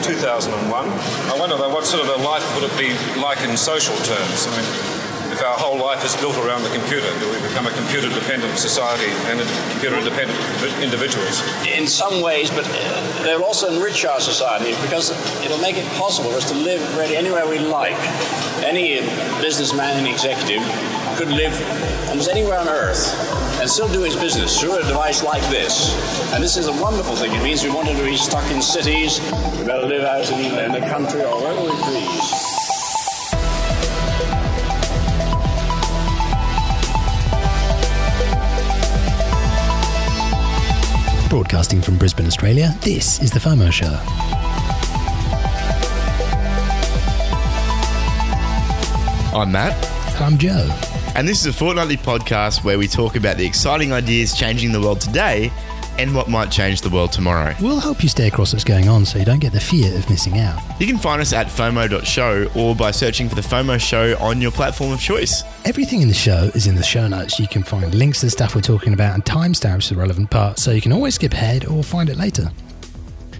[0.00, 0.88] about 2001.
[1.30, 4.46] I wonder though, what sort of a life would it be like in social terms?
[4.46, 4.68] I mean,
[5.32, 9.10] if our whole life is built around the computer, do we become a computer-dependent society
[9.30, 9.40] and
[9.70, 10.38] computer-dependent
[10.82, 11.42] individuals?
[11.66, 15.12] In some ways, but uh, they'll also enrich our society because
[15.44, 17.98] it'll make it possible for us to live really anywhere we like.
[18.64, 19.00] Any
[19.40, 20.62] businessman and executive
[21.16, 21.54] could live
[22.08, 25.94] almost anywhere on earth and still do his business through a device like this.
[26.32, 27.30] And this is a wonderful thing.
[27.32, 29.20] It means we wanted to be stuck in cities,
[29.58, 32.60] we better live out in, in the country or wherever we please.
[41.28, 43.98] Broadcasting from Brisbane, Australia, this is The FOMO Show.
[49.38, 49.74] I'm Matt.
[50.16, 50.99] And I'm Joe.
[51.14, 54.80] And this is a fortnightly podcast where we talk about the exciting ideas changing the
[54.80, 55.50] world today
[55.98, 57.54] and what might change the world tomorrow.
[57.60, 60.08] We'll help you stay across what's going on so you don't get the fear of
[60.08, 60.58] missing out.
[60.80, 64.52] You can find us at FOMO.show or by searching for the FOMO show on your
[64.52, 65.42] platform of choice.
[65.64, 67.38] Everything in the show is in the show notes.
[67.38, 70.30] You can find links to the stuff we're talking about and timestamps to the relevant
[70.30, 72.50] parts so you can always skip ahead or find it later.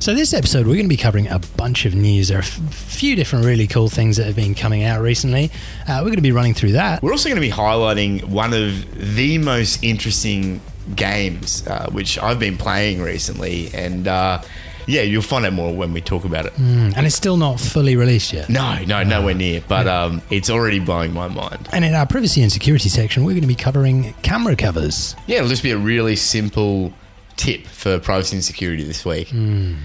[0.01, 2.29] So, this episode, we're going to be covering a bunch of news.
[2.29, 5.51] There are a f- few different really cool things that have been coming out recently.
[5.87, 7.03] Uh, we're going to be running through that.
[7.03, 10.63] We're also going to be highlighting one of the most interesting
[10.97, 14.41] games, uh, which I've been playing recently, and uh,
[14.87, 16.55] yeah, you'll find out more when we talk about it.
[16.55, 18.49] Mm, and it's still not fully released yet.
[18.49, 21.69] No, no, nowhere near, but um, it's already blowing my mind.
[21.73, 25.15] And in our privacy and security section, we're going to be covering camera covers.
[25.27, 26.95] Yeah, it'll just be a really simple
[27.41, 29.29] tip for privacy and security this week.
[29.29, 29.79] Mm.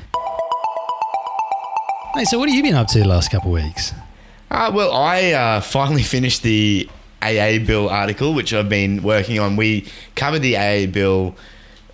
[2.15, 3.93] Hey, so what have you been up to the last couple of weeks?
[4.51, 6.89] Uh, well, I uh, finally finished the
[7.21, 9.55] AA bill article, which I've been working on.
[9.55, 11.35] We covered the AA bill,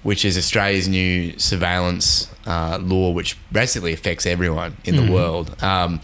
[0.01, 5.13] which is Australia's new surveillance uh, law, which basically affects everyone in the mm.
[5.13, 5.61] world.
[5.63, 6.01] Um,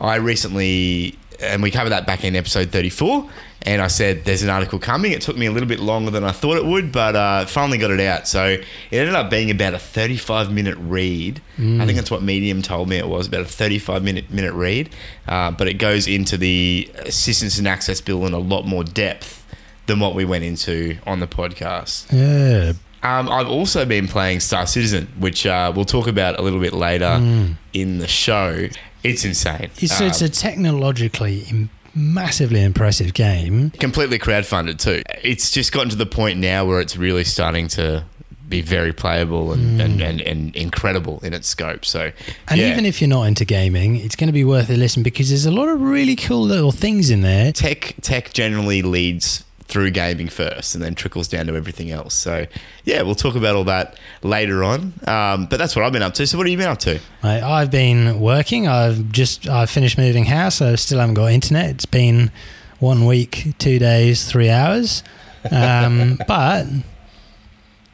[0.00, 3.28] I recently, and we covered that back in episode 34
[3.64, 6.24] and I said, "There's an article coming." It took me a little bit longer than
[6.24, 8.28] I thought it would, but uh, finally got it out.
[8.28, 11.40] So it ended up being about a 35 minute read.
[11.56, 11.80] Mm.
[11.80, 14.90] I think that's what Medium told me it was about a 35 minute minute read.
[15.26, 19.46] Uh, but it goes into the assistance and access bill in a lot more depth
[19.86, 22.12] than what we went into on the podcast.
[22.12, 22.72] Yeah.
[23.02, 26.72] Um, I've also been playing Star Citizen, which uh, we'll talk about a little bit
[26.72, 27.54] later mm.
[27.74, 28.68] in the show.
[29.02, 29.70] It's insane.
[29.74, 33.70] So it's a um, technologically massively impressive game.
[33.70, 35.02] Completely crowdfunded too.
[35.22, 38.04] It's just gotten to the point now where it's really starting to
[38.48, 39.84] be very playable and, mm.
[39.84, 41.84] and, and, and, incredible in its scope.
[41.84, 42.12] So,
[42.48, 42.70] and yeah.
[42.70, 45.46] even if you're not into gaming, it's going to be worth a listen because there's
[45.46, 47.52] a lot of really cool little things in there.
[47.52, 49.44] Tech tech generally leads
[49.74, 52.14] through gaming first and then trickles down to everything else.
[52.14, 52.46] So,
[52.84, 54.92] yeah, we'll talk about all that later on.
[55.04, 56.28] Um, but that's what I've been up to.
[56.28, 57.00] So, what have you been up to?
[57.24, 58.68] I've been working.
[58.68, 60.62] I've just I've finished moving house.
[60.62, 61.70] I still haven't got internet.
[61.70, 62.30] It's been
[62.78, 65.02] one week, two days, three hours.
[65.50, 66.66] Um, but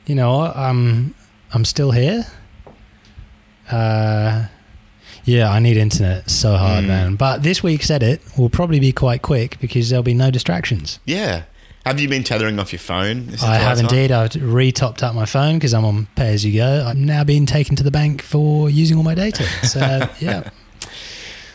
[0.05, 1.15] you know, I'm
[1.55, 2.27] I'm still here.
[3.71, 4.49] Uh,
[5.25, 6.89] yeah, I need internet so hard, mm.
[6.89, 7.17] man.
[7.17, 11.01] But this week's edit will probably be quite quick because there'll be no distractions.
[11.07, 11.45] Yeah,
[11.87, 13.31] have you been tethering off your phone?
[13.43, 14.13] I have indeed.
[14.13, 16.85] I've re-topped up my phone because I'm on pay as you go.
[16.87, 19.45] I'm now being taken to the bank for using all my data.
[19.67, 19.81] So
[20.21, 20.51] yeah,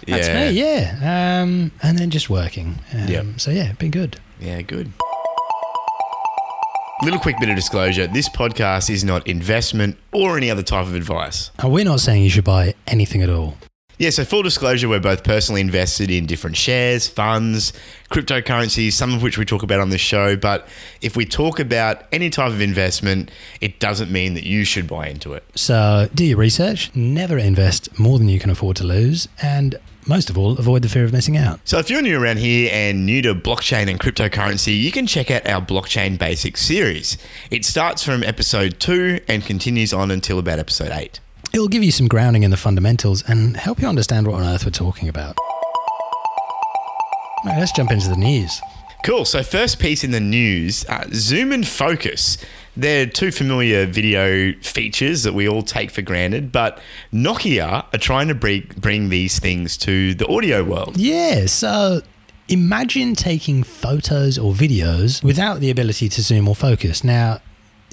[0.08, 0.52] that's yeah.
[0.52, 0.52] me.
[0.52, 2.80] Yeah, um, and then just working.
[2.94, 3.24] Um, yeah.
[3.38, 4.20] So yeah, been good.
[4.40, 4.92] Yeah, good.
[7.04, 10.96] Little quick bit of disclosure: this podcast is not investment or any other type of
[10.96, 11.52] advice.
[11.62, 13.58] Oh, we're not saying you should buy anything at all.
[13.98, 17.72] Yeah, so full disclosure, we're both personally invested in different shares, funds,
[18.10, 20.36] cryptocurrencies, some of which we talk about on this show.
[20.36, 20.68] But
[21.02, 25.08] if we talk about any type of investment, it doesn't mean that you should buy
[25.08, 25.44] into it.
[25.56, 29.76] So do your research, never invest more than you can afford to lose, and
[30.08, 31.60] most of all, avoid the fear of missing out.
[31.64, 35.32] So, if you're new around here and new to blockchain and cryptocurrency, you can check
[35.32, 37.18] out our Blockchain Basics series.
[37.50, 41.22] It starts from episode two and continues on until about episode eight.
[41.56, 44.66] It'll give you some grounding in the fundamentals and help you understand what on earth
[44.66, 45.38] we're talking about.
[47.46, 48.60] Right, let's jump into the news.
[49.06, 49.24] Cool.
[49.24, 52.38] So, first piece in the news uh, Zoom and Focus.
[52.76, 56.82] They're two familiar video features that we all take for granted, but
[57.14, 60.98] Nokia are trying to bring, bring these things to the audio world.
[60.98, 61.46] Yeah.
[61.46, 62.02] So,
[62.50, 67.02] imagine taking photos or videos without the ability to zoom or focus.
[67.02, 67.40] Now,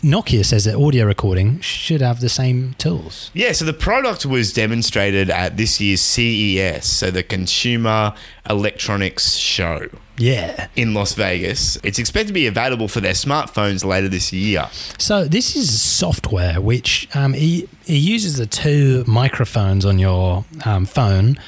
[0.03, 3.31] Nokia says that audio recording should have the same tools.
[3.35, 8.13] Yeah, so the product was demonstrated at this year's CES, so the Consumer
[8.51, 9.89] Electronics Show
[10.19, 10.67] Yeah.
[10.75, 11.79] in Las Vegas.
[11.85, 14.69] It's expected to be available for their smartphones later this year.
[14.99, 20.85] So this is software which um, it, it uses the two microphones on your um,
[20.85, 21.39] phone,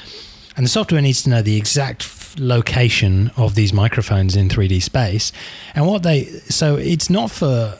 [0.55, 5.33] and the software needs to know the exact location of these microphones in 3D space.
[5.73, 7.77] And what they so it's not for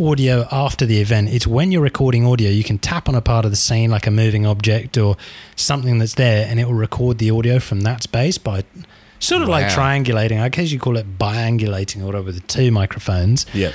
[0.00, 1.28] audio after the event.
[1.30, 4.06] It's when you're recording audio, you can tap on a part of the scene like
[4.06, 5.16] a moving object or
[5.54, 8.64] something that's there, and it will record the audio from that space by.
[9.18, 10.40] Sort of like triangulating.
[10.40, 13.46] I guess you call it biangulating or whatever with the two microphones.
[13.54, 13.72] Yeah.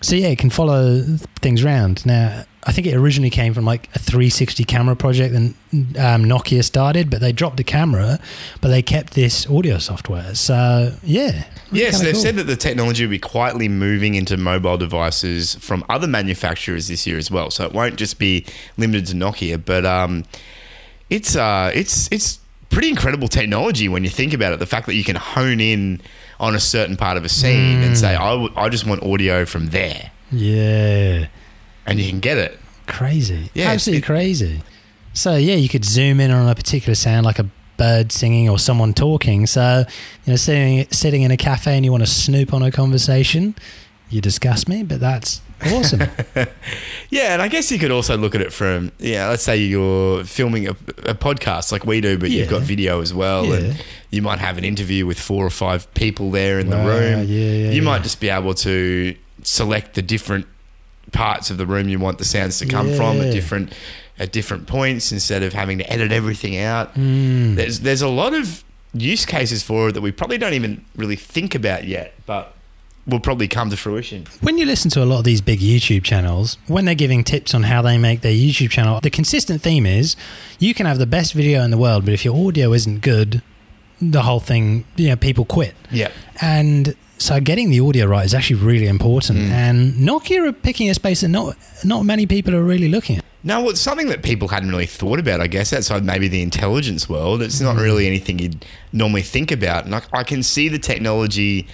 [0.00, 1.02] So yeah, it can follow
[1.40, 2.06] things around.
[2.06, 5.40] Now, I think it originally came from like a 360 camera project that
[5.98, 8.20] um, Nokia started, but they dropped the camera,
[8.60, 10.34] but they kept this audio software.
[10.34, 12.22] So yeah, Yes, kinda they've cool.
[12.22, 17.06] said that the technology will be quietly moving into mobile devices from other manufacturers this
[17.06, 17.50] year as well.
[17.50, 18.44] So it won't just be
[18.76, 20.24] limited to Nokia, but um,
[21.10, 22.38] it's uh, it's it's
[22.68, 24.58] pretty incredible technology when you think about it.
[24.58, 26.02] The fact that you can hone in
[26.38, 29.44] on a certain part of a scene and say, I, w- I just want audio
[29.46, 31.26] from there, yeah,
[31.88, 32.58] and you can get it.
[32.86, 34.62] crazy, Yeah, absolutely it- crazy.
[35.14, 37.46] So yeah, you could zoom in on a particular sound, like a
[37.76, 39.46] bird singing or someone talking.
[39.46, 39.84] So
[40.24, 43.54] you know, sitting sitting in a cafe and you want to snoop on a conversation,
[44.10, 45.40] you disgust me, but that's
[45.72, 46.02] awesome.
[47.10, 49.28] Yeah, and I guess you could also look at it from yeah.
[49.28, 50.72] Let's say you're filming a,
[51.06, 53.54] a podcast like we do, but you've got video as well, Yeah.
[53.56, 56.88] and you might have an interview with four or five people there in Wow, the
[56.90, 57.18] room.
[57.28, 57.80] yeah, yeah, you yeah.
[57.80, 60.46] might just be able to select the different
[61.12, 63.72] parts of the room you want the sounds to come from at different
[64.18, 66.94] at different points instead of having to edit everything out.
[66.94, 67.56] Mm.
[67.56, 68.64] There's there's a lot of
[68.94, 72.54] use cases for it that we probably don't even really think about yet, but
[73.06, 74.26] will probably come to fruition.
[74.42, 77.54] When you listen to a lot of these big YouTube channels, when they're giving tips
[77.54, 80.14] on how they make their YouTube channel, the consistent theme is
[80.58, 83.42] you can have the best video in the world, but if your audio isn't good,
[84.00, 85.74] the whole thing, you know, people quit.
[85.90, 86.10] Yeah.
[86.40, 89.38] And so getting the audio right is actually really important.
[89.40, 89.50] Mm.
[89.50, 93.24] And Nokia are picking a space that not not many people are really looking at.
[93.44, 96.42] No, well, it's something that people hadn't really thought about, I guess, outside maybe the
[96.42, 97.40] intelligence world.
[97.40, 97.64] It's Mm.
[97.64, 99.84] not really anything you'd normally think about.
[99.84, 101.66] And I, I can see the technology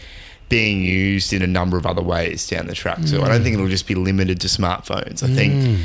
[0.50, 2.98] being used in a number of other ways down the track.
[3.06, 3.42] So I don't Mm.
[3.44, 5.22] think it'll just be limited to smartphones.
[5.22, 5.78] I think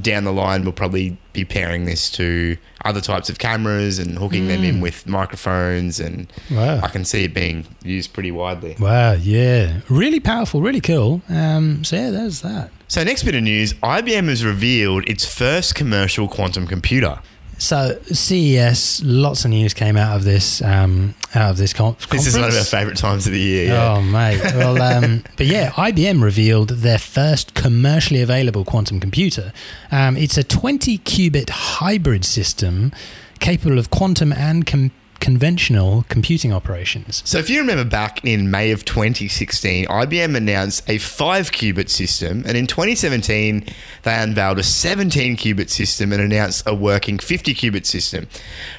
[0.00, 4.48] down the line, we'll probably be pairing this to other types of cameras and hooking
[4.48, 5.98] them in with microphones.
[6.00, 6.56] And Mm.
[6.56, 6.80] Wow.
[6.82, 8.76] I can see it being used pretty widely.
[8.78, 9.80] Wow, yeah.
[9.88, 11.22] Really powerful, really cool.
[11.28, 12.70] Um, so yeah, there's that.
[12.88, 17.20] So, next bit of news IBM has revealed its first commercial quantum computer.
[17.62, 22.24] So CES, lots of news came out of this um, out of this con- conference.
[22.24, 23.66] This is one of our favourite times of the year.
[23.68, 23.92] Yeah.
[23.92, 29.52] Oh mate, well, um, but yeah, IBM revealed their first commercially available quantum computer.
[29.92, 32.90] Um, it's a 20 qubit hybrid system
[33.38, 34.90] capable of quantum and com-
[35.22, 37.22] conventional computing operations.
[37.24, 42.42] So, if you remember back in May of 2016, IBM announced a 5 qubit system,
[42.44, 43.64] and in 2017,
[44.02, 48.26] they unveiled a 17 qubit system and announced a working 50 qubit system.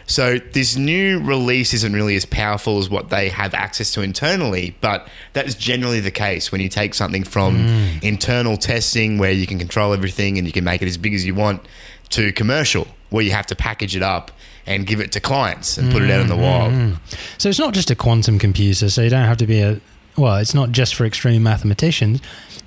[0.05, 4.75] So, this new release isn't really as powerful as what they have access to internally,
[4.81, 8.03] but that's generally the case when you take something from mm.
[8.03, 11.25] internal testing where you can control everything and you can make it as big as
[11.25, 11.65] you want
[12.09, 14.31] to commercial where you have to package it up
[14.65, 16.97] and give it to clients and put it out in the wild.
[17.37, 18.89] So it's not just a quantum computer.
[18.89, 19.79] So you don't have to be a
[20.17, 20.37] well.
[20.37, 22.21] It's not just for extreme mathematicians.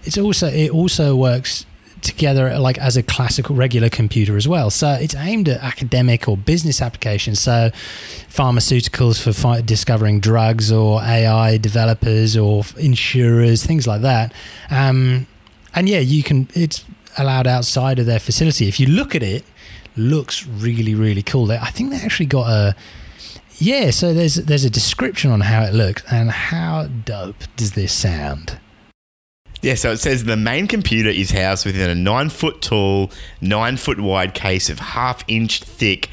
[0.04, 1.64] It's also it also works
[2.02, 4.70] together like as a classical regular computer as well.
[4.70, 7.40] So it's aimed at academic or business applications.
[7.40, 7.70] So
[8.28, 14.32] pharmaceuticals for fi- discovering drugs or AI developers or insurers, things like that.
[14.70, 15.26] Um,
[15.74, 16.48] and yeah, you can.
[16.54, 16.84] It's
[17.18, 18.68] allowed outside of their facility.
[18.68, 19.44] If you look at it,
[19.96, 21.46] looks really really cool.
[21.46, 22.76] They, I think they actually got a.
[23.58, 27.92] Yeah, so there's there's a description on how it looks and how dope does this
[27.92, 28.58] sound?
[29.62, 33.10] Yeah, so it says the main computer is housed within a nine foot tall,
[33.40, 36.10] nine foot wide case of half inch thick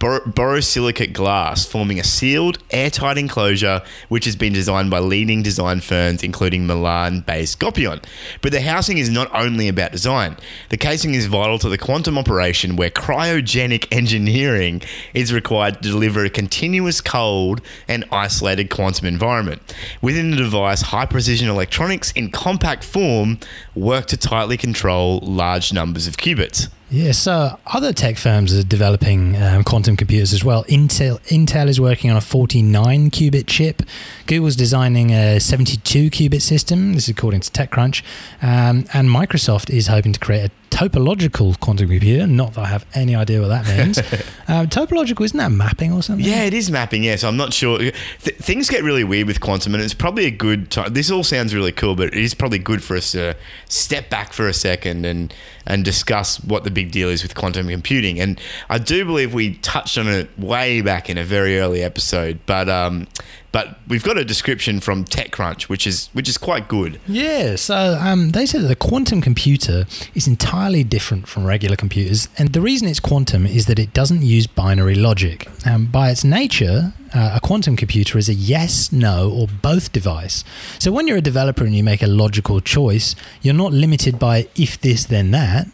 [0.00, 5.80] bor- borosilicate glass, forming a sealed, airtight enclosure which has been designed by leading design
[5.80, 8.02] firms, including Milan based Goppion.
[8.42, 10.36] But the housing is not only about design,
[10.70, 14.82] the casing is vital to the quantum operation where cryogenic engineering
[15.14, 19.62] is required to deliver a continuous cold and isolated quantum environment.
[20.02, 23.38] Within the device, high precision electronics in compact form
[23.74, 26.68] work to tightly control large numbers of qubits.
[26.92, 30.64] Yeah, so other tech firms are developing um, quantum computers as well.
[30.64, 33.82] Intel Intel is working on a 49 qubit chip.
[34.26, 36.94] Google's designing a 72 qubit system.
[36.94, 38.02] This is according to TechCrunch,
[38.42, 42.26] um, and Microsoft is hoping to create a topological quantum computer.
[42.26, 43.98] Not that I have any idea what that means.
[44.48, 46.24] um, topological isn't that mapping or something?
[46.24, 47.04] Yeah, it is mapping.
[47.04, 47.78] Yeah, so I'm not sure.
[47.78, 50.92] Th- things get really weird with quantum, and it's probably a good time.
[50.94, 53.36] This all sounds really cool, but it is probably good for us to
[53.68, 55.34] step back for a second and
[55.66, 58.18] and discuss what the big deal is with quantum computing.
[58.18, 62.40] And I do believe we touched on it way back in a very early episode,
[62.46, 63.06] but um,
[63.52, 67.00] but we've got a description from TechCrunch, which is which is quite good.
[67.06, 72.28] Yeah, so um, they said that the quantum computer is entirely different from regular computers,
[72.38, 75.48] and the reason it's quantum is that it doesn't use binary logic.
[75.66, 80.44] Um, by its nature, uh, a quantum computer is a yes, no, or both device.
[80.78, 84.48] So when you're a developer and you make a logical choice, you're not limited by
[84.56, 85.66] if this, then that.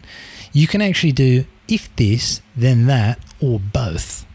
[0.52, 4.25] You can actually do if this, then that, or both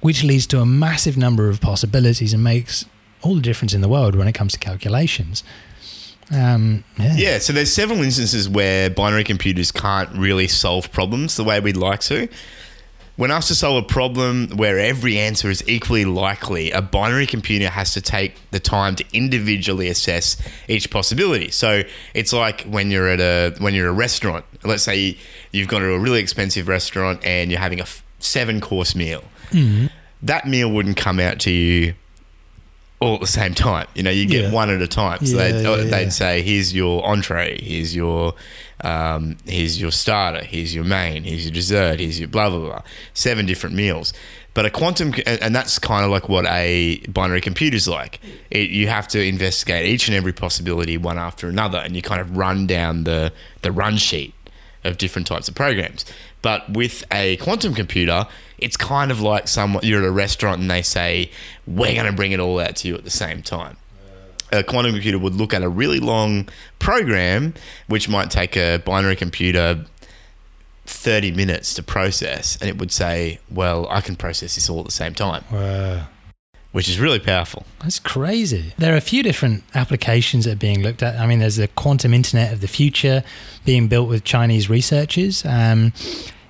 [0.00, 2.84] which leads to a massive number of possibilities and makes
[3.22, 5.42] all the difference in the world when it comes to calculations.
[6.32, 7.14] Um, yeah.
[7.16, 11.76] Yeah, so there's several instances where binary computers can't really solve problems the way we'd
[11.76, 12.28] like to.
[13.16, 17.70] When asked to solve a problem where every answer is equally likely, a binary computer
[17.70, 20.36] has to take the time to individually assess
[20.68, 21.50] each possibility.
[21.50, 24.44] So it's like when you're at a when you're a restaurant.
[24.64, 25.16] Let's say
[25.50, 27.86] you've gone to a really expensive restaurant and you're having a
[28.18, 29.24] seven course meal.
[29.50, 29.86] Mm-hmm.
[30.22, 31.94] That meal wouldn't come out to you
[33.00, 33.86] all at the same time.
[33.94, 34.50] You know, you get Yeah.
[34.52, 35.24] one at a time.
[35.26, 37.60] So Yeah, they'd, yeah, they'd say, "Here's your entree.
[37.62, 38.34] Here's your
[38.82, 40.44] um, here's your starter.
[40.44, 41.24] Here's your main.
[41.24, 42.00] Here's your dessert.
[42.00, 42.82] Here's your blah blah blah."
[43.14, 44.12] Seven different meals.
[44.54, 48.20] But a quantum, and and that's kind of like what a binary computer is like.
[48.50, 52.22] It, you have to investigate each and every possibility one after another, and you kind
[52.22, 54.32] of run down the the run sheet
[54.86, 56.04] of different types of programs.
[56.42, 58.26] But with a quantum computer,
[58.58, 61.30] it's kind of like someone you're at a restaurant and they say,
[61.66, 63.76] "We're going to bring it all out to you at the same time."
[64.52, 67.54] A quantum computer would look at a really long program,
[67.88, 69.84] which might take a binary computer
[70.86, 74.84] 30 minutes to process, and it would say, Well, I can process this all at
[74.86, 76.06] the same time, Wow.
[76.72, 77.64] Which is really powerful.
[77.80, 78.74] That's crazy.
[78.76, 81.18] There are a few different applications that are being looked at.
[81.18, 83.24] I mean, there's the quantum internet of the future
[83.64, 85.44] being built with Chinese researchers.
[85.44, 85.92] Um,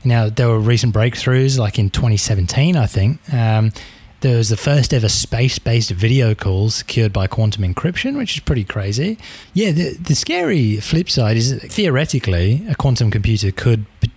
[0.05, 3.19] now, there were recent breakthroughs, like in 2017, I think.
[3.33, 3.73] Um,
[4.21, 8.41] there was the first ever space based video call secured by quantum encryption, which is
[8.41, 9.19] pretty crazy.
[9.53, 14.11] Yeah, the, the scary flip side is theoretically, a quantum computer could p-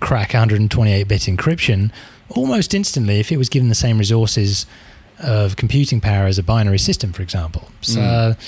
[0.00, 1.90] crack 128 bit encryption
[2.30, 4.66] almost instantly if it was given the same resources
[5.18, 7.68] of computing power as a binary system, for example.
[7.80, 8.38] So mm.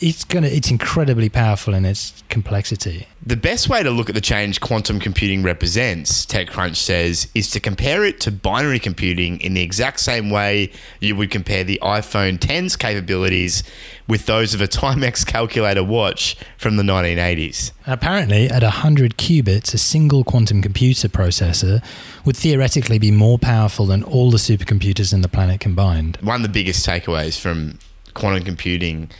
[0.00, 3.06] It's gonna it's incredibly powerful in its complexity.
[3.24, 7.60] The best way to look at the change quantum computing represents, TechCrunch says, is to
[7.60, 12.38] compare it to binary computing in the exact same way you would compare the iPhone
[12.38, 13.62] 10's capabilities
[14.06, 17.72] with those of a Timex calculator watch from the 1980s.
[17.86, 21.82] Apparently, at 100 qubits, a single quantum computer processor
[22.24, 26.18] would theoretically be more powerful than all the supercomputers in the planet combined.
[26.20, 27.78] One of the biggest takeaways from
[28.14, 29.10] quantum computing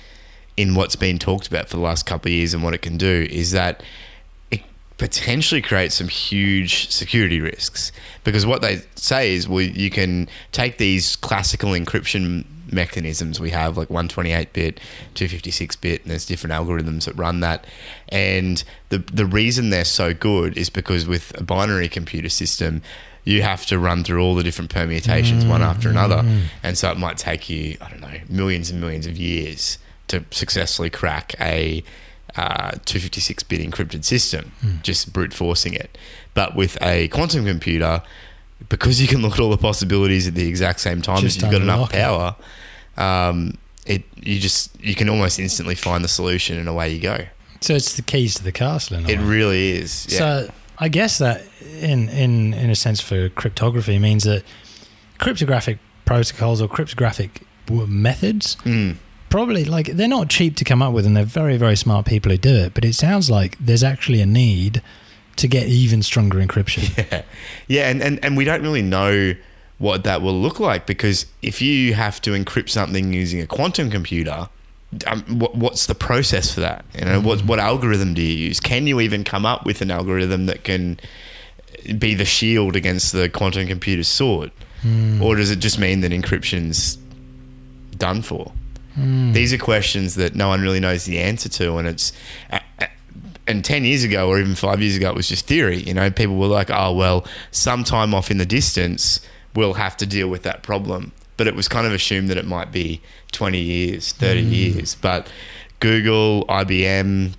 [0.56, 2.96] in what's been talked about for the last couple of years and what it can
[2.96, 3.82] do is that
[4.50, 4.62] it
[4.96, 7.92] potentially creates some huge security risks.
[8.24, 13.76] Because what they say is well you can take these classical encryption mechanisms we have
[13.76, 14.80] like 128 bit
[15.14, 17.66] 256 bit and there's different algorithms that run that.
[18.08, 22.82] And the the reason they're so good is because with a binary computer system
[23.24, 26.18] you have to run through all the different permutations one after another.
[26.18, 26.46] Mm-hmm.
[26.62, 30.24] And so it might take you i don't know millions and millions of years to
[30.30, 31.82] successfully crack a
[32.36, 35.96] uh, 256-bit encrypted system, just brute forcing it.
[36.34, 38.02] But with a quantum computer,
[38.68, 41.42] because you can look at all the possibilities at the exact same time Just as
[41.42, 42.36] you've got enough power,
[42.96, 47.24] um, it you just you can almost instantly find the solution and away you go.
[47.60, 48.98] So it's the keys to the castle.
[49.08, 49.24] It way.
[49.24, 50.06] really is.
[50.10, 50.18] Yeah.
[50.18, 51.42] So I guess that
[51.80, 54.42] in in in a sense for cryptography means that
[55.18, 58.96] cryptographic protocols or cryptographic methods Mm.
[59.28, 62.30] Probably like they're not cheap to come up with and they're very very smart people
[62.30, 64.82] who do it but it sounds like there's actually a need
[65.36, 67.22] to get even stronger encryption Yeah,
[67.68, 69.34] yeah, and, and, and we don't really know
[69.78, 73.90] what that will look like because if you have to encrypt something using a quantum
[73.90, 74.48] computer,
[75.06, 76.84] um, what, what's the process for that?
[76.98, 78.60] You know, what what algorithm do you use?
[78.60, 80.98] Can you even come up with an algorithm that can
[81.98, 84.50] be the shield against the quantum computer's sword,
[85.20, 86.96] or does it just mean that encryption's
[87.98, 88.52] done for?
[88.96, 89.32] Hmm.
[89.32, 92.12] These are questions that no one really knows the answer to, and it's
[93.46, 95.78] and 10 years ago or even five years ago, it was just theory.
[95.78, 99.20] You know, people were like, oh, well, sometime off in the distance,
[99.54, 101.12] we'll have to deal with that problem.
[101.36, 103.00] But it was kind of assumed that it might be
[103.32, 104.50] 20 years, 30 hmm.
[104.50, 104.94] years.
[104.96, 105.30] But
[105.80, 107.34] Google, IBM,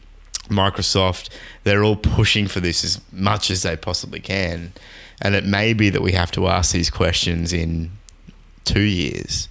[0.50, 1.30] Microsoft,
[1.64, 4.72] they're all pushing for this as much as they possibly can.
[5.22, 7.92] And it may be that we have to ask these questions in
[8.64, 9.50] two years.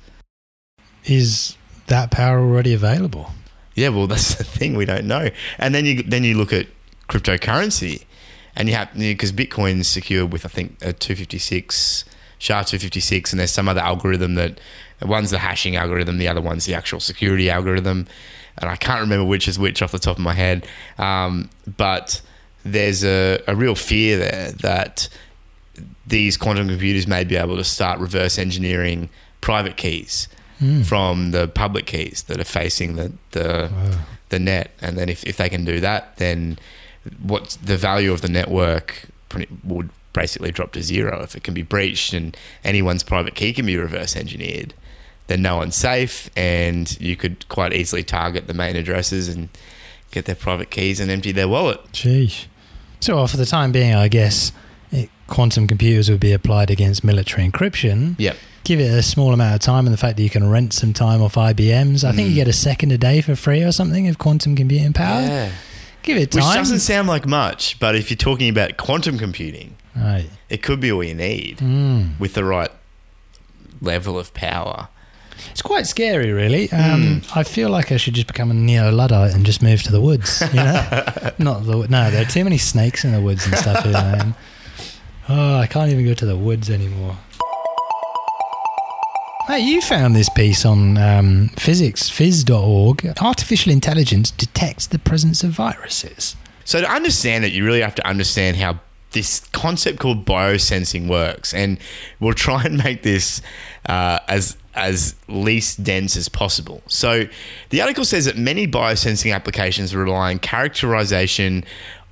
[1.05, 3.33] Is that power already available?
[3.75, 5.31] Yeah, well, that's the thing we don't know.
[5.59, 6.66] And then you then you look at
[7.09, 8.05] cryptocurrency,
[8.57, 12.05] and you have because Bitcoin's secured with I think a two fifty six
[12.38, 14.61] SHA two fifty six, and there's some other algorithm that
[15.02, 18.07] one's the hashing algorithm, the other one's the actual security algorithm,
[18.59, 20.66] and I can't remember which is which off the top of my head.
[20.99, 22.23] Um, but
[22.64, 25.09] there's a, a real fear there that
[26.07, 29.09] these quantum computers may be able to start reverse engineering
[29.40, 30.28] private keys
[30.59, 30.83] Hmm.
[30.83, 33.71] from the public keys that are facing the the,
[34.31, 36.59] the net, and then if, if they can do that, then
[37.23, 39.03] what the value of the network
[39.65, 43.67] would basically drop to zero if it can be breached and anyone's private key can
[43.67, 44.73] be reverse engineered.
[45.27, 49.49] Then no one's safe, and you could quite easily target the main addresses and
[50.13, 51.81] get their private keys and empty their wallet.
[51.93, 52.47] Sheesh.
[53.01, 54.53] So, for the time being, I guess
[54.93, 58.15] it, quantum computers would be applied against military encryption.
[58.19, 58.37] Yep.
[58.66, 60.92] Give it a small amount of time, and the fact that you can rent some
[60.92, 62.02] time off IBM's.
[62.02, 62.16] I Mm.
[62.16, 65.20] think you get a second a day for free or something of quantum computing power.
[65.23, 65.49] Yeah.
[66.02, 66.42] Give it time.
[66.44, 70.28] Which doesn't sound like much, but if you're talking about quantum computing, right.
[70.49, 72.18] it could be all you need Mm.
[72.18, 72.70] with the right
[73.80, 74.88] level of power.
[75.52, 76.68] It's quite scary, really.
[76.73, 77.38] Um, Hmm.
[77.38, 80.00] I feel like I should just become a neo luddite and just move to the
[80.00, 80.42] woods.
[80.52, 81.04] You know,
[81.38, 82.11] not the no.
[82.11, 83.87] There are too many snakes in the woods and stuff.
[85.28, 87.16] Oh, I can't even go to the woods anymore.
[89.47, 93.07] Hey, you found this piece on um, physics, phys.org.
[93.21, 96.35] Artificial intelligence detects the presence of viruses.
[96.65, 98.81] So to understand it, you really have to understand how
[99.12, 101.79] this concept called biosensing works, and
[102.19, 103.41] we'll try and make this
[103.88, 106.83] uh, as as least dense as possible.
[106.88, 107.26] So
[107.71, 111.65] the article says that many biosensing applications rely on characterization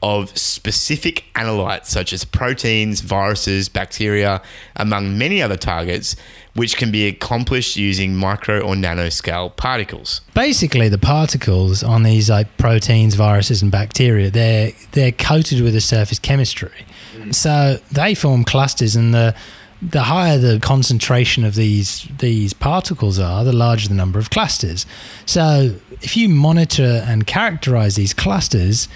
[0.04, 4.40] of specific analytes such as proteins, viruses, bacteria,
[4.76, 6.14] among many other targets,
[6.54, 10.20] which can be accomplished using micro or nanoscale particles.
[10.34, 15.80] Basically, the particles on these like proteins, viruses, and bacteria they're they're coated with a
[15.80, 17.34] surface chemistry, mm.
[17.34, 19.34] so they form clusters, and the
[19.82, 24.86] the higher the concentration of these these particles are, the larger the number of clusters.
[25.26, 28.88] So, if you monitor and characterize these clusters,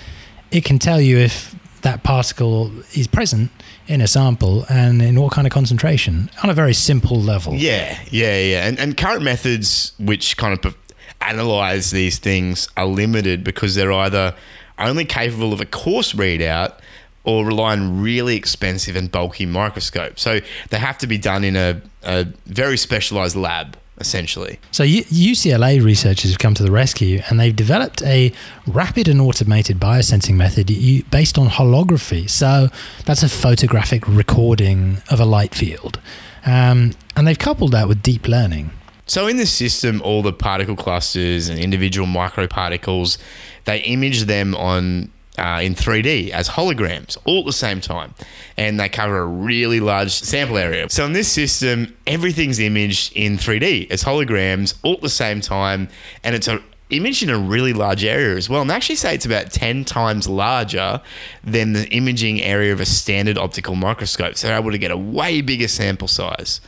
[0.51, 3.51] it can tell you if that particle is present
[3.87, 7.55] in a sample and in what kind of concentration on a very simple level.
[7.55, 8.67] Yeah, yeah, yeah.
[8.67, 10.77] And, and current methods which kind of
[11.21, 14.35] analyze these things are limited because they're either
[14.79, 16.79] only capable of a coarse readout
[17.25, 20.23] or rely on really expensive and bulky microscopes.
[20.23, 24.59] So they have to be done in a, a very specialized lab, essentially.
[24.71, 28.33] So U- UCLA researchers have come to the rescue and they've developed a
[28.67, 30.67] rapid and automated biosensing method
[31.11, 32.29] based on holography.
[32.29, 32.69] So
[33.05, 36.01] that's a photographic recording of a light field.
[36.47, 38.71] Um, and they've coupled that with deep learning.
[39.07, 43.17] So in this system, all the particle clusters and individual microparticles,
[43.65, 48.14] they image them on uh, in 3D as holograms all at the same time,
[48.57, 50.88] and they cover a really large sample area.
[50.90, 55.88] So in this system, everything's imaged in 3D as holograms all at the same time,
[56.24, 58.62] and it's a imaged in a really large area as well.
[58.62, 61.01] And they actually say it's about 10 times larger
[61.44, 64.37] than the imaging area of a standard optical microscope.
[64.37, 66.61] So they're able to get a way bigger sample size.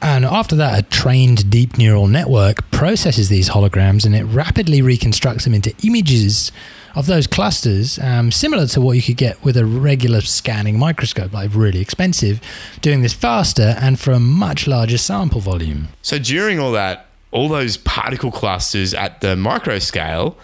[0.00, 5.44] And after that, a trained deep neural network processes these holograms and it rapidly reconstructs
[5.44, 6.52] them into images
[6.94, 11.32] of those clusters, um, similar to what you could get with a regular scanning microscope,
[11.32, 12.40] like really expensive,
[12.80, 15.88] doing this faster and for a much larger sample volume.
[16.02, 20.36] So during all that, all those particle clusters at the micro scale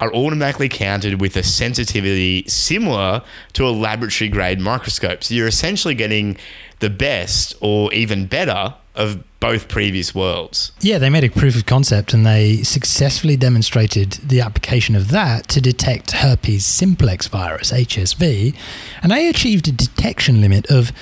[0.00, 5.22] are automatically counted with a sensitivity similar to a laboratory grade microscope.
[5.22, 6.36] So you're essentially getting
[6.80, 10.72] the best or even better of both previous worlds.
[10.80, 15.48] Yeah, they made a proof of concept and they successfully demonstrated the application of that
[15.48, 18.56] to detect herpes simplex virus, HSV,
[19.02, 20.92] and they achieved a detection limit of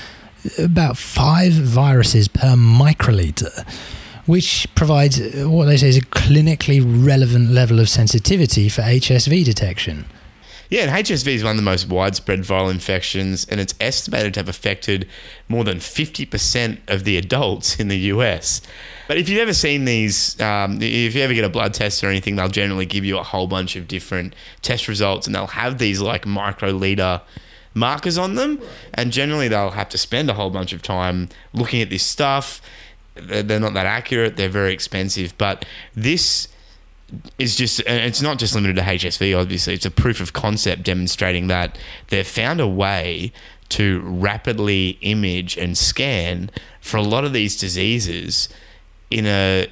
[0.59, 3.65] about five viruses per microliter,
[4.27, 10.05] which provides what they say is a clinically relevant level of sensitivity for HSV detection.
[10.73, 14.41] Yeah, and HSV is one of the most widespread viral infections, and it's estimated to
[14.41, 15.07] have affected
[15.47, 18.63] more than 50% of the adults in the US.
[19.07, 22.09] But if you've ever seen these, um, if you ever get a blood test or
[22.09, 25.77] anything, they'll generally give you a whole bunch of different test results, and they'll have
[25.77, 27.21] these like microliter
[27.75, 28.59] markers on them,
[28.95, 32.63] and generally they'll have to spend a whole bunch of time looking at this stuff.
[33.15, 34.39] They're not that accurate.
[34.39, 36.49] They're very expensive, but this
[37.39, 41.47] is just it's not just limited to HSV obviously it's a proof of concept demonstrating
[41.49, 41.77] that
[42.09, 43.33] they've found a way
[43.71, 48.49] to rapidly image and scan for a lot of these diseases
[49.11, 49.67] in a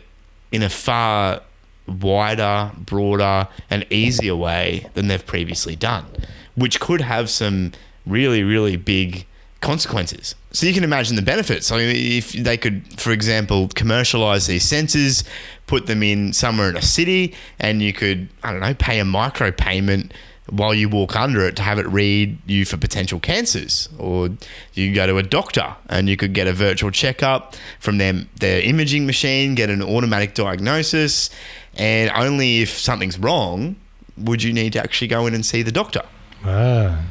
[0.53, 1.43] in a far
[1.87, 6.07] wider broader and easier way than they've previously done
[6.55, 7.73] which could have some
[8.07, 9.27] really really big
[9.61, 10.35] consequences.
[10.53, 11.71] So you can imagine the benefits.
[11.71, 15.25] I mean, if they could, for example, commercialize these sensors,
[15.67, 19.05] put them in somewhere in a city, and you could, I don't know, pay a
[19.05, 20.13] micro payment
[20.49, 24.31] while you walk under it to have it read you for potential cancers, or
[24.75, 28.61] you go to a doctor and you could get a virtual checkup from their their
[28.61, 31.31] imaging machine, get an automatic diagnosis,
[31.77, 33.77] and only if something's wrong
[34.17, 36.03] would you need to actually go in and see the doctor.
[36.45, 37.07] Ah.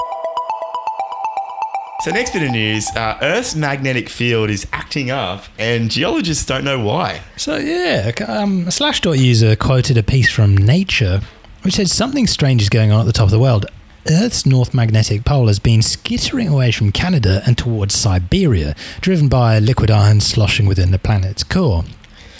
[2.01, 6.63] So, next bit of news uh, Earth's magnetic field is acting up, and geologists don't
[6.63, 7.19] know why.
[7.35, 11.19] So yeah, um, a Slashdot user quoted a piece from Nature,
[11.63, 13.65] which said something strange is going on at the top of the world.
[14.09, 19.59] Earth's north magnetic pole has been skittering away from Canada and towards Siberia, driven by
[19.59, 21.83] liquid iron sloshing within the planet's core.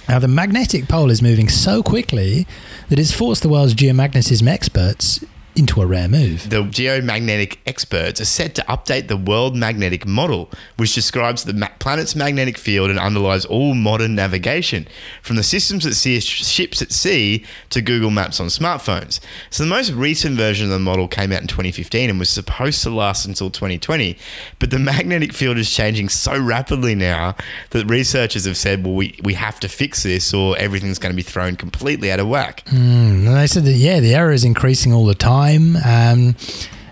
[0.08, 2.48] Now, the magnetic pole is moving so quickly
[2.88, 5.20] that it's forced the world's geomagnetism experts
[5.56, 6.50] into a rare move.
[6.50, 11.70] The geomagnetic experts are set to update the world magnetic model, which describes the ma-
[11.80, 14.88] planet's magnetic field and underlies all modern navigation,
[15.22, 19.20] from the systems that see ships at sea to Google Maps on smartphones.
[19.50, 22.84] So, the most recent version of the model came out in 2015 and was supposed
[22.84, 24.18] to last until 2020.
[24.60, 27.36] But the magnetic field is changing so rapidly now
[27.72, 31.18] that researchers have said, well, we, we have to fix this or everything's going to
[31.18, 32.64] be thrown completely out of whack.
[32.68, 35.39] Hmm, and they said that, yeah, the error is increasing all the time.
[35.78, 36.36] Um,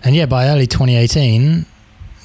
[0.04, 1.66] and yeah, by early 2018,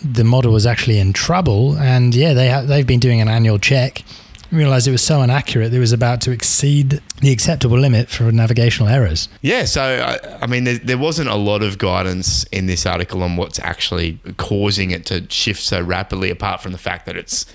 [0.05, 1.77] the model was actually in trouble.
[1.79, 4.03] And yeah, they ha- they've been doing an annual check.
[4.51, 8.89] Realized it was so inaccurate it was about to exceed the acceptable limit for navigational
[8.91, 9.31] errors.
[9.41, 13.23] Yeah, so I, I mean, there, there wasn't a lot of guidance in this article
[13.23, 17.47] on what's actually causing it to shift so rapidly, apart from the fact that it's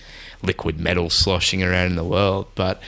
[0.41, 2.47] liquid metal sloshing around in the world.
[2.55, 2.81] But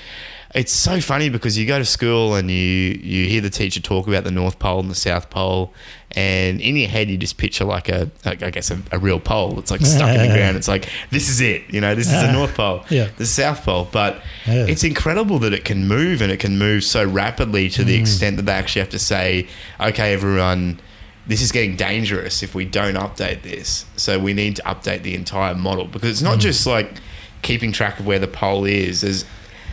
[0.56, 4.08] it's so funny because you go to school and you you hear the teacher talk
[4.08, 5.72] about the North Pole and the South Pole,
[6.14, 9.60] and in your head you just picture like a, I guess a, a real pole.
[9.60, 10.58] It's like stuck in the ground.
[10.58, 11.72] It's like this is it.
[11.72, 12.34] You know, this is the ah.
[12.34, 13.10] North Pole, Yeah.
[13.18, 13.88] the South Pole.
[13.92, 14.66] But Yeah.
[14.66, 18.02] it's incredible that it can move and it can move so rapidly to the mm.
[18.02, 19.48] extent that they actually have to say,
[19.80, 20.80] okay, everyone.
[21.28, 23.86] This is getting dangerous if we don't update this.
[23.98, 26.42] So we need to update the entire model because it's not mm.
[26.42, 26.96] just like
[27.44, 29.02] keeping track of where the pole is.
[29.02, 29.26] There's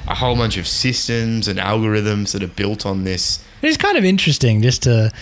[0.09, 3.45] a whole bunch of systems and algorithms that are built on this.
[3.63, 5.13] It's kind of interesting just to.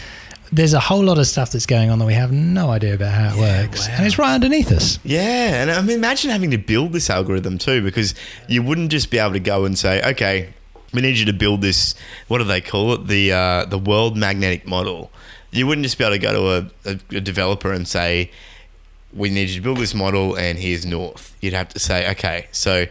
[0.52, 3.12] There's a whole lot of stuff that's going on that we have no idea about
[3.12, 3.88] how it works.
[3.88, 5.00] And it's right underneath us.
[5.02, 8.14] Yeah, and I mean, imagine having to build this algorithm too, because
[8.46, 10.52] you wouldn't just be able to go and say, okay,
[10.92, 11.96] we need you to build this.
[12.28, 13.08] What do they call it?
[13.08, 15.10] The uh, the world magnetic model.
[15.50, 18.30] You wouldn't just be able to go to a, a, a developer and say,
[19.12, 21.36] we need you to build this model, and here's north.
[21.40, 22.86] You'd have to say, okay, so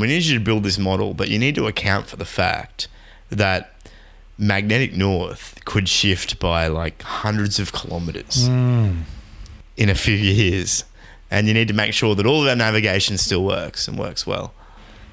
[0.00, 2.88] we need you to build this model, but you need to account for the fact
[3.30, 3.72] that
[4.38, 8.46] magnetic north could shift by like hundreds of kilometers
[9.76, 10.84] in a few years.
[11.30, 14.26] And you need to make sure that all of our navigation still works and works
[14.26, 14.54] well.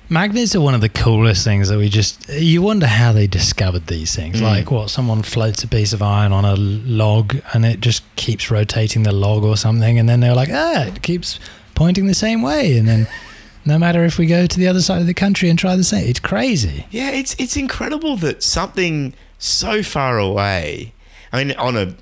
[0.07, 2.29] Magnets are one of the coolest things that we just.
[2.29, 4.39] You wonder how they discovered these things.
[4.39, 4.91] Like, what?
[4.91, 9.11] Someone floats a piece of iron on a log and it just keeps rotating the
[9.11, 9.97] log or something.
[9.97, 11.39] And then they're like, ah, it keeps
[11.73, 12.77] pointing the same way.
[12.77, 13.07] And then
[13.65, 15.83] no matter if we go to the other side of the country and try the
[15.83, 16.85] same, it's crazy.
[16.91, 20.93] Yeah, it's it's incredible that something so far away.
[21.33, 21.95] I mean, on a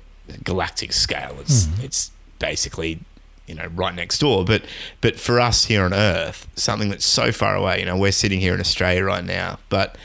[0.44, 1.84] galactic scale, it's hmm.
[1.84, 3.00] it's basically
[3.46, 4.44] you know right next door.
[4.44, 4.64] But
[5.00, 7.80] but for us here on Earth, something that's so far away.
[7.80, 9.96] You know, we're sitting here in Australia right now, but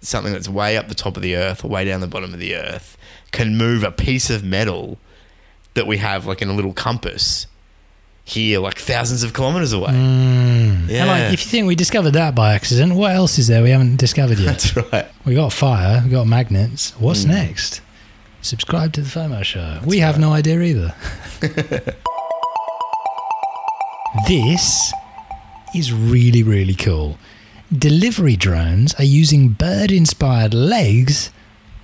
[0.00, 2.40] something that's way up the top of the Earth or way down the bottom of
[2.40, 2.96] the Earth
[3.32, 4.98] can move a piece of metal
[5.74, 7.46] that we have like in a little compass
[8.26, 9.92] here, like thousands of kilometers away.
[9.92, 10.90] Hmm.
[10.90, 13.62] Yeah, And like, if you think we discovered that by accident, what else is there
[13.62, 14.58] we haven't discovered yet?
[14.58, 15.06] that's right.
[15.24, 16.90] we got fire, we got magnets.
[16.98, 17.30] What's hmm.
[17.30, 17.80] next?
[18.42, 19.80] Subscribe to the FOMO show.
[19.86, 20.94] we have no idea either.
[24.28, 24.92] this
[25.74, 27.18] is really, really cool.
[27.76, 31.30] Delivery drones are using bird inspired legs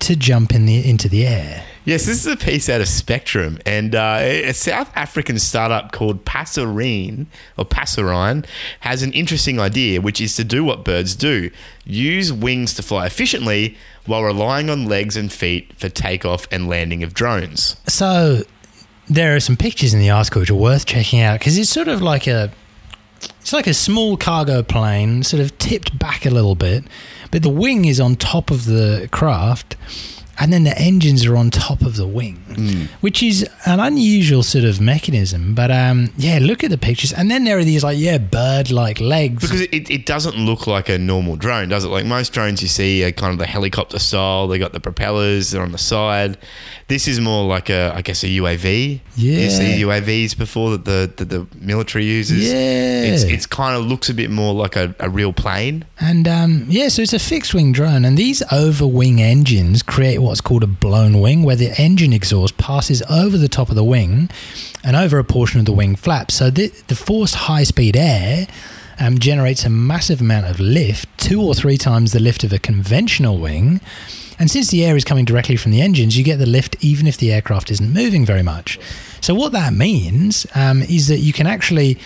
[0.01, 1.65] to jump in the into the air.
[1.85, 6.25] Yes, this is a piece out of Spectrum, and uh, a South African startup called
[6.25, 7.27] Passerine
[7.59, 8.47] or Passerine
[8.81, 11.51] has an interesting idea, which is to do what birds do:
[11.85, 17.03] use wings to fly efficiently while relying on legs and feet for takeoff and landing
[17.03, 17.77] of drones.
[17.89, 18.43] So
[19.09, 21.89] there are some pictures in the article which are worth checking out because it's sort
[21.89, 22.53] of like a
[23.41, 26.85] it's like a small cargo plane, sort of tipped back a little bit,
[27.33, 29.77] but the wing is on top of the craft,
[30.39, 32.37] and then the engines are on top of the wing,
[33.01, 35.55] which is an unusual sort of mechanism.
[35.55, 39.01] But um, yeah, look at the pictures, and then there are these like yeah bird-like
[39.01, 39.43] legs.
[39.43, 41.89] Because it, it doesn't look like a normal drone, does it?
[41.89, 44.49] Like most drones you see are kind of the helicopter style.
[44.49, 46.39] They got the propellers, they're on the side.
[46.89, 49.01] This is more like a, I guess, a UAV.
[49.17, 49.39] Yeah.
[49.39, 52.51] You see UAVs before that the, that the military uses.
[52.51, 53.05] Yeah.
[53.05, 55.85] It's, it's kind of looks a bit more like a, a real plane.
[56.01, 60.19] And um, yeah, so it's a fixed wing drone, and these over wing engines create
[60.23, 63.85] what's called a blown wing, where the engine exhaust passes over the top of the
[63.85, 64.31] wing
[64.83, 66.31] and over a portion of the wing flap.
[66.31, 68.47] So the, the forced high speed air
[68.99, 72.59] um, generates a massive amount of lift, two or three times the lift of a
[72.59, 73.81] conventional wing.
[74.39, 77.07] And since the air is coming directly from the engines, you get the lift even
[77.07, 78.79] if the aircraft isn't moving very much.
[79.21, 81.99] So what that means um, is that you can actually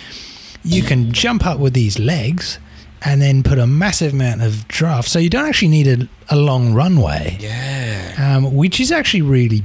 [0.64, 2.58] you can jump up with these legs
[3.06, 5.08] and then put a massive amount of draft.
[5.08, 8.14] So you don't actually need a, a long runway, Yeah.
[8.36, 9.62] um, which is actually really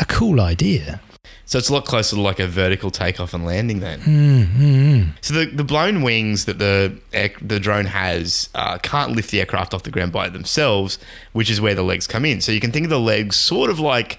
[0.00, 1.00] a cool idea.
[1.44, 4.00] So it's a lot closer to like a vertical takeoff and landing then.
[4.00, 5.10] Mm-hmm.
[5.20, 9.38] So the, the blown wings that the air, the drone has uh, can't lift the
[9.40, 10.98] aircraft off the ground by themselves,
[11.32, 12.40] which is where the legs come in.
[12.40, 14.18] So you can think of the legs sort of like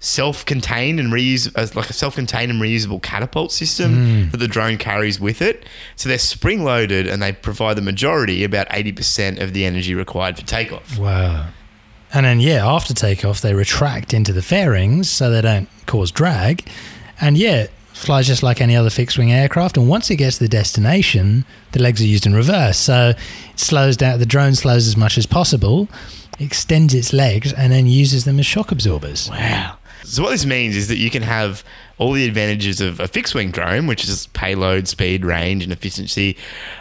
[0.00, 4.30] self-contained and reuse as uh, like a self-contained and reusable catapult system hmm.
[4.30, 5.64] that the drone carries with it.
[5.96, 10.36] So they're spring-loaded and they provide the majority, about eighty percent of the energy required
[10.36, 10.98] for takeoff.
[10.98, 11.48] Wow.
[12.12, 16.66] And then, yeah, after takeoff, they retract into the fairings so they don't cause drag.
[17.20, 19.76] And yeah, flies just like any other fixed wing aircraft.
[19.76, 22.78] And once it gets to the destination, the legs are used in reverse.
[22.78, 25.88] So it slows down, the drone slows as much as possible,
[26.38, 29.28] extends its legs, and then uses them as shock absorbers.
[29.30, 29.76] Wow.
[30.04, 31.64] So what this means is that you can have
[31.98, 36.36] all the advantages of a fixed wing drone, which is payload, speed, range, and efficiency,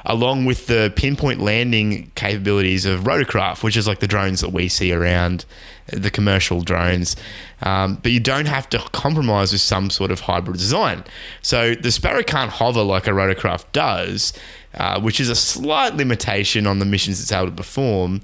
[0.05, 4.69] along with the pinpoint landing capabilities of rotorcraft, which is like the drones that we
[4.69, 5.43] see around
[5.87, 7.17] the commercial drones.
[7.61, 11.03] Um, but you don't have to compromise with some sort of hybrid design.
[11.41, 14.31] So the Sparrow can't hover like a rotorcraft does,
[14.75, 18.21] uh, which is a slight limitation on the missions it's able to perform.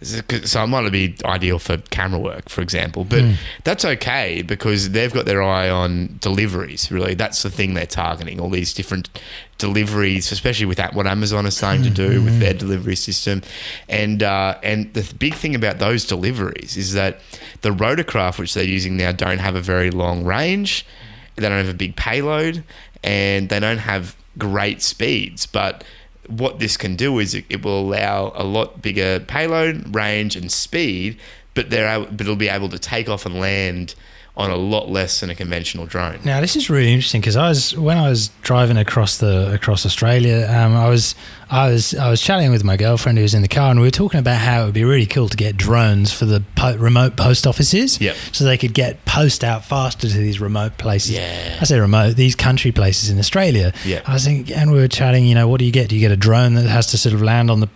[0.00, 3.24] So it might not be ideal for camera work, for example, but
[3.64, 6.92] that's okay because they've got their eye on deliveries.
[6.92, 8.38] Really, that's the thing they're targeting.
[8.40, 9.10] All these different
[9.58, 13.42] deliveries, especially with that, what Amazon is starting to do with their delivery system,
[13.88, 17.20] and uh, and the big thing about those deliveries is that
[17.62, 20.86] the rotorcraft which they're using now don't have a very long range,
[21.34, 22.62] they don't have a big payload,
[23.02, 25.82] and they don't have great speeds, but
[26.28, 30.52] what this can do is it, it will allow a lot bigger payload, range, and
[30.52, 31.18] speed,
[31.54, 33.94] but they're able, but it'll be able to take off and land
[34.38, 36.20] on a lot less than a conventional drone.
[36.24, 39.84] Now this is really interesting because I was when I was driving across the across
[39.84, 41.14] Australia, um, I was
[41.50, 43.86] I was I was chatting with my girlfriend who was in the car, and we
[43.88, 46.76] were talking about how it would be really cool to get drones for the po-
[46.76, 48.16] remote post offices, Yep.
[48.32, 51.12] so they could get post out faster to these remote places.
[51.12, 51.58] Yeah.
[51.60, 53.72] I say remote, these country places in Australia.
[53.84, 54.02] Yeah.
[54.06, 55.24] I was thinking, and we were chatting.
[55.26, 55.88] You know, what do you get?
[55.88, 57.68] Do you get a drone that has to sort of land on the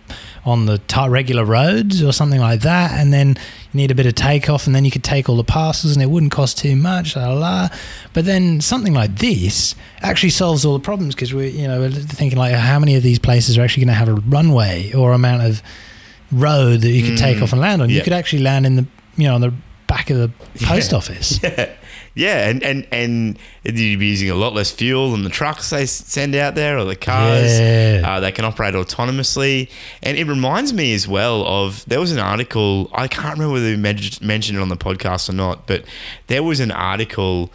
[0.45, 4.05] on the tar- regular roads or something like that, and then you need a bit
[4.05, 6.75] of takeoff, and then you could take all the parcels, and it wouldn't cost too
[6.75, 7.15] much.
[7.15, 7.69] La, la, la.
[8.13, 11.91] But then something like this actually solves all the problems because we're you know, we're
[11.91, 15.13] thinking like how many of these places are actually going to have a runway or
[15.13, 15.61] amount of
[16.31, 17.43] road that you could take mm.
[17.43, 17.89] off and land on.
[17.89, 19.53] You could actually land in the, you know, on the
[19.87, 20.31] back of the
[20.65, 21.39] post office.
[21.43, 21.73] Yeah,
[22.15, 26.35] and, and, and you'd be using a lot less fuel than the trucks they send
[26.35, 27.59] out there or the cars.
[27.59, 28.01] Yeah.
[28.05, 29.69] Uh, they can operate autonomously.
[30.03, 33.65] And it reminds me as well of there was an article, I can't remember whether
[33.65, 35.85] we mentioned it on the podcast or not, but
[36.27, 37.51] there was an article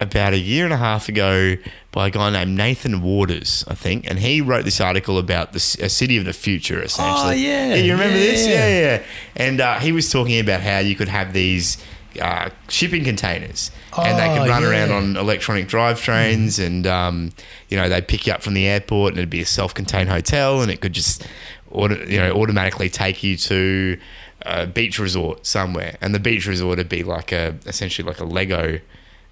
[0.00, 1.56] about a year and a half ago
[1.90, 5.58] by a guy named Nathan Waters, I think, and he wrote this article about the
[5.82, 7.30] a city of the future, essentially.
[7.30, 7.74] Oh, yeah.
[7.74, 8.46] you remember Yeah, this?
[8.46, 8.52] yeah.
[8.52, 8.96] Yeah, yeah.
[8.98, 9.02] yeah.
[9.36, 11.78] And uh, he was talking about how you could have these
[12.20, 17.32] uh, shipping containers, and they Oh, could run around on electronic drivetrains, and um,
[17.68, 20.60] you know they'd pick you up from the airport, and it'd be a self-contained hotel,
[20.62, 21.26] and it could just
[21.70, 23.98] auto, you know automatically take you to
[24.42, 28.24] a beach resort somewhere, and the beach resort would be like a essentially like a
[28.24, 28.80] Lego.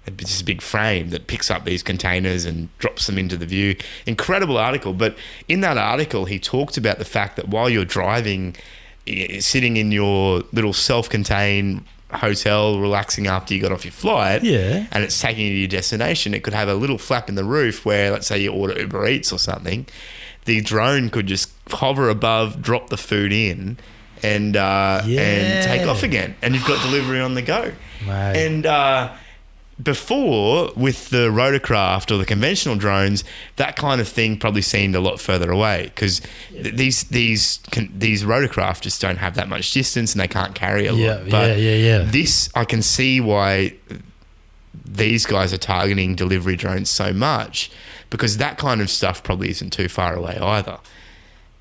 [0.09, 3.75] This big frame that picks up these containers and drops them into the view.
[4.05, 4.93] Incredible article.
[4.93, 5.17] But
[5.49, 8.55] in that article, he talked about the fact that while you're driving,
[9.39, 14.85] sitting in your little self contained hotel, relaxing after you got off your flight, Yeah.
[14.91, 17.43] and it's taking you to your destination, it could have a little flap in the
[17.43, 19.85] roof where, let's say, you order Uber Eats or something,
[20.45, 23.77] the drone could just hover above, drop the food in,
[24.23, 25.21] and uh, Yeah.
[25.21, 27.71] and take off again, and you've got delivery on the go.
[28.05, 28.45] Mate.
[28.45, 29.09] And uh,
[29.81, 33.23] before, with the rotorcraft or the conventional drones,
[33.57, 37.91] that kind of thing probably seemed a lot further away because th- these these con-
[37.95, 41.29] these rotorcraft just don't have that much distance and they can't carry a Yeah, lot.
[41.29, 42.09] But yeah, yeah, yeah.
[42.11, 43.73] This I can see why
[44.85, 47.69] these guys are targeting delivery drones so much
[48.09, 50.77] because that kind of stuff probably isn't too far away either.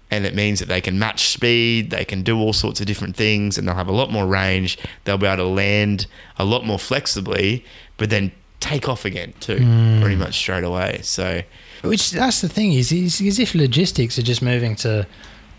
[0.08, 3.16] And it means that they can match speed, they can do all sorts of different
[3.16, 4.78] things, and they'll have a lot more range.
[5.02, 6.06] They'll be able to land
[6.38, 7.64] a lot more flexibly,
[7.96, 10.00] but then take off again too, Hmm.
[10.00, 11.00] pretty much straight away.
[11.02, 11.42] So,
[11.82, 15.06] Which that's the thing is, is as if logistics are just moving to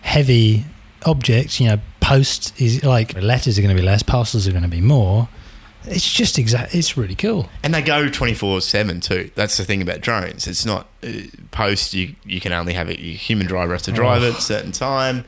[0.02, 0.66] heavy
[1.06, 1.60] objects.
[1.60, 4.70] You know, post is like letters are going to be less, parcels are going to
[4.70, 5.30] be more.
[5.86, 6.76] It's just exact.
[6.76, 7.50] It's really cool.
[7.64, 9.32] and they go twenty four seven too.
[9.36, 10.46] That's the thing about drones.
[10.46, 11.10] It's not uh,
[11.52, 11.94] post.
[11.94, 13.00] You you can only have it.
[13.00, 15.24] Your human driver has to drive it at a certain time.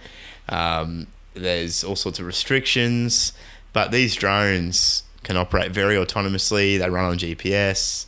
[0.49, 3.31] Um, there's all sorts of restrictions,
[3.71, 6.79] but these drones can operate very autonomously.
[6.79, 8.07] They run on GPS.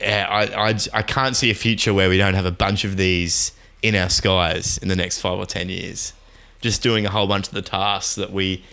[0.00, 2.96] Yeah, I, I, I can't see a future where we don't have a bunch of
[2.96, 6.12] these in our skies in the next five or ten years,
[6.60, 8.64] just doing a whole bunch of the tasks that we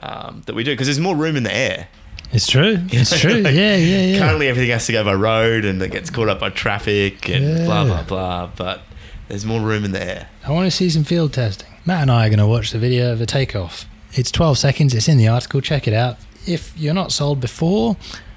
[0.00, 1.88] um, that we do because there's more room in the air.
[2.30, 2.76] It's true.
[2.92, 3.40] It's true.
[3.40, 4.18] Like, yeah, yeah, yeah.
[4.20, 7.66] Currently, everything has to go by road and it gets caught up by traffic and
[7.66, 7.88] blah Yeah.
[7.88, 8.50] blah blah.
[8.54, 8.82] But
[9.26, 10.28] there's more room in the air.
[10.46, 11.68] I want to see some field testing.
[11.84, 13.86] Matt and I are going to watch the video of the takeoff.
[14.12, 14.94] It's 12 seconds.
[14.94, 15.60] It's in the article.
[15.60, 16.18] Check it out.
[16.46, 17.96] If you're not sold before,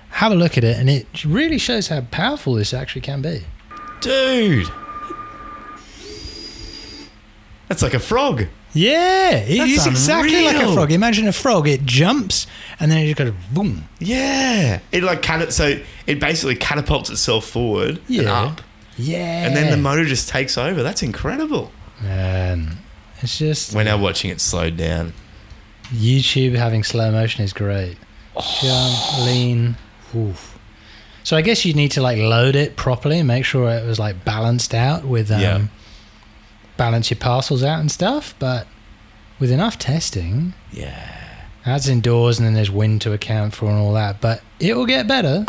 [0.10, 3.44] have a look at it, and it really shows how powerful this actually can be.
[4.02, 4.68] Dude,
[7.68, 8.46] that's like a frog.
[8.74, 10.92] Yeah, it That's is exactly like a frog.
[10.94, 11.68] Imagine a frog.
[11.68, 12.48] It jumps,
[12.80, 13.84] and then it just goes boom.
[14.00, 18.32] Yeah, it like cat so it basically catapults itself forward and Yeah.
[18.44, 18.62] up,
[18.98, 20.84] Yeah, and then the motor just takes over.
[20.84, 21.72] That's incredible.
[22.02, 22.78] man,
[23.22, 25.14] it's just We're now watching it slowed down.
[25.92, 27.98] YouTube having slow motion is great.
[28.62, 29.76] Jump, lean.
[30.16, 30.58] Oof.
[31.24, 34.00] So I guess you need to like load it properly and make sure it was
[34.00, 35.62] like balanced out with um, Yeah.
[36.78, 38.34] balance your parcels out and stuff.
[38.40, 38.68] But
[39.40, 41.38] with enough testing, Yeah.
[41.66, 44.20] that's indoors and then there's wind to account for and all that.
[44.22, 45.46] But it will get better.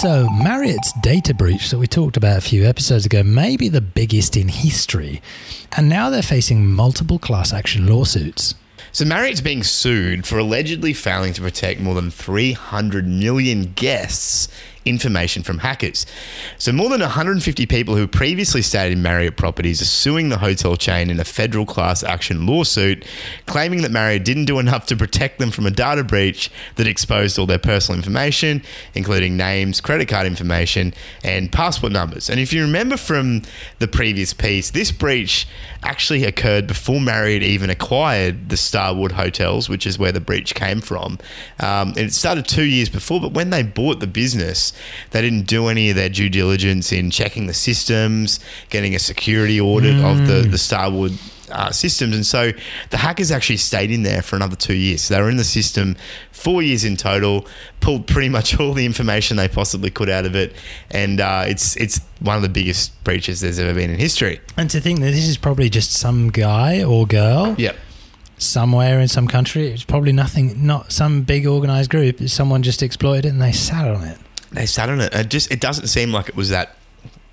[0.00, 3.80] So Marriott's data breach that we talked about a few episodes ago may be the
[3.80, 5.22] biggest in history,
[5.76, 8.56] and now they're facing multiple class action lawsuits.
[8.90, 14.48] So Marriott's being sued for allegedly failing to protect more than 300 million guests'
[14.84, 16.06] information from hackers.
[16.58, 20.76] So more than 150 people who previously stayed in Marriott properties are suing the hotel
[20.76, 23.04] chain in a federal class action lawsuit,
[23.46, 27.38] claiming that Marriott didn't do enough to protect them from a data breach that exposed
[27.38, 28.62] all their personal information,
[28.94, 30.92] including names, credit card information,
[31.22, 32.28] and passport numbers.
[32.28, 33.42] And if you remember from
[33.78, 35.46] the previous piece, this breach
[35.82, 40.80] actually occurred before Marriott even acquired the Starwood hotels, which is where the breach came
[40.80, 41.18] from.
[41.60, 44.72] Um, and it started two years before, but when they bought the business,
[45.10, 49.60] they didn't do any of their due diligence in checking the systems, getting a security
[49.60, 51.12] audit of the, the Starwood
[51.50, 52.14] uh, systems.
[52.14, 52.52] And so
[52.90, 55.02] the hackers actually stayed in there for another two years.
[55.02, 55.96] So they were in the system
[56.32, 57.46] four years in total,
[57.80, 60.54] pulled pretty much all the information they possibly could out of it.
[60.90, 64.40] And uh, it's, it's one of the biggest breaches there's ever been in history.
[64.56, 67.76] And to think that this is probably just some guy or girl Yep.
[68.38, 69.68] somewhere in some country.
[69.68, 72.20] It's probably nothing, not some big organized group.
[72.28, 74.18] Someone just exploited it and they sat on it.
[74.54, 75.12] They sat on it.
[75.14, 76.76] It just it doesn't seem like it was that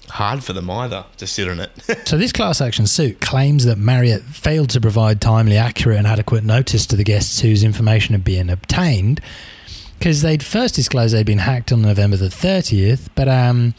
[0.09, 1.71] hard for them either to sit on it.
[2.07, 6.43] So this class action suit claims that Marriott failed to provide timely, accurate, and adequate
[6.43, 9.21] notice to the guests whose information had been obtained,
[9.97, 13.73] because they'd first disclosed they'd been hacked on November the thirtieth, but um,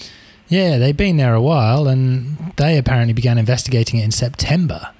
[0.48, 4.90] yeah, they'd been there a while, and they apparently began investigating it in September.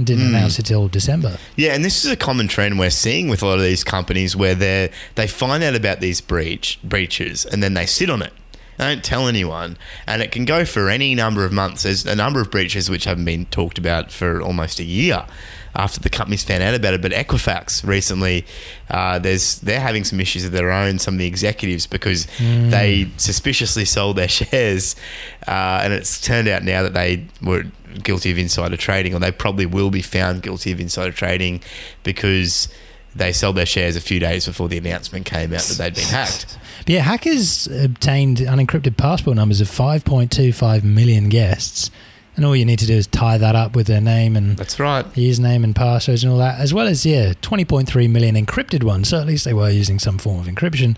[0.00, 0.34] And didn't Hmm.
[0.34, 1.36] announce it till December.
[1.56, 4.34] Yeah, and this is a common trend we're seeing with a lot of these companies
[4.34, 8.32] where they they find out about these breach breaches and then they sit on it.
[8.78, 11.82] They don't tell anyone, and it can go for any number of months.
[11.82, 15.26] There's a number of breaches which haven't been talked about for almost a year
[15.76, 17.02] after the companies found out about it.
[17.02, 18.46] But Equifax recently,
[18.88, 20.98] uh, there's they're having some issues of their own.
[20.98, 24.96] Some of the executives because they suspiciously sold their shares,
[25.46, 27.66] uh, and it's turned out now that they were
[28.02, 31.60] guilty of insider trading, or they probably will be found guilty of insider trading
[32.02, 32.68] because
[33.14, 36.04] they sold their shares a few days before the announcement came out that they'd been
[36.04, 36.58] hacked.
[36.78, 41.90] But yeah, hackers obtained unencrypted passport numbers of 5.25 million guests
[42.36, 44.78] and all you need to do is tie that up with their name and That's
[44.80, 45.04] right.
[45.12, 49.08] username and passwords and all that, as well as yeah, 20.3 million encrypted ones.
[49.08, 50.96] So at least they were using some form of encryption.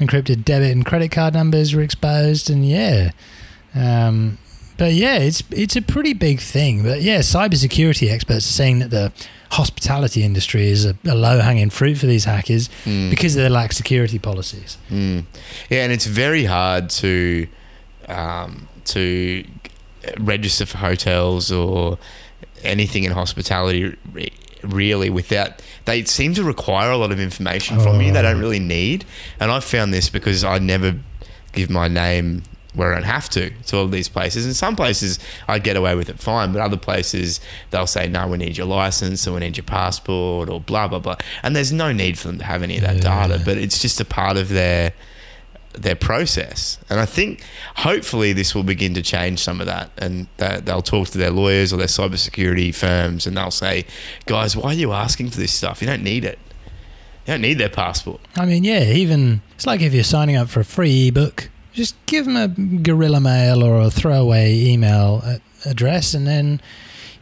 [0.00, 3.10] Encrypted debit and credit card numbers were exposed, and yeah,
[3.74, 4.38] um,
[4.76, 6.82] but yeah, it's it's a pretty big thing.
[6.82, 9.12] But yeah, cybersecurity experts are saying that the
[9.50, 13.76] hospitality industry is a, a low hanging fruit for these hackers because of their lax
[13.76, 14.78] security policies.
[14.90, 15.24] Mm.
[15.70, 17.46] Yeah, and it's very hard to
[18.08, 19.44] um, to
[20.18, 21.98] register for hotels or
[22.62, 23.96] anything in hospitality
[24.62, 28.58] really without they seem to require a lot of information from you they don't really
[28.58, 29.04] need
[29.38, 30.98] and i've found this because i never
[31.52, 32.42] give my name
[32.74, 34.44] where I don't have to to all of these places.
[34.44, 35.18] And some places
[35.48, 38.66] I get away with it fine, but other places they'll say, no, we need your
[38.66, 41.16] license or we need your passport or blah blah blah.
[41.42, 43.26] And there's no need for them to have any of that Yeah.
[43.28, 44.92] data, but it's just a part of their
[45.72, 46.78] their process.
[46.88, 47.42] And I think
[47.74, 49.90] hopefully this will begin to change some of that.
[49.98, 53.84] And they'll talk to their lawyers or their cybersecurity firms and they'll say,
[54.26, 55.80] guys, why are you asking for this stuff?
[55.82, 56.38] You don't need it.
[57.26, 58.20] You don't need their passport.
[58.36, 61.94] I mean, yeah, even it's like if you're signing up for a free ebook, just
[62.06, 65.22] give them a Guerrilla Mail or a throwaway email
[65.66, 66.60] address, and then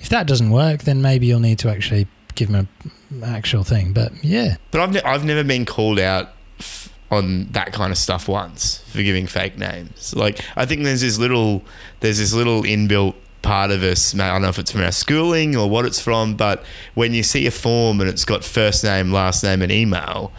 [0.01, 2.69] if that doesn't work, then maybe you'll need to actually give them
[3.11, 3.93] an actual thing.
[3.93, 7.99] But yeah, But I've, ne- I've never been called out f- on that kind of
[7.99, 10.15] stuff once for giving fake names.
[10.15, 11.63] Like I think there's this little
[12.01, 14.15] there's this little inbuilt part of us.
[14.15, 17.23] I don't know if it's from our schooling or what it's from, but when you
[17.23, 20.33] see a form and it's got first name, last name, and email.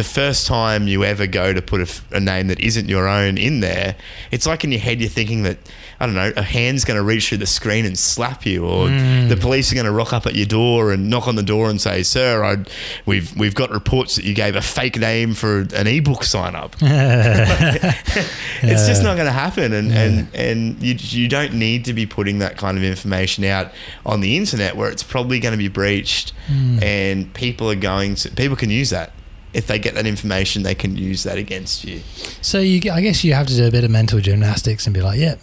[0.00, 3.06] The first time you ever go to put a, f- a name that isn't your
[3.06, 3.96] own in there,
[4.30, 5.58] it's like in your head you're thinking that
[6.00, 8.88] I don't know a hand's going to reach through the screen and slap you, or
[8.88, 9.28] hmm.
[9.28, 11.68] the police are going to rock up at your door and knock on the door
[11.68, 12.64] and say, "Sir, I,
[13.04, 16.76] we've we've got reports that you gave a fake name for an ebook sign up."
[16.80, 22.06] it's just not going to happen, and and and you you don't need to be
[22.06, 23.70] putting that kind of information out
[24.06, 26.82] on the internet where it's probably going to be breached, hmm.
[26.82, 29.12] and people are going to people can use that.
[29.52, 32.00] If they get that information, they can use that against you.
[32.40, 35.00] so you, I guess you have to do a bit of mental gymnastics and be
[35.00, 35.40] like, yep.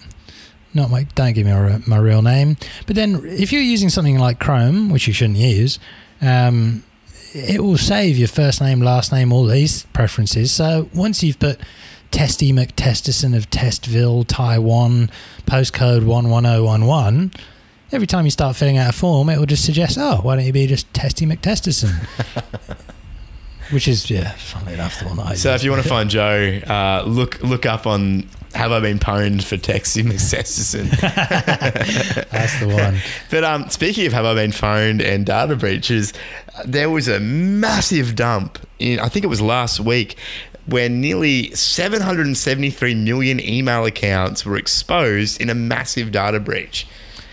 [0.73, 2.57] Not my, don't give me my, my real name.
[2.85, 5.79] But then, if you're using something like Chrome, which you shouldn't use,
[6.21, 6.83] um,
[7.33, 10.51] it will save your first name, last name, all these preferences.
[10.51, 11.59] So once you've put
[12.11, 15.09] Testy McTestison of Testville, Taiwan,
[15.45, 17.31] postcode 11011,
[17.91, 20.45] every time you start filling out a form, it will just suggest, oh, why don't
[20.45, 22.07] you be just Testy McTestison?
[23.71, 26.59] Which is, yeah, funnily enough, the one I So if you want to find Joe,
[26.67, 30.37] uh, look look up on have I been pwned for texting Mr.
[32.31, 32.99] That's the one.
[33.29, 36.13] But um, speaking of have I been pwned and data breaches,
[36.65, 40.17] there was a massive dump in I think it was last week
[40.65, 46.87] where nearly 773 million email accounts were exposed in a massive data breach.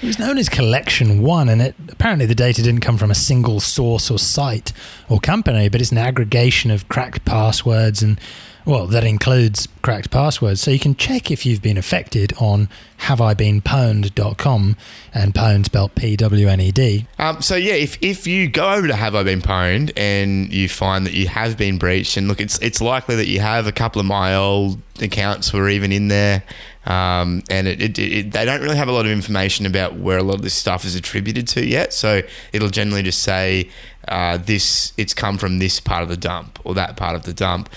[0.05, 3.15] It was known as Collection One, and it apparently the data didn't come from a
[3.15, 4.71] single source or site
[5.09, 8.21] or company, but it's an aggregation of cracked passwords and
[8.67, 10.63] well, that includes cracked passwords.
[10.63, 12.71] So you can check if you've been affected on
[13.01, 14.77] haveibeenpwned.com
[15.13, 17.07] and pwned spelled P W N E D.
[17.19, 20.71] Um, so yeah, if, if you go over to Have I Been Pwned and you
[20.71, 23.73] find that you have been breached, and look, it's it's likely that you have a
[23.73, 26.43] couple of my old accounts were even in there,
[26.87, 30.17] um, and it, it, it, they don't really have a lot of information about where
[30.17, 31.93] a lot of this stuff is attributed to yet.
[31.93, 32.23] So
[32.53, 33.69] it'll generally just say
[34.09, 37.35] uh, this it's come from this part of the dump or that part of the
[37.35, 37.69] dump.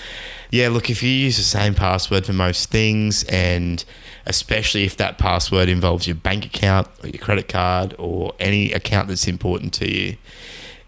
[0.50, 3.84] Yeah, look, if you use the same password for most things, and
[4.26, 9.08] especially if that password involves your bank account or your credit card or any account
[9.08, 10.16] that's important to you,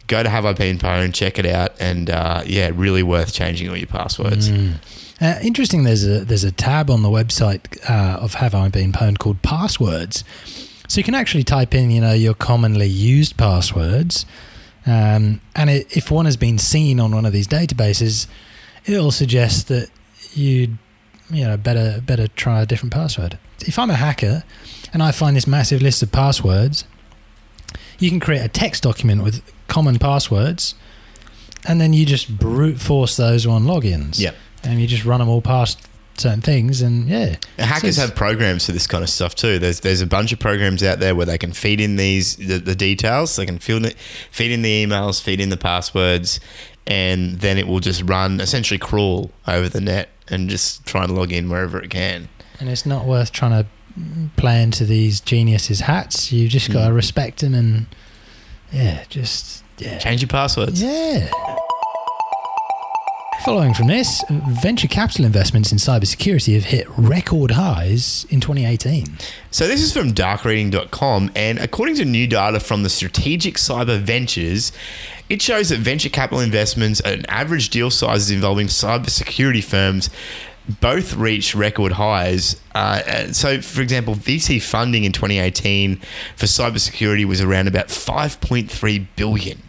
[0.07, 3.69] go to Have I Been Pwned, check it out, and uh, yeah, really worth changing
[3.71, 4.51] all your passwords.
[5.21, 5.85] Uh, interesting.
[5.85, 9.43] There's a there's a tab on the website uh, of Have I Been Pwned called
[9.43, 10.25] Passwords,
[10.89, 14.27] so you can actually type in you know your commonly used passwords,
[14.87, 18.27] um, and it, if one has been seen on one of these databases,
[18.87, 19.91] it'll suggest that
[20.33, 20.79] you'd
[21.31, 23.39] you know better better try a different password.
[23.61, 24.45] If I'm a hacker
[24.93, 26.85] and I find this massive list of passwords,
[27.99, 30.74] you can create a text document with common passwords,
[31.66, 34.35] and then you just brute force those on logins Yep.
[34.64, 35.81] and you just run them all past
[36.16, 39.59] certain things, and yeah, Hackers have programs for this kind of stuff too.
[39.59, 42.59] There's there's a bunch of programs out there where they can feed in these the,
[42.59, 43.37] the details.
[43.37, 43.85] They can feed
[44.51, 46.39] in the emails, feed in the passwords,
[46.87, 51.14] and then it will just run essentially crawl over the net and just try and
[51.14, 52.28] log in wherever it can.
[52.59, 53.66] and it's not worth trying to
[54.37, 56.31] play into these geniuses' hats.
[56.31, 56.97] You just got to Mm.
[56.97, 57.87] respect them, and
[58.72, 60.81] yeah, just yeah, Change your passwords.
[60.83, 61.31] yeah.
[63.45, 64.22] Following from this,
[64.62, 69.07] venture capital investments in cybersecurity have hit record highs in 2018.
[69.51, 74.72] So this is from darkreading.com and according to new data from the Strategic Cyber Ventures,
[75.31, 80.11] it shows that venture capital investments and average deal sizes involving cybersecurity firms
[80.81, 82.61] both reached record highs.
[82.74, 86.01] Uh, so, for example, VC funding in 2018
[86.37, 89.62] for cybersecurity was around about 5.3 billion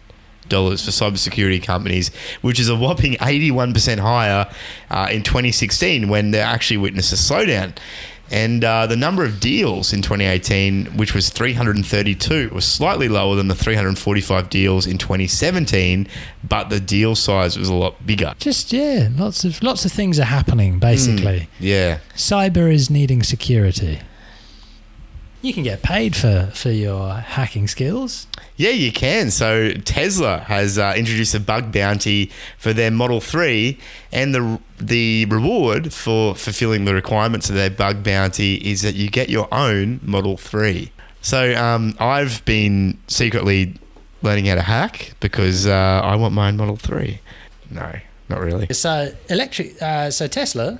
[0.48, 2.10] dollars for cybersecurity companies,
[2.42, 4.52] which is a whopping 81% higher
[4.90, 7.74] uh, in 2016 when they actually witnessed a slowdown.
[8.32, 13.48] And uh, the number of deals in 2018, which was 332, was slightly lower than
[13.48, 16.08] the 345 deals in 2017,
[16.42, 18.32] but the deal size was a lot bigger.
[18.38, 21.48] Just yeah, lots of lots of things are happening basically.
[21.60, 21.98] Yeah.
[22.16, 24.00] Cyber is needing security.
[25.42, 28.28] You can get paid for for your hacking skills.
[28.56, 29.32] Yeah, you can.
[29.32, 33.78] So Tesla has uh, introduced a bug bounty for their Model Three,
[34.12, 39.10] and the the reward for fulfilling the requirements of their bug bounty is that you
[39.10, 40.92] get your own Model Three.
[41.22, 43.74] So um, I've been secretly
[44.22, 47.20] learning how to hack because uh, I want my own Model Three.
[47.68, 47.92] No,
[48.28, 48.72] not really.
[48.72, 49.82] So electric.
[49.82, 50.78] Uh, so Tesla.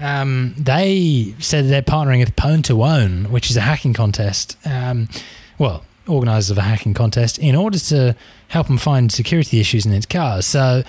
[0.00, 4.56] Um, they said they're partnering with Pwn to Own, which is a hacking contest.
[4.64, 5.08] Um,
[5.58, 8.16] well, organisers of a hacking contest in order to
[8.48, 10.46] help them find security issues in its cars.
[10.46, 10.82] So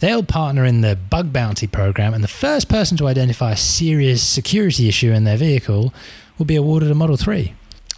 [0.00, 4.22] they'll partner in the bug bounty program, and the first person to identify a serious
[4.22, 5.94] security issue in their vehicle
[6.38, 7.54] will be awarded a Model 3.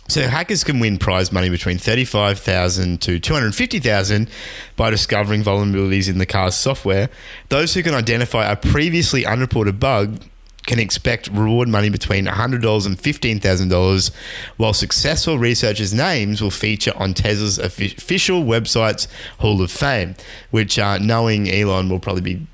[0.08, 4.30] So hackers can win prize money between thirty-five thousand to two hundred fifty thousand
[4.74, 7.10] by discovering vulnerabilities in the car's software.
[7.50, 10.22] Those who can identify a previously unreported bug
[10.68, 14.10] can expect reward money between $100 and $15,000,
[14.58, 19.08] while successful researchers' names will feature on Tesla's official website's
[19.38, 20.14] Hall of Fame,
[20.50, 22.46] which, uh, knowing Elon, will probably be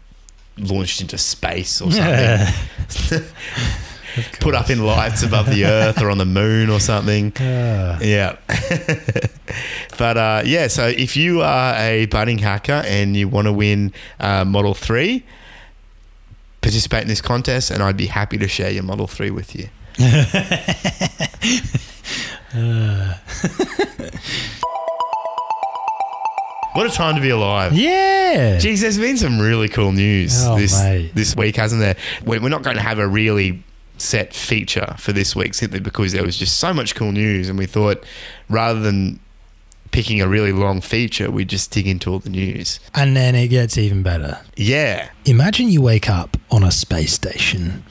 [0.56, 3.24] launched into space or something.
[4.38, 7.36] Put up in lights above the Earth or on the moon or something.
[7.36, 7.98] Uh.
[8.00, 8.36] Yeah.
[9.98, 13.92] but uh, yeah, so if you are a budding hacker and you want to win
[14.20, 15.24] uh, Model 3,
[16.64, 19.68] participate in this contest, and I'd be happy to share your Model 3 with you.
[26.72, 27.72] what a time to be alive.
[27.74, 28.58] Yeah.
[28.58, 31.14] Geez, there's been some really cool news Oh, this mate.
[31.14, 31.96] this week, hasn't there?
[32.24, 33.62] We're we're not going to have a really
[33.96, 37.58] set feature for this week simply because there was just so much cool news, and
[37.58, 38.02] we thought
[38.48, 39.20] rather than
[39.94, 42.80] picking a really long feature, we just dig into all the news.
[42.96, 44.40] And then it gets even better.
[44.56, 47.84] Yeah, Imagine you wake up on a space station.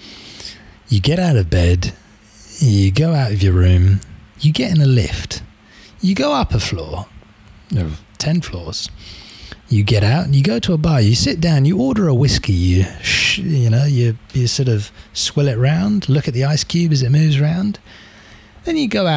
[0.89, 1.93] You get out of bed,
[2.59, 4.01] you go out of your room,
[4.41, 5.43] you get in a lift,
[6.01, 7.05] you go up a floor,
[7.71, 8.89] no, 10 floors.
[9.69, 12.13] You get out and you go to a bar, you sit down, you order a
[12.13, 16.43] whiskey, you, sh- you know, you, you sort of swill it round, look at the
[16.43, 17.79] ice cube as it moves round.
[18.65, 19.07] Then you go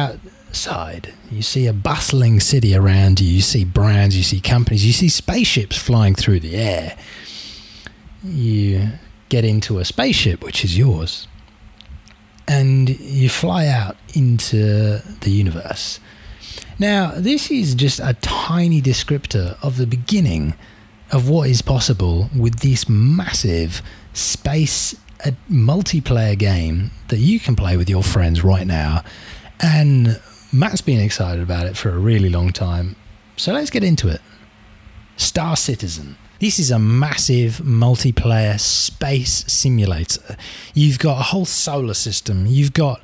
[0.57, 4.93] outside, you see a bustling city around you, you see brands, you see companies, you
[4.93, 6.97] see spaceships flying through the air
[8.23, 8.89] you
[9.29, 11.27] get into a spaceship, which is yours,
[12.47, 15.99] and you fly out into the universe.
[16.79, 20.53] Now, this is just a tiny descriptor of the beginning
[21.11, 23.81] of what is possible with this massive
[24.13, 24.95] space
[25.49, 29.03] multiplayer game that you can play with your friends right now.
[29.59, 30.19] And
[30.51, 32.95] Matt's been excited about it for a really long time.
[33.35, 34.21] So let's get into it.
[35.17, 36.17] Star Citizen.
[36.39, 40.37] This is a massive multiplayer space simulator.
[40.73, 42.45] You've got a whole solar system.
[42.45, 43.01] You've got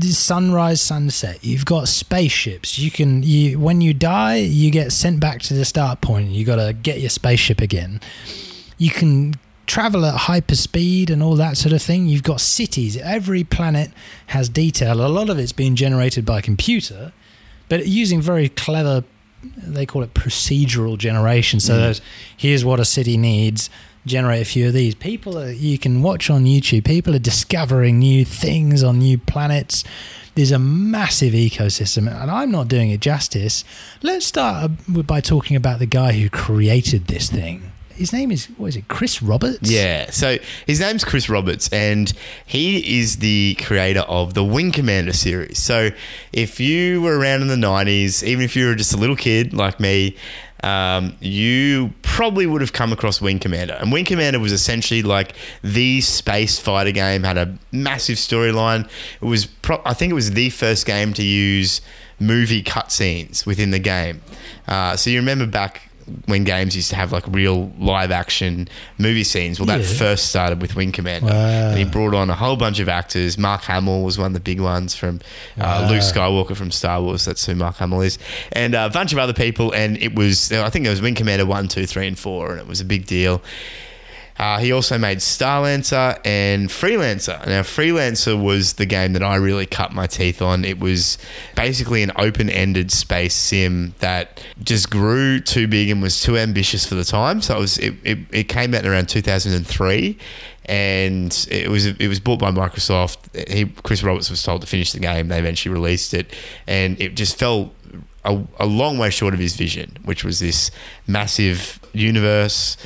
[0.00, 1.44] sunrise, sunset.
[1.44, 2.78] You've got spaceships.
[2.78, 6.28] You can you when you die, you get sent back to the start point.
[6.28, 8.00] You got to get your spaceship again.
[8.78, 9.34] You can
[9.66, 12.06] travel at hyperspeed and all that sort of thing.
[12.06, 12.96] You've got cities.
[12.96, 13.90] Every planet
[14.28, 15.04] has detail.
[15.04, 17.12] A lot of it's being generated by computer,
[17.68, 19.04] but using very clever
[19.56, 21.60] they call it procedural generation.
[21.60, 22.00] So there's
[22.36, 23.70] here's what a city needs.
[24.04, 24.94] Generate a few of these.
[24.94, 26.84] People are, you can watch on YouTube.
[26.84, 29.82] People are discovering new things on new planets.
[30.36, 33.64] There's a massive ecosystem, and I'm not doing it justice.
[34.02, 37.72] Let's start uh, by talking about the guy who created this thing.
[37.96, 38.88] His name is what is it?
[38.88, 39.70] Chris Roberts.
[39.70, 40.10] Yeah.
[40.10, 42.12] So his name's Chris Roberts, and
[42.46, 45.58] he is the creator of the Wing Commander series.
[45.58, 45.90] So
[46.32, 49.54] if you were around in the 90s, even if you were just a little kid
[49.54, 50.16] like me,
[50.62, 53.74] um, you probably would have come across Wing Commander.
[53.74, 58.88] And Wing Commander was essentially like the space fighter game, had a massive storyline.
[59.20, 61.80] It was, pro- I think it was the first game to use
[62.18, 64.22] movie cutscenes within the game.
[64.66, 65.85] Uh, so you remember back
[66.26, 69.58] when games used to have like real live action movie scenes.
[69.58, 69.98] Well, that Yeah.
[69.98, 71.70] first started with Wing Commander, Wow.
[71.70, 73.36] and he brought on a whole bunch of actors.
[73.36, 75.20] Mark Hamill was one of the big ones from
[75.58, 75.90] uh, Wow.
[75.90, 77.24] Luke Skywalker from Star Wars.
[77.24, 78.18] That's who Mark Hamill is,
[78.52, 79.72] and a bunch of other people.
[79.72, 82.60] And it was, I think it was Wing Commander one, two, three, and four, and
[82.60, 83.42] it was a big deal.
[84.38, 87.44] Uh, he also made Starlancer and Freelancer.
[87.46, 90.64] Now, Freelancer was the game that I really cut my teeth on.
[90.64, 91.16] It was
[91.54, 96.86] basically an open ended space sim that just grew too big and was too ambitious
[96.86, 97.40] for the time.
[97.40, 100.18] So it, was, it, it, it came out in around 2003
[100.66, 103.48] and it was it was bought by Microsoft.
[103.48, 105.28] He, Chris Roberts was told to finish the game.
[105.28, 106.34] They eventually released it,
[106.66, 107.72] and it just fell
[108.24, 110.72] a, a long way short of his vision, which was this
[111.06, 112.76] massive universe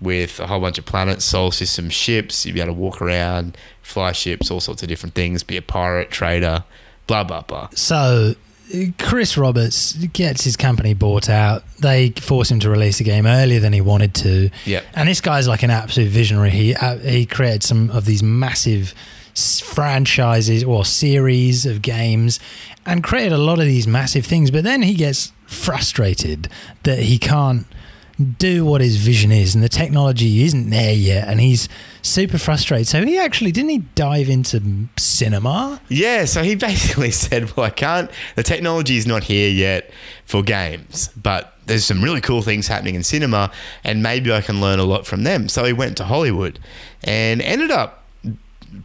[0.00, 2.44] with a whole bunch of planets, solar system ships.
[2.44, 5.42] You'd be able to walk around, fly ships, all sorts of different things.
[5.42, 6.64] Be a pirate, trader,
[7.06, 7.68] blah blah blah.
[7.74, 8.34] So
[8.98, 11.64] Chris Roberts gets his company bought out.
[11.78, 14.50] They force him to release the game earlier than he wanted to.
[14.64, 14.84] Yep.
[14.94, 16.50] And this guy's like an absolute visionary.
[16.50, 18.94] He uh, he created some of these massive
[19.34, 22.38] franchises or series of games
[22.86, 24.50] and created a lot of these massive things.
[24.50, 26.48] But then he gets frustrated
[26.84, 27.66] that he can't
[28.38, 31.68] do what his vision is and the technology isn't there yet and he's
[32.00, 34.60] super frustrated so he actually didn't he dive into
[34.96, 38.10] cinema Yeah, so he basically said, "Well, I can't.
[38.36, 39.90] The technology is not here yet
[40.24, 43.50] for games, but there's some really cool things happening in cinema,
[43.84, 46.58] and maybe I can learn a lot from them." So he went to Hollywood,
[47.04, 48.03] and ended up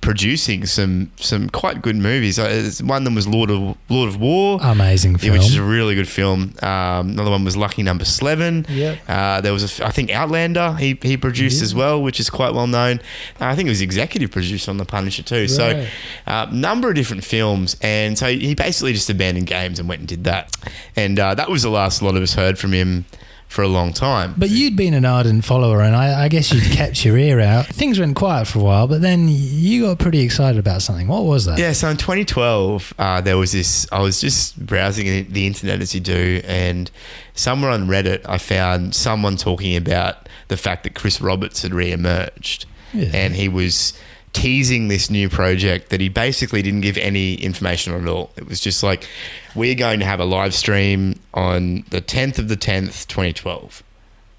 [0.02, 2.38] producing some some quite good movies.
[2.40, 4.60] Uh, One of them was Lord of Lord of War.
[4.62, 6.54] amazing film which is a really good film.
[6.62, 8.66] Um, another one was Lucky Number Slevin.
[8.70, 8.98] Yep.
[9.08, 10.74] Uh, there was, a I think, Outlander.
[10.80, 13.00] He he produced as well, which is quite well known.
[13.40, 15.48] Uh, I think he was executive producer on The Punisher too.
[15.48, 15.88] So, Right.
[16.28, 20.08] uh, number of different films, and so he basically just abandoned games and went and
[20.08, 20.56] did that.
[20.96, 23.06] And uh, that was the last a lot of us heard from him
[23.48, 24.36] for a long time.
[24.38, 27.66] But you'd been an ardent follower, and I, I guess you'd kept your ear out.
[27.66, 31.08] Things went quiet for a while, but then you got pretty excited about something.
[31.08, 31.58] What was that?
[31.60, 33.88] Yeah, so in 2012, uh, there was this.
[33.92, 36.90] I was just browsing the- the internet as you do, and
[37.36, 42.66] somewhere on Reddit, I found someone talking about the fact that Chris Roberts had re-emerged,
[42.94, 43.10] Yeah.
[43.14, 43.94] and he was
[44.32, 48.32] teasing this new project that he basically didn't give any information on at all.
[48.38, 49.08] It was just like,
[49.56, 53.82] we're going to have a live stream on the 10th of the 10th, 2012.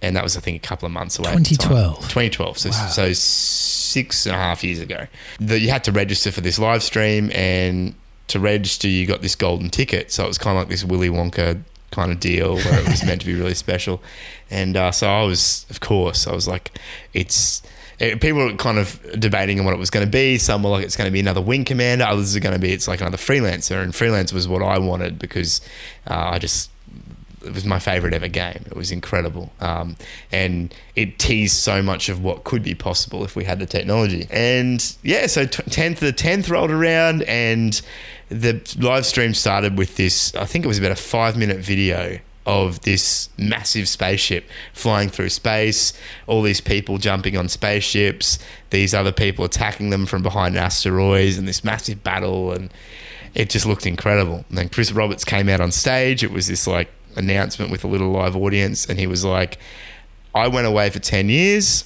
[0.03, 1.31] And that was, I think, a couple of months away.
[1.33, 1.69] at the time.
[1.69, 1.97] 2012.
[2.09, 2.59] 2012.
[2.59, 2.87] So, Wow.
[2.89, 5.07] so six and a half years ago.
[5.41, 7.95] That you had to register for this live stream, and
[8.29, 10.11] to register, you got this golden ticket.
[10.13, 13.05] So it was kind of like this Willy Wonka kind of deal where it was
[13.05, 14.01] meant to be really special.
[14.51, 16.71] And uh, so I was, of course, I was like,
[17.13, 17.63] it's.
[17.99, 20.39] People were kind of debating on what it was going to be.
[20.39, 22.07] Some were like, it's going to be another wing commander.
[22.07, 23.83] Others are going to be, it's like another freelancer.
[23.83, 25.61] And freelancer was what I wanted because
[26.07, 26.71] uh, I just
[27.45, 28.65] it was my favorite ever game.
[28.67, 29.97] It was incredible, um,
[30.31, 34.27] and it teased so much of what could be possible if we had the technology.
[34.31, 37.81] And yeah, so t- tenth the tenth rolled around, and
[38.29, 40.35] the live stream started with this.
[40.35, 45.29] I think it was about a five minute video of this massive spaceship flying through
[45.29, 45.93] space,
[46.27, 48.39] all these people jumping on spaceships,
[48.71, 52.73] these other people attacking them from behind asteroids, and this massive battle and
[53.35, 54.45] it just looked incredible.
[54.49, 56.25] And then Chris Roberts came out on stage.
[56.25, 59.59] It was this like announcement with a little live audience, and he was like,
[60.35, 61.85] I went away for 10 years.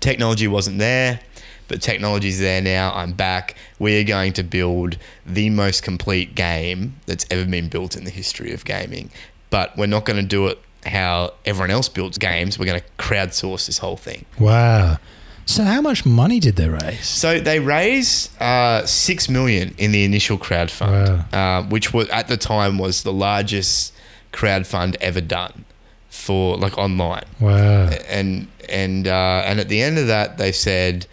[0.00, 1.20] Technology wasn't there,
[1.68, 2.92] but technology's there now.
[2.94, 3.56] I'm back.
[3.78, 8.10] We are going to build the most complete game that's ever been built in the
[8.10, 9.10] history of gaming.
[9.50, 12.58] But we're not going to do it how everyone else builds games.
[12.58, 14.24] We're going to crowdsource this whole thing.
[14.38, 14.98] Wow.
[15.44, 17.04] So, how much money did they raise?
[17.04, 22.36] So they raised uh, six million in the initial crowdfund, uh, which was at the
[22.36, 23.92] time was the largest
[24.32, 25.64] crowdfund ever done
[26.08, 27.24] for like online.
[27.40, 27.88] Wow.
[28.08, 31.06] And and uh, and at the end of that, they said,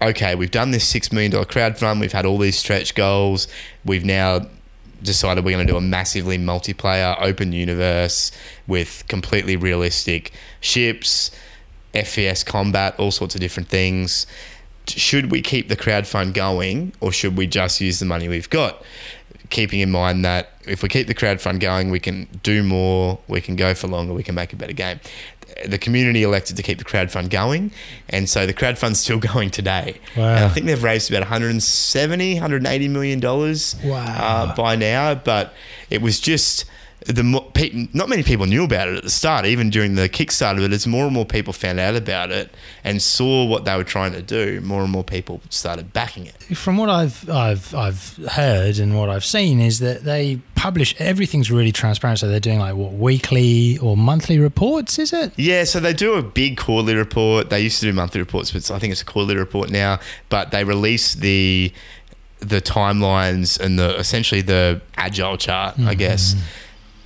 [0.00, 2.00] "Okay, we've done this six million dollar crowdfund.
[2.00, 3.48] We've had all these stretch goals.
[3.84, 4.46] We've now."
[5.02, 8.30] Decided we're going to do a massively multiplayer open universe
[8.68, 11.32] with completely realistic ships,
[11.92, 14.28] FPS combat, all sorts of different things.
[14.86, 18.80] Should we keep the crowdfund going or should we just use the money we've got?
[19.52, 23.18] Keeping in mind that if we keep the crowd fund going, we can do more,
[23.28, 24.98] we can go for longer, we can make a better game.
[25.66, 27.70] The community elected to keep the crowd fund going,
[28.08, 30.00] and so the crowd fund's still going today.
[30.16, 30.34] Wow.
[30.36, 34.04] And I think they've raised about 170, 180 million dollars Wow.
[34.06, 35.52] uh, by now, but
[35.90, 36.64] it was just
[37.06, 40.08] the mo- pe- not many people knew about it at the start, even during the
[40.08, 40.58] Kickstarter.
[40.58, 42.50] But as more and more people found out about it
[42.84, 46.34] and saw what they were trying to do, more and more people started backing it.
[46.56, 51.50] From what I've I've I've heard and what I've seen is that they publish everything's
[51.50, 52.20] really transparent.
[52.20, 55.32] So they're doing like what weekly or monthly reports, is it?
[55.36, 57.50] Yeah, so they do a big quarterly report.
[57.50, 59.98] They used to do monthly reports, but I think it's a quarterly report now.
[60.28, 61.72] But they release the
[62.42, 65.92] the timelines and the essentially the agile chart, I mm-hmm.
[65.98, 66.34] guess,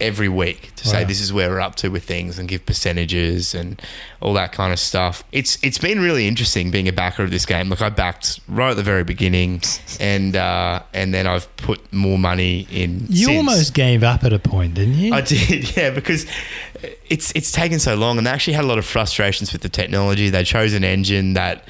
[0.01, 3.55] every week to say this is where we're up to with things and give percentages
[3.55, 3.81] and
[4.21, 5.25] all that kind of stuff.
[5.33, 7.69] It's it's been really interesting being a backer of this game.
[7.69, 9.63] Look, I backed right at the very beginning,
[10.01, 13.07] and uh, and then I've put more money in.
[13.09, 13.37] You since.
[13.37, 15.15] almost gave up at a point, didn't you?
[15.15, 16.27] I did, yeah, because
[17.09, 19.69] it's it's taken so long, and they actually had a lot of frustrations with the
[19.69, 20.31] technology.
[20.31, 21.65] They chose an engine that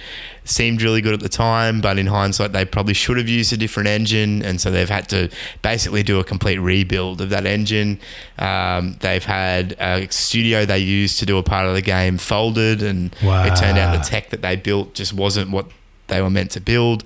[0.48, 3.56] seemed really good at the time, but in hindsight, they probably should have used a
[3.56, 5.28] different engine, and so they've had to
[5.62, 7.98] basically do a complete rebuild of that engine.
[8.38, 12.82] Um, they've had a studio they used to do a part of the game folded,
[12.82, 13.14] and
[13.46, 15.66] it turned out the tech that they built just wasn't what
[16.08, 17.04] they were meant to build.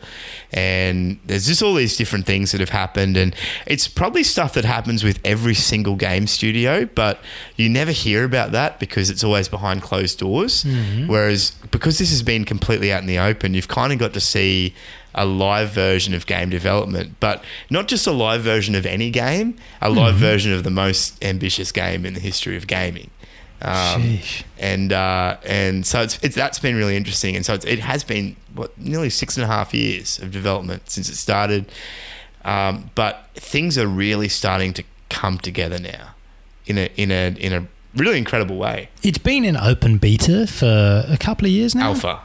[0.52, 3.16] And there's just all these different things that have happened.
[3.16, 3.34] And
[3.66, 7.20] it's probably stuff that happens with every single game studio, but
[7.56, 10.64] you never hear about that because it's always behind closed doors.
[10.64, 11.06] Mm-hmm.
[11.08, 14.20] Whereas because this has been completely out in the open, you've kind of got to
[14.20, 14.74] see
[15.14, 19.56] a live version of game development, but not just a live version of any game,
[19.80, 20.20] a live mm-hmm.
[20.20, 23.10] version of the most ambitious game in the history of gaming.
[23.62, 24.44] Um, Sheesh.
[24.58, 28.04] and uh, and so it's, it's that's been really interesting, and so it's, it has
[28.04, 31.70] been what nearly six and a half years of development since it started,
[32.44, 36.14] um, but things are really starting to come together now,
[36.66, 38.88] in a in a in a really incredible way.
[39.02, 41.88] It's been in open beta for a couple of years now.
[41.88, 42.20] Alpha,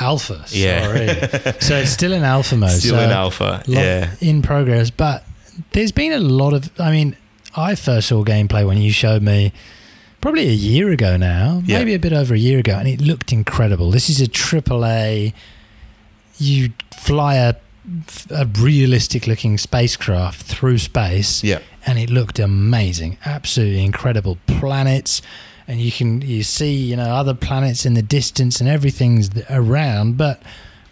[0.00, 0.44] Alpha.
[0.48, 0.82] Yeah.
[0.84, 1.52] Sorry.
[1.60, 2.70] so it's still in alpha mode.
[2.70, 4.14] still so in alpha, yeah.
[4.20, 4.90] in progress.
[4.90, 5.24] But
[5.72, 6.70] there's been a lot of.
[6.80, 7.16] I mean,
[7.56, 9.52] I first saw gameplay when you showed me
[10.20, 11.78] probably a year ago now, Yeah.
[11.78, 13.90] maybe a bit over a year ago, and it looked incredible.
[13.90, 15.32] This is a triple A.
[16.38, 17.54] You fly a,
[18.30, 21.58] a realistic looking spacecraft through space Yeah.
[21.86, 25.22] and it looked amazing absolutely incredible planets
[25.66, 30.18] and you can you see you know other planets in the distance and everything's around
[30.18, 30.42] but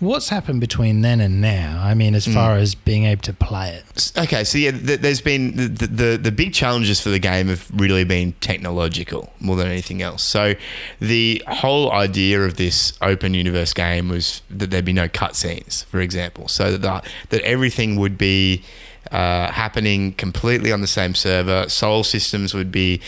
[0.01, 1.83] what's happened between then and now?
[1.83, 2.35] I mean as hmm.
[2.35, 4.13] far as being able to play it.
[4.17, 7.71] Okay, so yeah, th- there's been the, the the big challenges for the game have
[7.73, 10.23] really been technological more than anything else.
[10.23, 10.55] So
[11.01, 16.01] the whole idea of this open universe game was that there'd be no cutscenes, for
[16.01, 18.63] example, so that the, that everything would be
[19.17, 21.67] uh, happening completely on the same server.
[21.71, 23.01] Solar systems would be,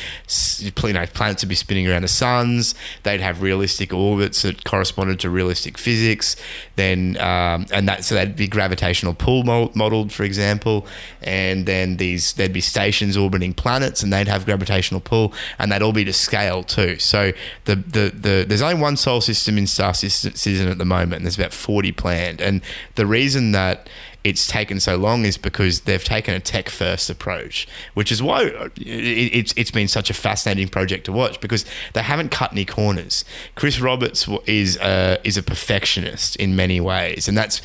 [0.59, 2.75] you know, planets would be spinning around the suns.
[3.03, 6.35] They'd have realistic orbits that corresponded to realistic physics.
[6.77, 10.87] Then, um, and that so they'd be gravitational pull mo- modeled, for example.
[11.21, 15.83] And then these there'd be stations orbiting planets, and they'd have gravitational pull, and they'd
[15.83, 16.99] all be to scale too.
[16.99, 17.33] So
[17.67, 21.17] the the, the there's only one solar system in Star System Citizen at the moment,
[21.17, 22.41] and there's about 40 planned.
[22.41, 22.63] And
[22.95, 23.91] the reason that
[24.25, 28.43] it's taken so long is because they've taken a tech first approach, which is why
[28.43, 31.65] it- it's it's been such a fascinating project to watch because
[31.95, 33.25] they haven't cut any corners.
[33.55, 37.63] Chris Roberts is a, is a perfectionist in many ways, and that's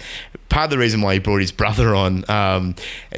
[0.49, 2.75] part of the reason why he brought his brother on um,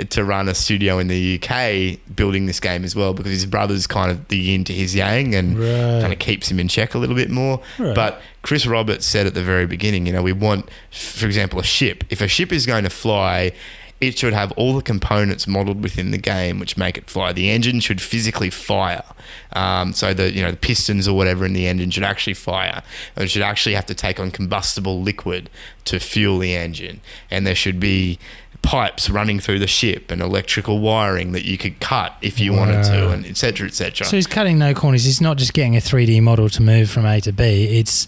[0.10, 3.86] to run a studio in the UK building this game as well because his brother's
[3.88, 6.02] kind of the yin to his yang and Right.
[6.02, 7.60] kind of keeps him in check a little bit more.
[7.78, 7.94] Right.
[7.94, 11.64] But Chris Roberts said at the very beginning, you know, we want, for example, a
[11.64, 12.04] ship.
[12.12, 13.54] If a ship is going to fly,
[14.00, 17.34] it should have all the components modeled within the game which make it fly.
[17.34, 19.04] The engine should physically fire,
[19.54, 22.84] um, so the you know the pistons or whatever in the engine should actually fire.
[23.18, 25.50] It should actually have to take on combustible liquid
[25.86, 28.20] to fuel the engine, and there should be
[28.62, 32.84] pipes running through the ship and electrical wiring that you could cut if you wanted
[32.84, 34.06] to, and et cetera, et cetera.
[34.06, 37.06] so he's cutting no corners it's not just getting a 3d model to move from
[37.06, 37.44] a to b
[37.78, 38.08] it's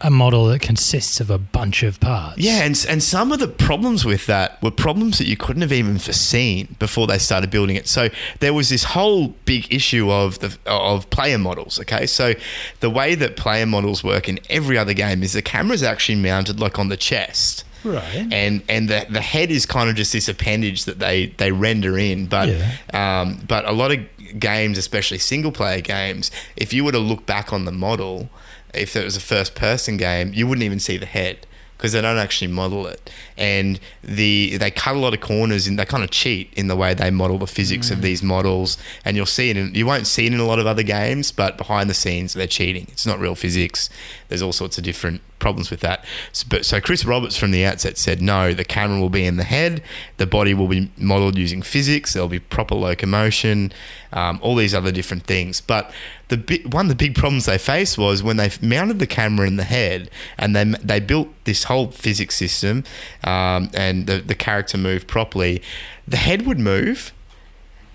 [0.00, 3.48] a model that consists of a bunch of parts Yeah, and and some of the
[3.48, 7.74] problems with that were problems that you couldn't have even foreseen before they started building
[7.76, 7.88] it.
[7.88, 8.08] So
[8.40, 11.80] there was this whole big issue of the of player models.
[11.80, 12.34] Okay, so
[12.80, 16.60] the way that player models work in every other game is the camera's actually mounted
[16.60, 17.64] like on the chest.
[17.84, 21.50] right And and the the head is kind of just this appendage that they they
[21.52, 22.70] render in, but Yeah.
[23.20, 23.98] um, but a lot of
[24.38, 28.28] games, especially single player games, if you were to look back on the model,
[28.74, 31.46] if it was a first person game, you wouldn't even see the head
[31.76, 35.78] because they don't actually model it, and the they cut a lot of corners and
[35.78, 38.02] they kind of cheat in the way they model the physics of mm.
[38.02, 39.56] these models, and you'll see it.
[39.56, 42.34] In, you won't see it in a lot of other games, but behind the scenes
[42.34, 42.86] they're cheating.
[42.90, 43.88] It's not real physics.
[44.28, 46.04] There's all sorts of different problems with that.
[46.32, 49.36] So, but so Chris Roberts from the outset said no, the camera will be in
[49.36, 49.82] the head,
[50.16, 53.72] the body will be modeled using physics, there'll be proper locomotion,
[54.12, 55.60] um, all these other different things.
[55.60, 55.90] But
[56.28, 59.46] the bi- one of the big problems they faced was when they mounted the camera
[59.46, 62.84] in the head and they they built this whole physics system
[63.24, 65.62] um, and the the character moved properly,
[66.06, 67.12] the head would move.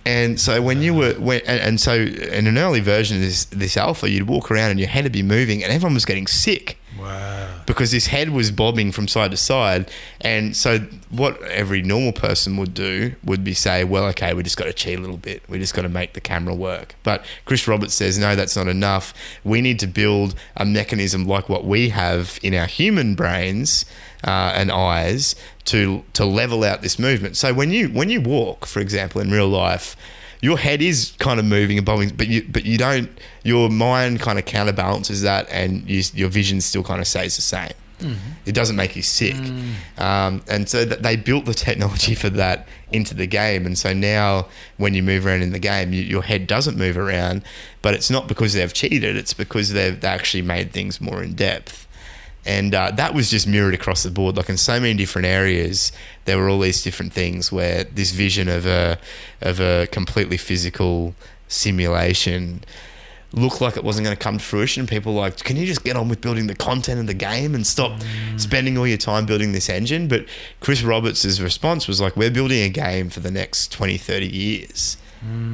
[0.05, 3.45] And so when you were when, and, and so in an early version of this
[3.45, 6.27] this alpha, you'd walk around and your head would be moving, and everyone was getting
[6.27, 7.49] sick Wow.
[7.65, 9.89] because his head was bobbing from side to side.
[10.21, 10.79] And so,
[11.09, 14.73] what every normal person would do would be say, "Well, okay, we just got to
[14.73, 15.41] cheat a little bit.
[15.47, 18.67] We just got to make the camera work." But Chris Roberts says, "No, that's not
[18.67, 19.13] enough.
[19.45, 23.85] We need to build a mechanism like what we have in our human brains."
[24.23, 27.35] Uh, and eyes to to level out this movement.
[27.35, 29.97] So when you when you walk, for example, in real life,
[30.41, 33.09] your head is kind of moving and bobbing, but you but you don't.
[33.43, 37.41] Your mind kind of counterbalances that, and you, your vision still kind of stays the
[37.41, 37.71] same.
[38.45, 39.37] It doesn't make you sick,
[39.97, 43.65] um, and so th- they built the technology for that into the game.
[43.65, 46.97] And so now, when you move around in the game, you, your head doesn't move
[46.97, 47.43] around,
[47.81, 51.33] but it's not because they've cheated; it's because they've they actually made things more in
[51.35, 51.87] depth.
[52.45, 54.35] And uh, that was just mirrored across the board.
[54.35, 55.91] Like in so many different areas,
[56.25, 58.99] there were all these different things where this vision of a
[59.41, 61.15] of a completely physical
[61.47, 62.63] simulation
[63.33, 64.85] looked like it wasn't going to come to fruition.
[64.85, 67.55] People were like, can you just get on with building the content of the game
[67.55, 67.99] and stop
[68.37, 70.07] spending all your time building this engine?
[70.07, 70.25] But
[70.59, 74.97] Chris Roberts' response was like, we're building a game for the next 20, 30 years.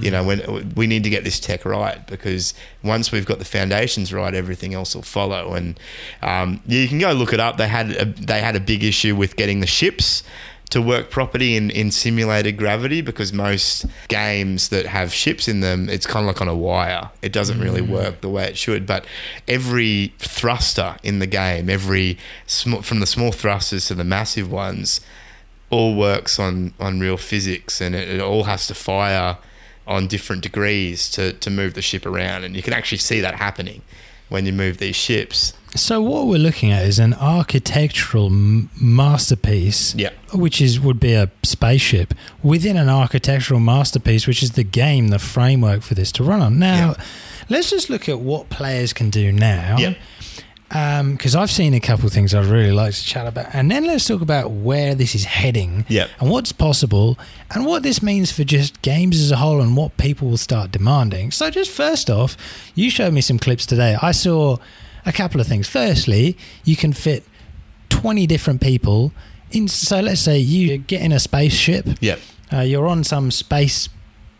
[0.01, 2.53] You know, when we need to get this tech right because
[2.83, 5.53] once we've got the foundations right, everything else will follow.
[5.53, 5.79] And
[6.21, 7.57] um, you can go look it up.
[7.57, 10.23] They had a, they had a big issue with getting the ships
[10.69, 15.89] to work properly in, in simulated gravity because most games that have ships in them,
[15.89, 17.09] it's kind of like on a wire.
[17.21, 18.85] It doesn't really work the way it should.
[18.85, 19.05] But
[19.47, 25.01] every thruster in the game, every sm- from the small thrusters to the massive ones,
[25.71, 29.37] all works on, on real physics and it, it all has to fire
[29.89, 32.43] on different degrees to, to move the ship around.
[32.45, 33.81] And you can actually see that happening
[34.29, 35.53] when you move these ships.
[35.75, 40.11] So what we're looking at is an architectural m- masterpiece, Yeah.
[40.33, 42.13] which is would be a spaceship
[42.43, 46.59] within an architectural masterpiece, which is the game, the framework for this to run on.
[46.59, 47.03] Now, Yeah.
[47.49, 49.77] let's just look at what players can do now.
[49.79, 49.93] Yeah.
[50.69, 53.85] Because I've seen a couple of things I'd really like to chat about, and then
[53.85, 56.07] let's talk about where this is heading, Yeah.
[56.19, 57.17] and what's possible,
[57.53, 60.71] and what this means for just games as a whole, and what people will start
[60.71, 61.31] demanding.
[61.31, 62.37] So, just first off,
[62.75, 63.97] you showed me some clips today.
[63.99, 64.57] I saw
[65.07, 65.67] a couple of things.
[65.67, 67.23] Firstly, you can fit
[67.89, 69.11] twenty different people
[69.51, 69.67] in.
[69.67, 71.87] So, let's say you get in a spaceship.
[71.99, 72.19] Yep.
[72.53, 73.89] Uh, you're on some space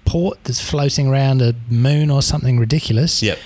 [0.06, 3.22] port that's floating around a moon or something ridiculous.
[3.24, 3.40] Yep.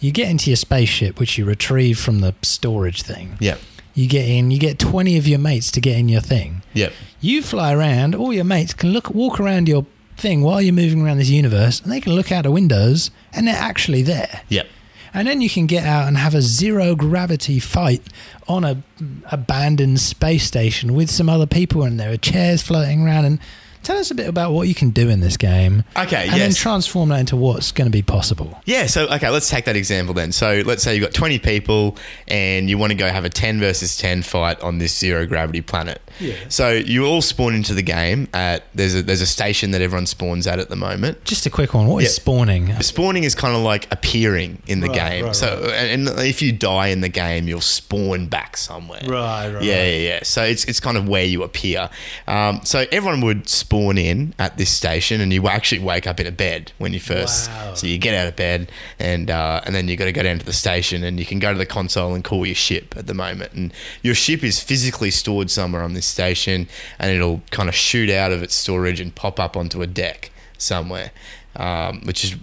[0.00, 3.36] You get into your spaceship, which you retrieve from the storage thing.
[3.38, 3.60] Yep.
[3.94, 6.62] You get in, you get 20 of your mates to get in your thing.
[6.74, 6.92] Yep.
[7.20, 9.84] You fly around, all your mates can look walk around your
[10.16, 13.46] thing while you're moving around this universe, and they can look out of windows and
[13.46, 14.42] they're actually there.
[14.48, 14.66] Yep.
[15.12, 18.02] And then you can get out and have a zero gravity fight
[18.46, 18.82] on a
[19.30, 23.24] abandoned space station with some other people, and there are chairs floating around.
[23.24, 23.38] And
[23.82, 25.84] tell us a bit about what you can do in this game.
[25.96, 28.60] Okay, and then transform that into what's going to be possible.
[28.64, 30.32] Yeah, so okay, let's take that example then.
[30.32, 31.96] So let's say you've got 20 people
[32.28, 35.60] and you want to go have a 10 versus 10 fight on this zero gravity
[35.60, 36.00] planet.
[36.18, 36.34] Yeah.
[36.48, 40.06] So you all spawn into the game at there's a there's a station that everyone
[40.06, 41.24] spawns at at the moment.
[41.24, 41.86] Just a quick one.
[41.86, 42.14] What is Yeah.
[42.22, 42.80] spawning?
[42.82, 45.24] Spawning is kind of like appearing in the Right, game.
[45.26, 49.00] right, so And, and if you die in the game, you'll spawn back somewhere.
[49.04, 49.88] Right, right, Yeah, right.
[49.92, 50.20] yeah, yeah.
[50.22, 51.88] So it's it's kind of where you appear.
[52.26, 56.26] Um, so everyone would spawn in at this station, and you actually wake up in
[56.26, 57.50] a bed when you first.
[57.50, 57.74] Wow.
[57.74, 60.38] So you get out of bed, and uh, and then you got to go down
[60.38, 63.06] to the station, and you can go to the console and call your ship at
[63.06, 67.68] the moment, and your ship is physically stored somewhere on this station, and it'll kind
[67.68, 71.10] of shoot out of its storage and pop up onto a deck somewhere,
[71.56, 72.36] um, which is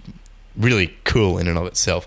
[0.56, 2.06] really cool in and of itself.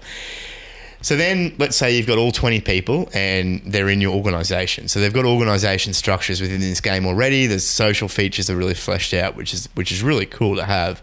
[1.03, 4.87] So then, let's say you've got all 20 people and they're in your organization.
[4.87, 7.47] So they've got organization structures within this game already.
[7.47, 10.63] There's social features that are really fleshed out, which is which is really cool to
[10.63, 11.01] have.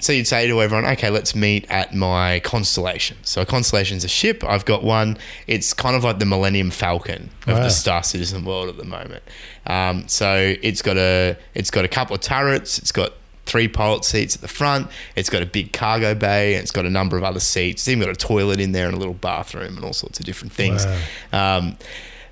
[0.00, 3.16] So you'd say to everyone, okay, let's meet at my constellation.
[3.22, 4.42] So a constellation's a ship.
[4.42, 5.18] I've got one.
[5.46, 7.62] It's kind of like the Millennium Falcon of Wow.
[7.62, 9.22] the Star Citizen world at the moment.
[9.66, 12.78] Um, so it's got a it's got a couple of turrets.
[12.78, 13.12] It's got
[13.46, 14.88] three pilot seats at the front.
[15.16, 16.54] It's got a big cargo bay.
[16.54, 17.82] And it's got a number of other seats.
[17.82, 20.24] It's even got a toilet in there and a little bathroom and all sorts of
[20.24, 20.86] different things.
[21.32, 21.76] Um,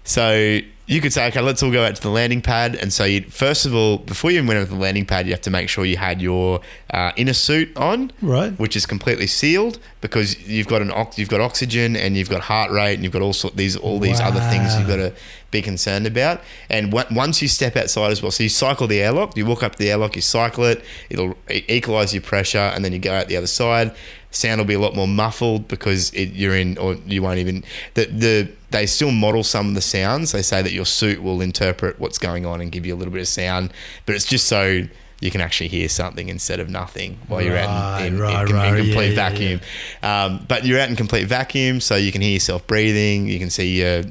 [0.05, 0.61] so
[0.93, 2.75] you could say, okay, let's all go out to the landing pad.
[2.75, 5.27] And so, you first of all, before you even went out to the landing pad,
[5.27, 8.53] you have to make sure you had your uh, inner suit on, Right.
[8.59, 12.43] which is completely sealed because you've got an ox- you've got oxygen and you've got
[12.43, 15.13] heart rate and you've got all sort these all these other things you've got to
[15.51, 16.41] be concerned about.
[16.69, 19.63] And w- once you step outside as well, so you cycle the airlock, you walk
[19.63, 23.13] up to the airlock, you cycle it, it'll equalize your pressure, and then you go
[23.15, 23.95] out the other side.
[24.31, 27.65] Sound will be a lot more muffled because it, you're in, or you won't even.
[27.95, 30.33] The, the they still model some of the sounds.
[30.33, 33.13] They say that your suit will interpret what's going on and give you a little
[33.13, 33.73] bit of sound,
[34.07, 34.83] but it's just so
[35.21, 38.55] you can actually hear something instead of nothing while you're out in, in, Right, in,
[38.55, 39.61] right, in complete Yeah, yeah, vacuum.
[40.03, 43.29] Um, but you're out in complete vacuum, so you can hear yourself breathing.
[43.29, 44.03] You can see your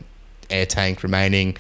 [0.50, 1.58] air tank remaining.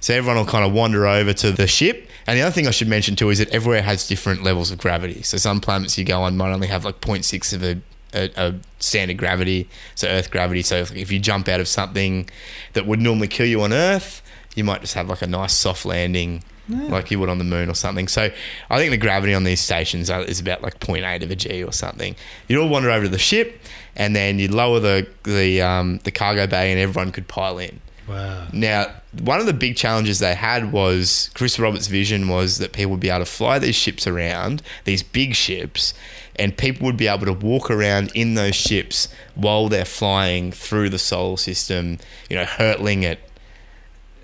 [0.00, 2.08] So everyone will kind of wander over to the ship.
[2.26, 4.78] And the other thing I should mention too is that everywhere has different levels of
[4.78, 5.22] gravity.
[5.22, 7.80] So some planets you go on might only have like 0.6 of a,
[8.14, 10.62] a, a standard gravity, so Earth gravity.
[10.62, 12.28] So if, if you jump out of something
[12.72, 14.22] that would normally kill you on Earth,
[14.54, 16.42] you might just have like a nice soft landing.
[16.66, 18.08] Like you would on the moon or something.
[18.08, 18.30] So
[18.70, 21.72] I think the gravity on these stations is about like 0.8 of a G or
[21.72, 22.16] something.
[22.48, 23.60] You'd all wander over to the ship,
[23.94, 27.82] and then you'd lower the the um, the cargo bay, and everyone could pile in.
[28.08, 28.48] Wow.
[28.52, 32.92] Now, one of the big challenges they had was Chris Roberts' vision was that people
[32.92, 35.94] would be able to fly these ships around, these big ships,
[36.36, 40.88] and people would be able to walk around in those ships while they're flying through
[40.88, 43.18] the solar system, you know, hurtling at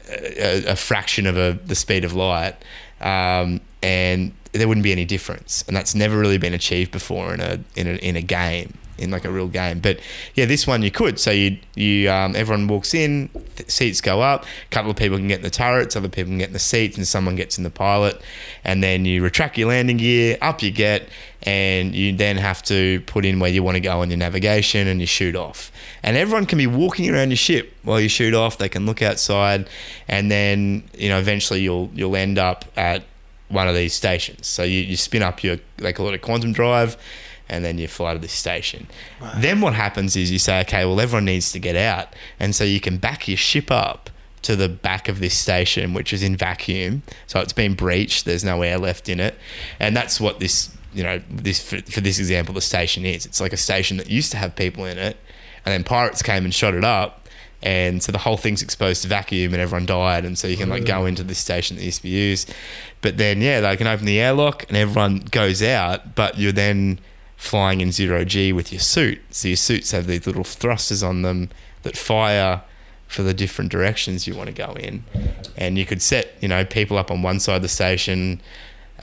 [0.09, 2.57] a, a fraction of a, the speed of light,
[3.01, 5.65] um, and there wouldn't be any difference.
[5.69, 9.11] And that's never really been achieved before in a in a, in a game, in
[9.11, 9.81] like a real game.
[9.81, 10.01] But
[10.35, 11.19] yeah, this one you could.
[11.19, 14.45] So you you um, everyone walks in, th- seats go up.
[14.45, 16.59] A couple of people can get in the turrets, other people can get in the
[16.59, 18.21] seats, and someone gets in the pilot.
[18.65, 21.09] And then you retract your landing gear, up you get,
[21.43, 24.87] and you then have to put in where you want to go on your navigation,
[24.87, 25.73] and you shoot off.
[26.03, 28.59] And everyone can be walking around your ship while you shoot off.
[28.59, 29.69] They can look outside,
[30.09, 33.05] and then you know eventually you'll you'll end up at
[33.51, 34.47] one of these stations.
[34.47, 36.97] So you, you spin up your they call it a quantum drive,
[37.51, 38.87] and then you fly to this station.
[39.37, 42.65] Then what happens is you say, okay, well everyone needs to get out, and so
[42.65, 44.09] you can back your ship up
[44.43, 47.03] to the back of this station, which is in vacuum.
[47.27, 48.25] So it's been breached.
[48.25, 49.35] There's no air left in it,
[49.79, 53.27] and that's what this you know this for, for this example the station is.
[53.27, 55.17] It's like a station that used to have people in it,
[55.67, 57.17] and then pirates came and shot it up.
[57.63, 60.25] And so the whole thing's exposed to vacuum, and everyone died.
[60.25, 62.55] And so you can like go into this station that used to be used,
[63.03, 66.15] but then yeah, they can open the airlock, and everyone goes out.
[66.15, 67.01] But you're then
[67.41, 69.19] flying in zero g with your suit.
[69.31, 71.49] So your suits have these little thrusters on them
[71.83, 72.61] that fire
[73.09, 75.03] for the different directions you want to go in,
[75.57, 78.43] and you could set you know people up on one side of the station,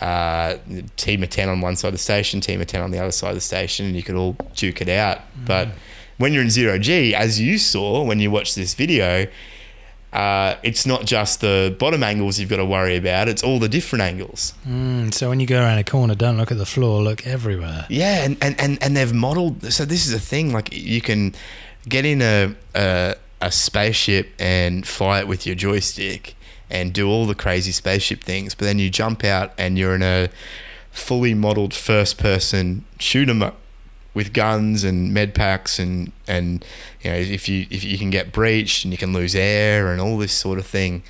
[0.01, 0.55] uh,
[0.97, 3.11] team of ten on one side of the station, team of ten on the other
[3.11, 5.21] side of the station, and you could all duke it out.
[5.43, 5.69] But
[6.17, 9.25] when you're in zero g, as you saw when you watched this video.
[10.13, 13.69] Uh, it's not just the bottom angles you've got to worry about; it's all the
[13.69, 14.53] different angles.
[14.67, 17.85] Mm, so when you go around a corner, don't look at the floor, look everywhere.
[17.89, 19.71] Yeah, and, and, and, and they've modeled.
[19.71, 20.53] So this is a thing.
[20.53, 21.35] Like you can
[21.87, 26.35] get in a, a a spaceship and fly it with your joystick
[26.69, 30.03] and do all the crazy spaceship things, but then you jump out and you're in
[30.03, 30.29] a
[30.91, 33.33] fully modeled first person shooter
[34.17, 36.65] with guns and med packs and and
[37.01, 40.01] you know if you if you can get breached and you can lose air and
[40.01, 41.03] all this sort of thing.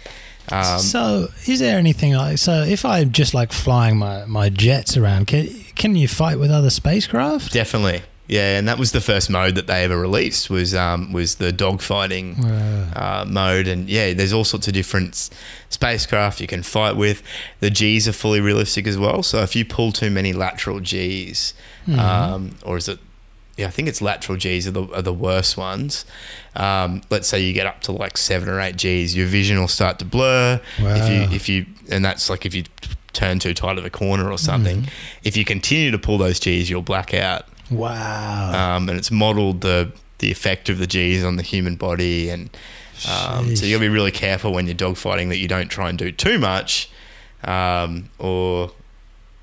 [0.50, 2.64] Um, so, is there anything like so?
[2.64, 6.70] If I'm just like flying my, my jets around, can can you fight with other
[6.70, 7.52] spacecraft?
[7.52, 11.36] Definitely, yeah, and that was the first mode that they ever released was um, was
[11.36, 12.44] the dogfighting
[12.96, 15.30] uh, mode, and yeah, there's all sorts of different s-
[15.70, 17.24] spacecraft you can fight with.
[17.60, 21.54] The G's are fully realistic as well, so if you pull too many lateral G's,
[21.98, 23.00] um, or is it?
[23.56, 26.06] Yeah, I think it's lateral G's are the, are the worst ones.
[26.56, 29.68] Um, let's say you get up to like seven or eight G's, your vision will
[29.68, 30.62] start to blur.
[30.80, 30.96] Wow.
[30.96, 32.64] If you if you and that's like if you
[33.14, 34.88] turn too tight of a corner or something.
[35.24, 38.76] If you continue to pull those G's, you'll black out Wow.
[38.78, 42.50] um, and it's modeled the the effect of the G's on the human body, and
[43.08, 45.90] um, so you got to be really careful when you're dogfighting that you don't try
[45.90, 46.90] and do too much,
[47.44, 48.72] um, or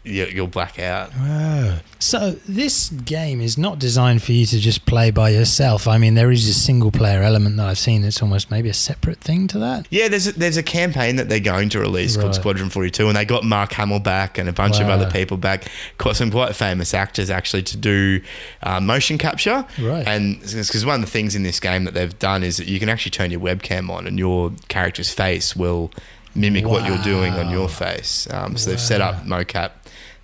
[0.04, 1.10] you'll black out.
[1.16, 1.78] Wow.
[1.98, 5.88] So this game is not designed for you to just play by yourself.
[5.88, 8.74] I mean, there is a single player element that I've seen that's almost maybe a
[8.74, 9.86] separate thing to that.
[9.90, 13.16] Yeah, there's a, there's a campaign that they're going to release called Squadron 42, and
[13.16, 16.54] they got Mark Hamill back and a bunch of other people back, quite some quite
[16.54, 18.20] famous actors actually to do
[18.62, 19.64] uh, motion capture.
[19.80, 20.06] Right.
[20.06, 22.78] And because one of the things in this game that they've done is that you
[22.78, 25.90] can actually turn your webcam on, and your character's face will
[26.34, 28.28] mimic what you're doing on your face.
[28.32, 29.70] Um, so they've set up mocap.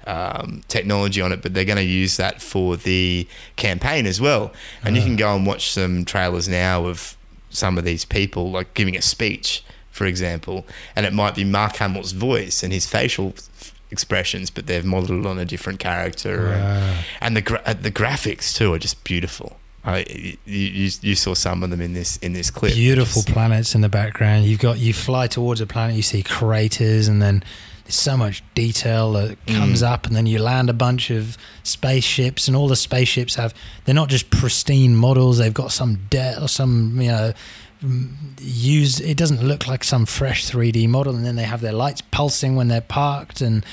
[0.06, 4.50] Um, technology on it, but they're going to use that for the campaign as well.
[4.82, 7.18] And you can go and watch some trailers now of
[7.50, 11.76] some of these people like giving a speech for example, and it might be Mark
[11.76, 16.52] Hamill's voice and his facial f- expressions, but they've modeled it on a different character,
[16.52, 19.58] and, and the gra- uh, the graphics too are just beautiful.
[19.84, 22.72] I, you, you, you saw some of them in this in this clip.
[22.74, 24.44] Beautiful Just- planets in the background.
[24.44, 27.42] You've got you fly towards a planet, you see craters, and then
[27.90, 29.56] there's so much detail that Mm.
[29.58, 33.52] comes up, and then you land a bunch of spaceships, and all the spaceships have
[33.84, 37.32] they're not just pristine models; they've got some dirt or some you know
[37.84, 38.08] mm,
[38.40, 39.00] used.
[39.00, 42.54] It doesn't look like some fresh 3D model, and then they have their lights pulsing
[42.54, 43.64] when they're parked, and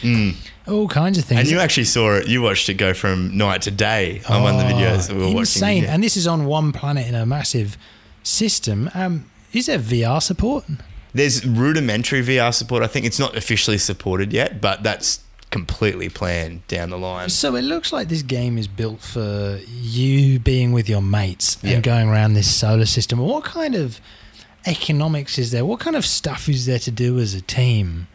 [0.68, 1.38] all kinds of things.
[1.40, 1.42] Mm.
[1.44, 2.28] And you actually saw it.
[2.28, 5.16] You watched it go from night to day on one of the Oh, videos that
[5.16, 5.40] we were watching.
[5.42, 5.84] Insane.
[5.84, 5.94] Yeah.
[5.94, 7.78] And this is on one planet in a massive
[8.24, 8.90] system.
[8.94, 10.66] Um, is there VR support?
[11.14, 12.84] There's rudimentary VR support.
[12.84, 17.30] I think it's not officially supported yet, but that's completely planned down the line.
[17.30, 21.72] So it looks like this game is built for you being with your mates and
[21.72, 21.80] Yeah.
[21.80, 23.20] going around this solar system.
[23.20, 24.02] What kind of
[24.66, 25.66] economics is there?
[25.66, 28.08] What kind of stuff is there to do as a team?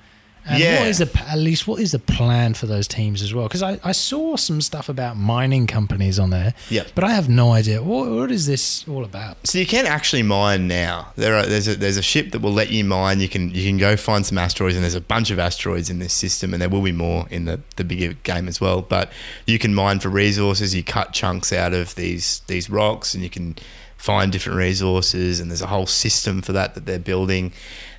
[0.45, 0.81] And Yeah.
[0.81, 3.47] what is the at least what is the plan for those teams as well?
[3.47, 6.83] Because I, I saw some stuff about mining companies on there, Yeah.
[6.97, 9.37] but I have no idea what, what is this all about.
[9.47, 11.13] So you can actually mine now.
[11.17, 13.21] There are there's a there's a ship that will let you mine.
[13.21, 16.01] You can you can go find some asteroids, and there's a bunch of asteroids in
[16.01, 18.83] this system, and there will be more in the the bigger game as well.
[18.83, 19.13] But
[19.47, 20.75] you can mine for resources.
[20.75, 23.55] You cut chunks out of these these rocks, and you can
[23.97, 25.39] find different resources.
[25.39, 27.53] And there's a whole system for that that they're building.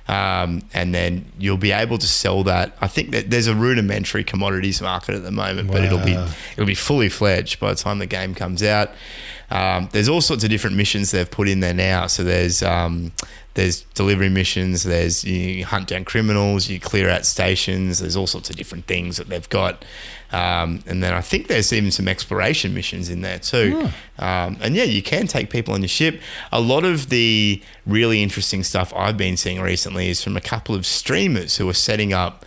[0.06, 2.76] Um, and then you'll be able to sell that.
[2.80, 6.12] I think that there's a rudimentary commodities market at the moment, but it'll be
[6.52, 8.90] it'll be fully fledged by the time the game comes out.
[9.50, 12.06] Um, there's all sorts of different missions they've put in there now.
[12.06, 13.12] So there's um,
[13.54, 14.82] there's delivery missions.
[14.82, 16.68] There's you hunt down criminals.
[16.68, 18.00] You clear out stations.
[18.00, 19.84] There's all sorts of different things that they've got.
[20.34, 23.76] Um, and then I think there's even some exploration missions in there too.
[24.18, 26.20] Um, and yeah, you can take people on your ship.
[26.50, 30.74] A lot of the really interesting stuff I've been seeing recently is from a couple
[30.74, 32.44] of streamers who are setting up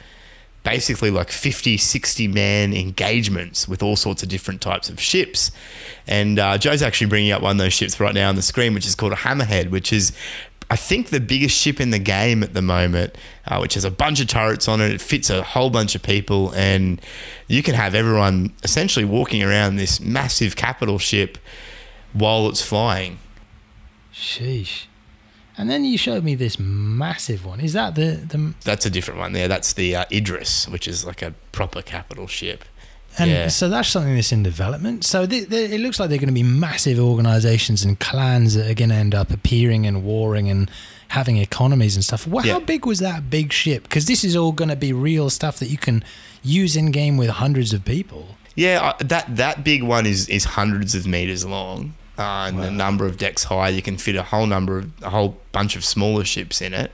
[0.64, 5.50] basically like 50, 60 man engagements with all sorts of different types of ships.
[6.08, 8.74] And uh, Joe's actually bringing up one of those ships right now on the screen,
[8.74, 10.12] which is called a Hammerhead, which is,
[10.70, 13.15] I think, the biggest ship in the game at the moment,
[13.45, 14.91] uh, which has a bunch of turrets on it.
[14.91, 17.01] It fits a whole bunch of people, and
[17.47, 21.38] you can have everyone essentially walking around this massive capital ship
[22.13, 23.20] while it's flying.
[24.13, 24.86] Sheesh.
[25.57, 27.59] And then you showed me this massive one.
[27.59, 29.47] Is that the the That's a different one there.
[29.47, 32.63] That's the uh, Idris, which is like a proper capital ship.
[33.20, 33.47] And Yeah.
[33.47, 35.03] so that's something that's in development.
[35.03, 38.70] So th th it looks like they're going to be massive organizations and clans that
[38.70, 40.70] are going to end up appearing and warring and
[41.09, 42.28] having economies and stuff.
[42.28, 43.84] Well, How big was that big ship?
[43.84, 46.03] Because this is all going to be real stuff that you can
[46.43, 48.36] use in game with hundreds of people.
[48.55, 53.05] Yeah, that that big one is is hundreds of meters long, uh, and the number
[53.05, 53.70] of decks high.
[53.70, 56.91] You can fit a whole number of a whole bunch of smaller ships in it,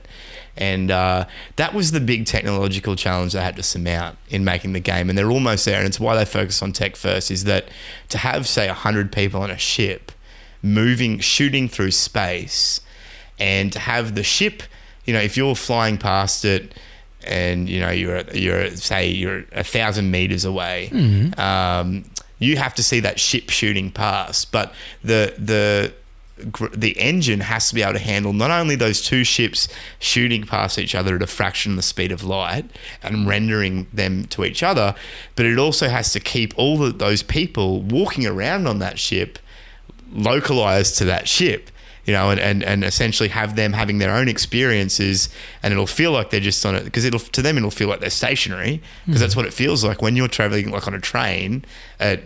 [0.56, 1.26] and uh,
[1.56, 5.08] that was the big technological challenge they had to surmount in making the game.
[5.08, 7.30] And they're almost there, and it's why they focus on tech first.
[7.30, 7.68] Is that
[8.10, 10.12] to have say hundred people on a ship,
[10.62, 12.80] moving, shooting through space,
[13.38, 14.62] and to have the ship,
[15.04, 16.72] you know, if you're flying past it
[17.26, 20.88] and you know you're you're say you're a thousand meters away,
[21.38, 22.04] um,
[22.38, 24.52] you have to see that ship shooting past.
[24.52, 25.94] But the the
[26.36, 29.68] the engine has to be able to handle not only those two ships
[30.00, 32.64] shooting past each other at a fraction of the speed of light
[33.02, 34.94] and rendering them to each other,
[35.36, 39.38] but it also has to keep all of those people walking around on that ship
[40.12, 41.70] localized to that ship
[42.04, 45.28] you know and, and, and essentially have them having their own experiences
[45.62, 48.00] and it'll feel like they're just on it because it'll to them it'll feel like
[48.00, 49.24] they're stationary because hmm.
[49.24, 51.64] that's what it feels like when you're traveling like on a train
[51.98, 52.20] at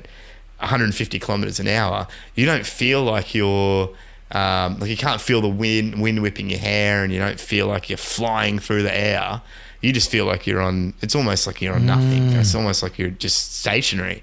[0.59, 3.91] 150 kilometers an hour you don't feel like you're
[4.31, 7.67] um, like you can't feel the wind wind whipping your hair and you don't feel
[7.67, 9.41] like you're flying through the air.
[9.81, 12.33] You just feel like you're on it's almost like you're on nothing.
[12.33, 14.23] It's almost like you're just stationary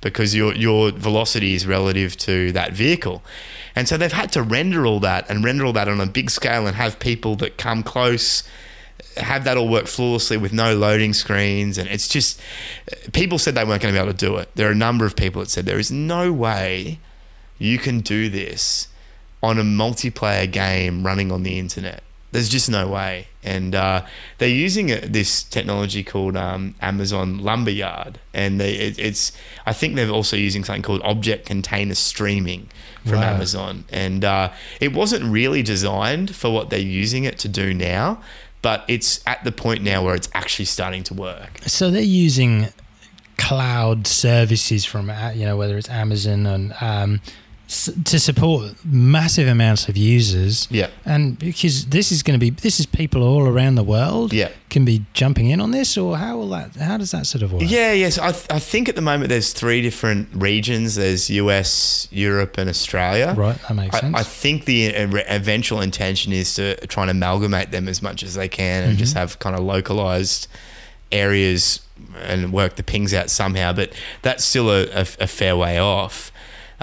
[0.00, 3.22] because your your velocity is relative to that vehicle.
[3.76, 6.30] And so they've had to render all that and render all that on a big
[6.30, 8.42] scale and have people that come close
[9.16, 12.40] have that all work flawlessly with no loading screens and it's just
[13.12, 14.48] people said they weren't going to be able to do it.
[14.54, 16.98] There are a number of people that said there is no way
[17.58, 18.88] you can do this
[19.42, 22.02] on a multiplayer game running on the internet.
[22.32, 23.28] There's just no way.
[23.44, 24.04] And uh,
[24.38, 29.30] they're using it, this technology called um, Amazon Lumberyard, and they, it, it's.
[29.66, 32.70] I think they're also using something called Object Container Streaming
[33.04, 33.34] from Wow.
[33.34, 34.50] Amazon, and uh,
[34.80, 38.20] it wasn't really designed for what they're using it to do now,
[38.64, 41.50] but it's at the point now where it's actually starting to work.
[41.66, 42.68] So they're using
[43.36, 47.20] cloud services from uh, you know whether it's Amazon and um,
[48.04, 50.68] to support massive amounts of users.
[50.70, 50.88] Yeah.
[51.04, 54.32] And because this is going to be this is people all around the world.
[54.32, 54.50] Yeah.
[54.70, 56.74] Can be jumping in on this, or how will that?
[56.74, 57.62] How does that sort of work?
[57.64, 58.18] Yeah, yes.
[58.18, 60.96] I, th- I think at the moment there's three different regions.
[60.96, 63.34] There's US, Europe, and Australia.
[63.36, 64.16] Right, that makes I, sense.
[64.16, 68.34] I think the uh, eventual intention is to try and amalgamate them as much as
[68.34, 68.98] they can and Mm-hmm.
[68.98, 70.48] just have kind of localized
[71.12, 71.80] areas
[72.22, 73.72] and work the pings out somehow.
[73.72, 73.92] But
[74.22, 76.32] that's still a, a, a fair way off.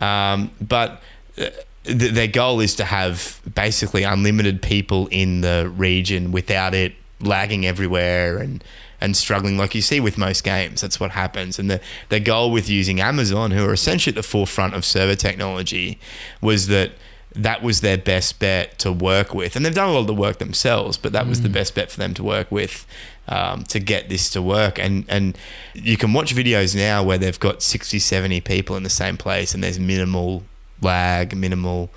[0.02, 1.02] Um, but
[1.38, 1.50] uh,
[1.86, 7.66] th- their goal is to have basically unlimited people in the region without it lagging
[7.66, 8.64] everywhere and
[9.00, 10.82] and struggling like you see with most games.
[10.82, 11.58] That's what happens.
[11.58, 15.16] And the, the goal with using Amazon, who are essentially at the forefront of server
[15.16, 16.00] technology,
[16.40, 16.92] was that
[17.34, 19.56] that was their best bet to work with.
[19.56, 21.90] And they've done a lot of the work themselves, but that was the best bet
[21.90, 22.86] for them to work with
[23.28, 24.80] um, to get this to work.
[24.80, 25.38] And, and
[25.74, 29.54] you can watch videos now where they've got 60, 70 people in the same place
[29.54, 30.44] and there's minimal
[30.82, 31.90] lag, minimal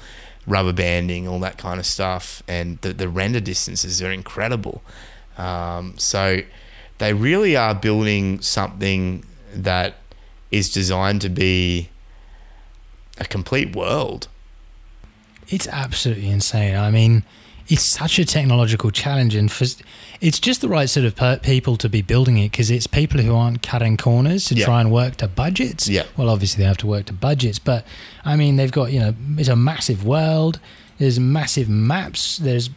[0.47, 2.43] rubber banding, all that kind of stuff.
[2.47, 4.83] And the, the render distances are incredible.
[5.39, 6.41] Um, so
[6.99, 9.97] they really are building something that
[10.51, 11.91] is designed to be
[13.19, 14.29] a complete world.
[15.49, 16.77] It's absolutely insane.
[16.77, 17.25] I mean,
[17.75, 19.67] it's such a technological challenge, and for,
[20.21, 23.21] it's just the right sort of per- people to be building it because it's people
[23.21, 24.65] who aren't cutting corners to Yeah.
[24.65, 25.89] try and work to budgets.
[25.89, 26.05] Yeah.
[26.17, 27.87] Well, obviously they have to work to budgets, but
[28.25, 30.59] I mean, they've got you know, it's a massive world.
[30.99, 32.37] There's massive maps.
[32.39, 32.71] There's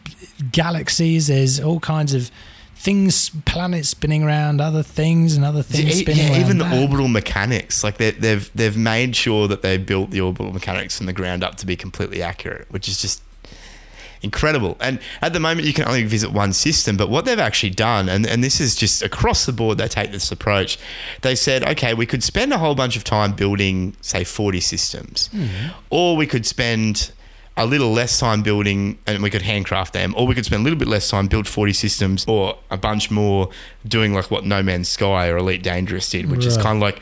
[0.52, 1.28] galaxies.
[1.28, 2.30] There's all kinds of
[2.74, 6.40] things, planets spinning around other things, and other things spinning yeah, around.
[6.40, 6.80] even the that.
[6.82, 11.06] orbital mechanics, like they, they've they've made sure that they built the orbital mechanics from
[11.06, 13.22] the ground up to be completely accurate, which is just
[14.22, 14.76] incredible.
[14.80, 18.08] And at the moment, you can only visit one system, but what they've actually done,
[18.08, 20.78] and, and this is just across the board, they take this approach.
[21.22, 25.28] They said, okay, we could spend a whole bunch of time building, say, 40 systems,
[25.32, 25.68] mm-hmm.
[25.90, 27.12] or we could spend
[27.56, 30.64] a little less time building and we could handcraft them, or we could spend a
[30.64, 33.50] little bit less time build 40 systems, or a bunch more
[33.86, 37.00] doing like what No Man's Sky or Elite Dangerous did, which is kind of like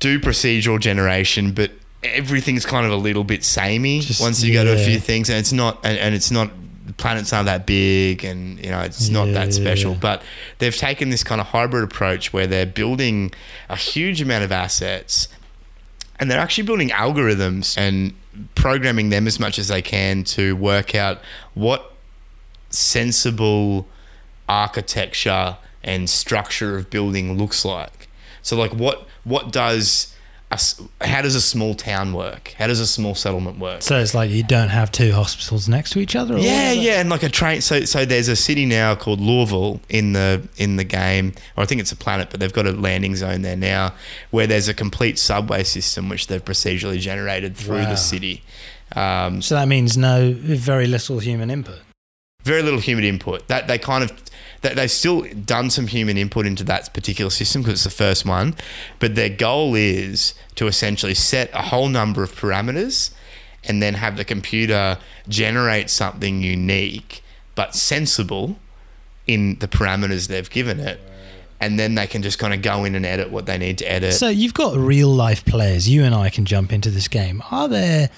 [0.00, 1.70] do procedural generation, but
[2.04, 5.28] everything's kind of a little bit samey Just- once you go to a few things,
[5.30, 6.50] and it's not, and, and it's not.
[6.86, 9.92] The planets aren't that big, and you know it's not Yeah, that yeah, special.
[9.92, 9.98] yeah.
[10.00, 10.22] But
[10.58, 13.32] they've taken this kind of hybrid approach where they're building
[13.70, 15.28] a huge amount of assets,
[16.20, 18.12] and they're actually building algorithms and
[18.54, 21.20] programming them as much as they can to work out
[21.54, 21.92] what
[22.68, 23.86] sensible
[24.48, 28.08] architecture and structure of building looks like.
[28.42, 30.13] So like what what does
[30.54, 32.54] a how does a small town work?
[32.58, 33.82] How does a small settlement work?
[33.82, 36.34] So it's like you don't have two hospitals next to each other.
[36.34, 36.82] Or Yeah, what is it?
[36.82, 37.60] yeah, and like a train.
[37.60, 41.66] So, so there's a city now called Lorville in the in the game, or I
[41.66, 43.94] think it's a planet, but they've got a landing zone there now,
[44.30, 47.90] where there's a complete subway system which they've procedurally generated through Wow.
[47.90, 48.42] the city.
[48.96, 51.78] Um, So that means no, very little human input.
[52.44, 53.48] very little human input.
[53.48, 54.12] That they kind of
[54.64, 58.24] that they've still done some human input into that particular system because it's the first
[58.24, 58.54] one,
[58.98, 63.12] but their goal is to essentially set a whole number of parameters
[63.64, 64.96] and then have the computer
[65.28, 67.22] generate something unique
[67.54, 68.56] but sensible
[69.26, 70.98] in the parameters they've given it.
[71.60, 73.90] And then they can just kind of go in and edit what they need to
[73.90, 74.14] edit.
[74.14, 75.88] So you've got real life players.
[75.88, 77.42] You and I can jump into this game.
[77.50, 78.08] Are there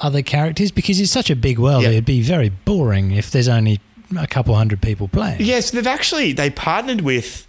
[0.00, 0.70] other characters?
[0.70, 1.82] Because it's such a big world.
[1.82, 1.90] Yeah.
[1.90, 3.80] It'd be very boring if there's only
[4.16, 5.40] a couple hundred people playing.
[5.40, 7.46] Yes, they've actually they partnered with,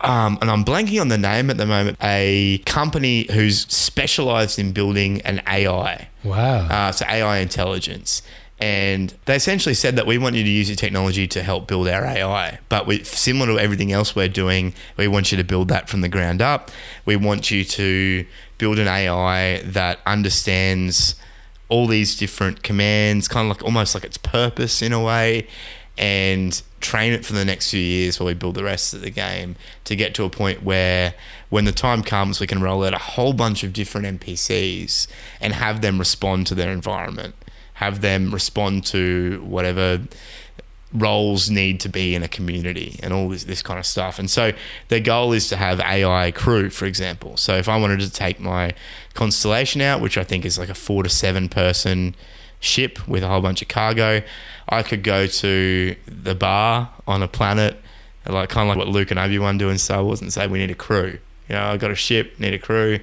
[0.00, 4.72] um, and I'm blanking on the name at the moment, a company who's specialised in
[4.72, 6.66] building an AI, Wow.
[6.68, 8.22] uh, so AI intelligence.
[8.60, 11.88] And they essentially said that we want you to use your technology to help build
[11.88, 15.66] our AI, but we, similar to everything else we're doing, we want you to build
[15.68, 16.70] that from the ground up.
[17.04, 18.24] We want you to
[18.58, 21.16] build an AI that understands
[21.68, 25.48] all these different commands, kind of like almost like its purpose in a way,
[25.98, 29.10] and train it for the next few years while we build the rest of the
[29.10, 31.14] game to get to a point where
[31.50, 35.06] when the time comes we can roll out a whole bunch of different NPCs
[35.40, 37.34] and have them respond to their environment
[37.74, 40.00] have them respond to whatever
[40.94, 44.18] roles need to be in a community and all this, this kind of stuff.
[44.18, 44.52] And so
[44.88, 47.36] their goal is to have AI crew, for example.
[47.36, 48.72] So if I wanted to take my
[49.14, 52.14] constellation out, which I think is like a four to seven person
[52.62, 54.22] ship with a whole bunch of cargo,
[54.68, 57.76] I could go to the bar on a planet,
[58.26, 60.46] like kind of like what Luke and Obi Wan do in Star Wars, and say
[60.46, 61.18] we need a crew.
[61.48, 63.00] You know, I got a ship, need a crew.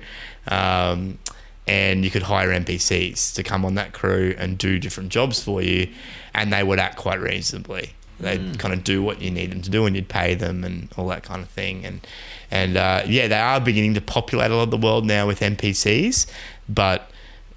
[0.48, 1.19] Um,
[1.68, 5.61] and you could hire NPCs to come on that crew and do different jobs for
[5.61, 5.88] you,
[6.34, 7.94] and they would act quite reasonably.
[8.19, 10.90] They'd kind of do what you need them to do, and you'd pay them and
[10.98, 11.86] all that kind of thing.
[11.86, 12.06] And
[12.49, 15.41] and uh, yeah, they are beginning to populate a lot of the world now with
[15.41, 16.26] NPCs,
[16.68, 17.11] but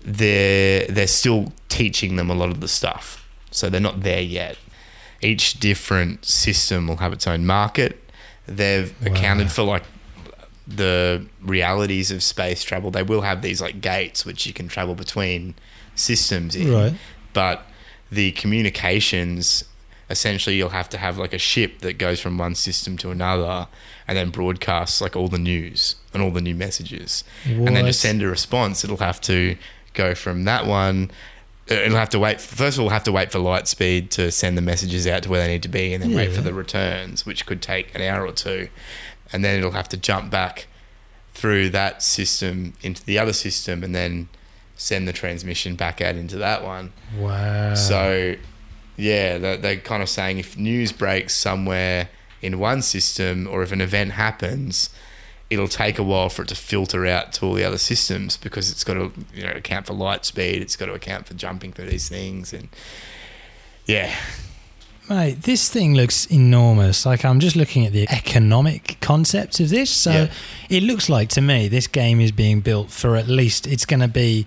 [0.04, 4.56] they're they're still teaching them a lot of the stuff, so they're not there yet.
[5.20, 7.98] Each different system will have its own market.
[8.46, 9.12] They've Wow.
[9.12, 9.84] accounted for like
[10.66, 12.90] the realities of space travel.
[12.90, 15.54] They will have these like gates which you can travel between
[15.94, 16.94] systems in, Right.
[17.32, 17.66] but
[18.10, 19.64] the communications
[20.10, 23.66] essentially you'll have to have like a ship that goes from one system to another
[24.06, 27.92] and then broadcasts like all the news and all the new messages and then to
[27.94, 29.56] send a response it'll have to
[29.94, 31.10] go from that one
[31.70, 34.10] uh, it'll have to wait first of all we'll have to wait for light speed
[34.10, 36.40] to send the messages out to where they need to be and then wait for
[36.40, 38.68] the returns which could take an hour or two.
[39.32, 40.66] And then it'll have to jump back
[41.34, 44.28] through that system into the other system and then
[44.76, 46.92] send the transmission back out into that one.
[47.16, 47.74] Wow.
[47.74, 48.34] so,
[48.96, 52.08] yeah, they're, they're kind of saying if news breaks somewhere
[52.42, 54.90] in one system or if an event happens,
[55.52, 58.70] it'll take a while for it to filter out to all the other systems because
[58.70, 61.72] it's got to you know account for light speed, it's got to account for jumping
[61.72, 62.68] through these things, and
[63.86, 64.14] yeah,
[65.10, 67.04] Mate, this thing looks enormous.
[67.04, 69.90] Like I'm just looking at the economic concept of this.
[69.90, 70.30] So Yeah.
[70.70, 74.00] it looks like to me this game is being built for at least it's going
[74.00, 74.46] to be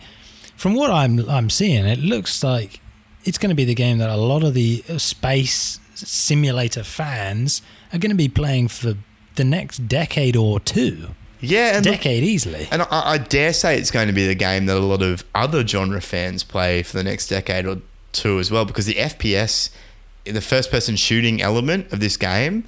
[0.55, 2.79] from what I'm I'm seeing it looks like
[3.25, 7.61] it's going to be the game that a lot of the uh, space simulator fans
[7.91, 8.95] are going to be playing for
[9.35, 11.09] the next decade or two.
[11.41, 12.67] yeah, decade easily.
[12.71, 15.23] And I, I dare say it's going to be the game that a lot of
[15.35, 17.77] other genre fans play for the next decade or
[18.11, 19.69] two as well, because the FPS,
[20.23, 22.63] the first person shooting element of this game,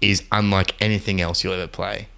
[0.00, 2.08] is unlike anything else you'll ever play,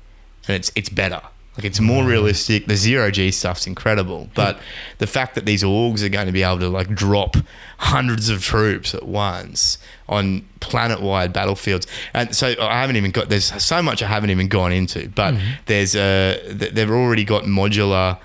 [0.46, 1.22] and it's it's better.
[1.58, 2.66] Like it's more realistic.
[2.66, 4.60] The zero G stuff's incredible, but
[4.98, 7.36] the fact that these orgs are going to be able to like drop
[7.78, 9.76] hundreds of troops at once
[10.08, 13.28] on planet-wide battlefields, and so I haven't even got.
[13.28, 15.34] There's so much I haven't even gone into, but
[15.66, 18.18] there's a they've already got modular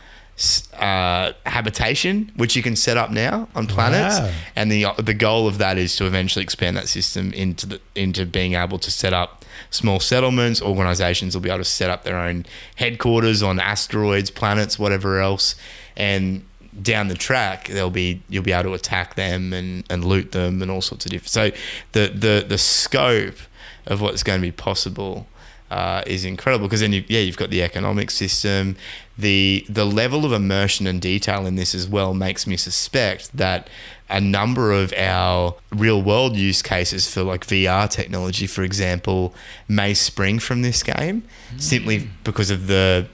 [0.80, 4.32] uh, habitation which you can set up now on planets, Wow.
[4.56, 8.26] and the the goal of that is to eventually expand that system into the into
[8.26, 9.44] being able to set up
[9.74, 10.62] small settlements.
[10.62, 12.46] Organizations will be able to set up their own
[12.76, 15.56] headquarters on asteroids, planets, whatever else,
[15.96, 16.44] and
[16.82, 20.60] down the track they'll be you'll be able to attack them and, and loot them
[20.62, 21.30] and all sorts of different.
[21.30, 21.52] So
[21.92, 23.38] the the the scope
[23.86, 25.28] of what's going to be possible
[25.74, 28.76] uh, is incredible because then you, yeah you've got the economic system.
[29.18, 33.68] The the level of immersion and detail in this as well makes me suspect that
[34.08, 39.34] a number of our real world use cases for like VR technology for example
[39.68, 41.24] may spring from this game
[41.58, 43.08] simply because of the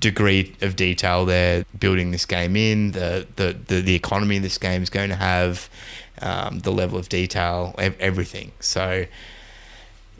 [0.00, 4.82] degree of detail they're building this game in the the, the, the economy this game
[4.82, 5.68] is going to have
[6.22, 8.52] um, the level of detail ev- everything.
[8.60, 9.06] So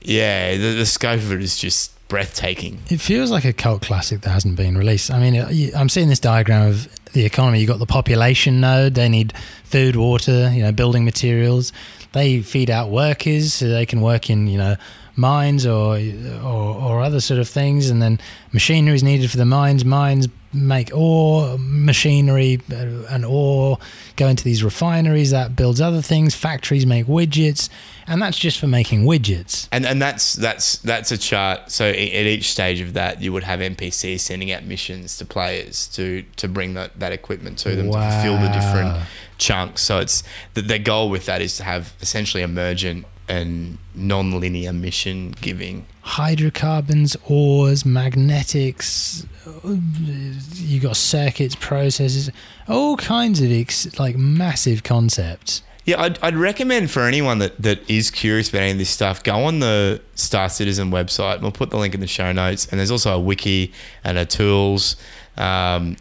[0.00, 2.78] yeah, the, the scope of it is just breathtaking.
[2.88, 5.10] It feels like a cult classic that hasn't been released.
[5.10, 7.60] I mean, uh, I'm seeing this diagram of the economy.
[7.60, 8.94] You've got the population node.
[8.94, 9.32] They need
[9.64, 11.72] food, water, you know, building materials.
[12.12, 14.76] They feed out workers so they can work in, you know,
[15.16, 17.90] mines or, or, or other sort of things.
[17.90, 18.20] And then
[18.52, 19.84] machinery is needed for the mines.
[19.84, 23.78] Mines make ore, machinery uh, and ore
[24.16, 26.34] go into these refineries that builds other things.
[26.34, 27.68] Factories make widgets.
[28.06, 29.68] And that's just for making widgets.
[29.72, 31.70] And and that's that's that's a chart.
[31.70, 35.88] So at each stage of that, you would have NPCs sending out missions to players
[35.88, 39.06] to to bring that, that equipment to them to fulfill the different
[39.38, 39.82] chunks.
[39.82, 40.22] So it's
[40.54, 45.86] the, their goal with that is to have essentially emergent and non-linear mission giving.
[46.02, 49.26] hydrocarbons, ores, magnetics.
[49.64, 52.30] You got circuits, processes,
[52.68, 55.62] all kinds of ex- like massive concepts.
[55.84, 59.22] Yeah, I'd, I'd recommend for anyone that, that is curious about any of this stuff,
[59.22, 61.40] go on the Star Citizen website.
[61.40, 62.66] We'll put the link in the show notes.
[62.66, 63.72] And there's also a wiki
[64.02, 64.96] and a tools,
[65.36, 65.96] um,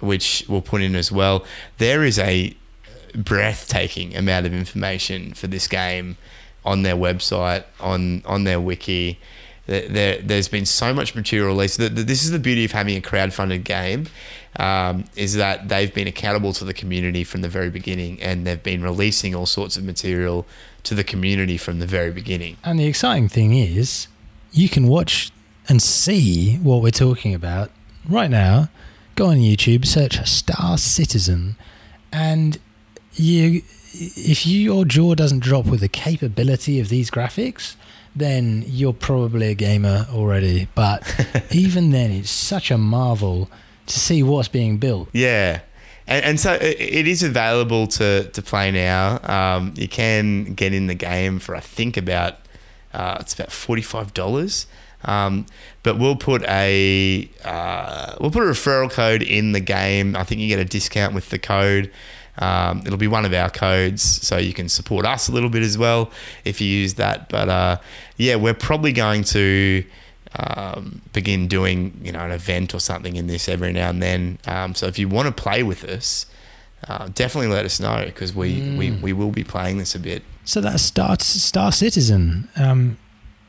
[0.00, 1.44] which we'll put in as well.
[1.78, 2.56] There is a
[3.14, 6.16] breathtaking amount of information for this game
[6.64, 9.18] on their website, on, on their wiki.
[9.66, 11.78] There, there's been so much material released.
[11.78, 14.06] This is the beauty of having a crowd-funded game,
[14.56, 18.62] um, is that they've been accountable to the community from the very beginning, and they've
[18.62, 20.46] been releasing all sorts of material
[20.82, 22.56] to the community from the very beginning.
[22.64, 24.08] And the exciting thing is,
[24.50, 25.30] you can watch
[25.68, 27.70] and see what we're talking about
[28.08, 28.68] right now.
[29.14, 31.54] Go on YouTube, search Star Citizen,
[32.10, 32.58] and
[33.14, 33.62] you,
[33.92, 37.76] if your jaw doesn't drop with the capability of these graphics,
[38.14, 40.68] then you're probably a gamer already.
[40.74, 41.02] But
[41.50, 43.50] even then, it's such a marvel
[43.86, 45.08] to see what's being built.
[45.12, 45.60] Yeah.
[46.06, 49.20] And, and so it, it is available to, to play now.
[49.22, 52.38] Um, you can get in the game for, I think, about
[52.92, 54.66] uh, it's about $45.
[55.04, 55.46] Um,
[55.82, 60.14] but we'll put a uh, we'll put a referral code in the game.
[60.14, 61.90] I think you get a discount with the code.
[62.38, 65.62] Um, it'll be one of our codes, so you can support us a little bit
[65.62, 66.10] as well
[66.44, 67.28] if you use that.
[67.28, 67.76] But uh,
[68.16, 69.84] yeah, we're probably going to
[70.36, 74.38] um, begin doing you know an event or something in this every now and then.
[74.46, 76.26] Um, so if you want to play with us,
[76.88, 80.22] uh, definitely let us know because we, we we will be playing this a bit.
[80.44, 82.98] So that Star Star Citizen, um,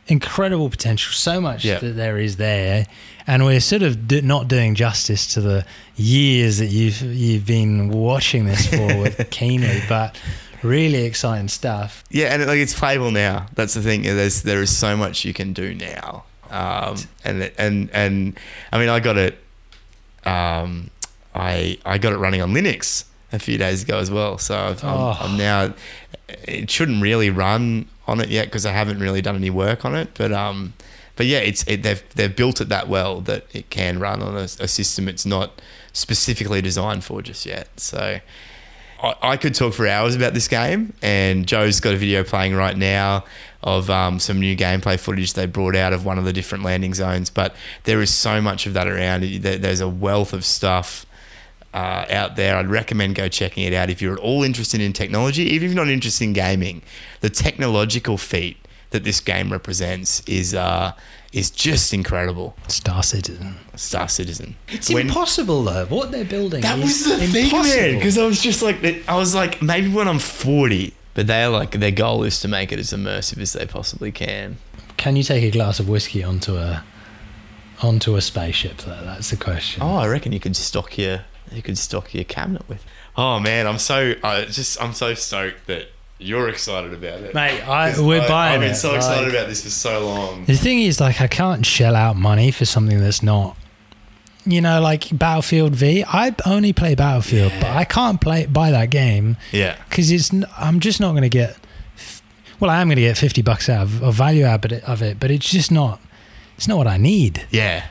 [0.08, 1.14] incredible potential.
[1.14, 1.80] So much Yeah.
[1.80, 2.86] that there is there,
[3.28, 5.66] and we're sort of do, not doing justice to the
[5.96, 10.18] years that you've you've been watching this for with keenly, but
[10.62, 12.04] really exciting stuff.
[12.10, 13.48] Yeah, and like it's playable now.
[13.56, 14.04] That's the thing.
[14.04, 16.24] There's there is so much you can do now.
[16.50, 18.40] Um, and and and
[18.72, 19.40] I mean, I got it.
[20.26, 20.90] Um,
[21.36, 24.38] I I got it running on Linux a few days ago as well.
[24.38, 25.18] So I've, I'm, Oh.
[25.20, 25.74] I'm now.
[26.48, 29.96] It shouldn't really run on it yet because I haven't really done any work on
[29.96, 30.10] it.
[30.16, 30.74] But um,
[31.16, 34.36] but yeah, it's it, they've they've built it that well that it can run on
[34.36, 35.62] a, a system it's not
[35.94, 37.68] specifically designed for just yet.
[37.80, 38.20] So.
[39.02, 42.56] I, I could talk for hours about this game, and Joe's got a video playing
[42.56, 43.26] right now
[43.62, 46.94] of um, some new gameplay footage they brought out of one of the different landing
[46.94, 47.30] zones.
[47.30, 47.54] But
[47.84, 49.24] there is so much of that around.
[49.42, 51.06] There- There's a wealth of stuff
[51.74, 52.56] uh, out there.
[52.56, 55.74] I'd recommend go checking it out if you're at all interested in technology, even if
[55.76, 56.82] you're not interested in gaming.
[57.22, 58.58] The technological feat
[58.92, 60.92] that this game represents is uh,
[61.32, 62.56] is just incredible.
[62.68, 63.56] Star Citizen.
[63.76, 64.56] Star Citizen.
[64.70, 65.86] It's When- impossible though.
[65.88, 66.62] What they're building.
[66.62, 67.96] That is was the thing, man.
[67.96, 70.94] Because I was just like, I was like, maybe when I'm 40.
[71.16, 74.12] But they are like their goal is to make it as immersive as they possibly
[74.12, 74.58] can.
[74.98, 76.84] Can you take a glass of whiskey onto a
[77.82, 78.78] onto a spaceship?
[78.78, 79.82] Though that's the question.
[79.84, 81.22] Oh, I reckon you could stock your
[81.56, 82.84] you could stock your cabinet with.
[83.18, 85.88] Oh man, I'm so I just I'm so stoked that
[86.20, 88.76] you're excited about it, Mate, I, we're I- buying I've been it.
[88.76, 90.46] so excited like- about this for so long.
[90.46, 93.58] The thing is, like, I can't shell out money for something that's not,
[94.46, 96.06] you know, like Battlefield V.
[96.08, 100.32] I only play Battlefield, but I can't play buy that game Yeah, because it's.
[100.58, 101.58] I'm just not going to get.
[102.60, 105.20] Well, I am going to get fifty bucks out of, of value out of it,
[105.20, 106.00] but it's just not.
[106.56, 107.46] It's not what I need.
[107.52, 107.88] yeah,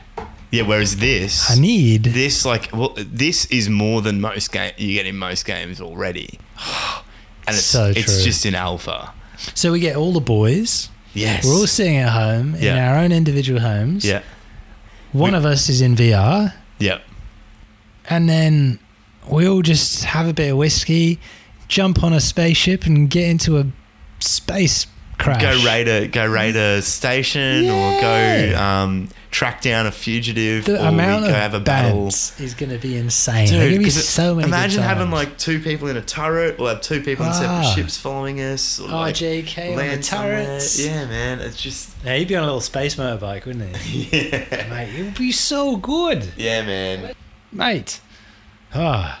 [0.53, 0.63] yeah.
[0.63, 2.03] Whereas this, I need.
[2.03, 6.39] this like well, this is more than most game you get in most games already,
[7.47, 8.23] and it's So it's true.
[8.23, 9.13] just in alpha.
[9.55, 10.89] So we get all the boys.
[11.13, 12.89] Yes, We're all sitting at home in Yeah.
[12.91, 14.03] our own individual homes.
[14.05, 14.21] yeah,
[15.11, 16.53] One We- of us is in VR.
[16.79, 16.99] yeah.
[18.09, 18.79] and then
[19.29, 21.19] we all just have a bit of whiskey,
[21.67, 23.65] jump on a spaceship, and get into a
[24.19, 24.87] space
[25.19, 25.41] crash.
[25.41, 28.15] Go raid a go raid a station or go
[28.49, 28.81] Yeah.
[28.83, 32.07] um, track down a fugitive The or amount we go of have a battle.
[32.07, 33.47] is going to be insane.
[33.47, 34.47] There's going to be 'cause it- so many.
[34.47, 37.49] Imagine good having like two people in a turret, or have two people in separate
[37.65, 37.73] Ah.
[37.75, 38.79] ships following us.
[38.79, 40.45] Or like RJK on the land somewhere.
[40.45, 40.79] turrets.
[40.79, 44.07] Yeah, man, it's just Yeah, he'd be on a little space motorbike, wouldn't he?
[44.31, 47.13] yeah, Mate, it would be so good, yeah, man.
[47.51, 47.99] mate.
[48.75, 49.19] Ah.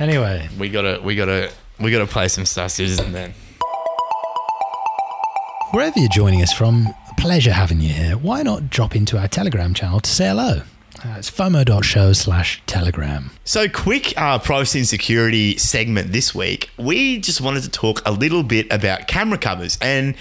[0.00, 3.34] Anyway, We gotta, we gotta, we gotta play some Star Citizen then.
[5.70, 6.92] wherever you're joining us from,
[7.24, 8.18] pleasure having you here.
[8.18, 10.60] Why not drop into our Telegram channel to say hello?
[11.02, 13.30] Uh, it's fomo.show slash telegram.
[13.44, 16.68] So, quick uh, privacy and security segment this week.
[16.76, 20.16] We just wanted to talk a little bit about camera covers, and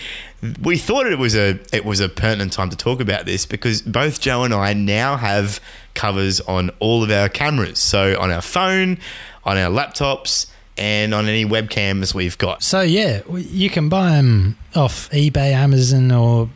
[0.61, 3.81] we thought it was a it was a pertinent time to talk about this because
[3.81, 5.59] both Joe and I now have
[5.95, 7.79] covers on all of our cameras.
[7.79, 8.97] So, on our phone,
[9.43, 12.63] on our laptops, and on any webcams we've got.
[12.63, 16.49] So yeah, you can buy them off eBay, Amazon, or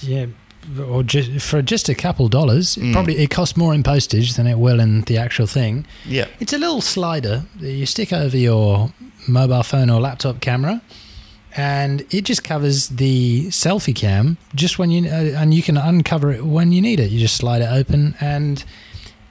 [0.00, 0.26] yeah,
[0.80, 2.76] or just for just a couple dollars.
[2.76, 5.86] It Probably it costs more in postage than it will in the actual thing.
[6.04, 8.92] Yeah, It's a little slider that you stick over your
[9.26, 10.80] mobile phone or laptop camera,
[11.56, 16.32] and it just covers the selfie cam just when you uh, and you can uncover
[16.32, 17.10] it when you need it.
[17.10, 18.64] You just slide it open, and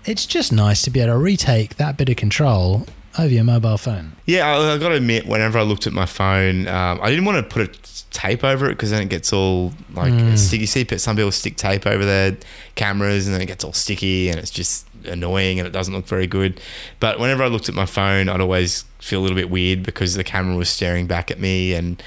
[0.06, 2.86] it's just nice to be able to retake that bit of control
[3.18, 4.14] over your mobile phone.
[4.26, 7.26] Yeah, I, I got to admit, whenever I looked at my phone, um, I didn't
[7.26, 10.66] want to put a tape over it because then it gets all like sticky.
[10.66, 12.38] See, but some people stick tape over their
[12.76, 16.08] cameras and then it gets all sticky and it's just annoying and it doesn't look
[16.08, 16.60] very good.
[17.00, 20.14] But whenever I looked at my phone, I'd always feel a little bit weird because
[20.14, 21.74] the camera was staring back at me.
[21.74, 22.02] And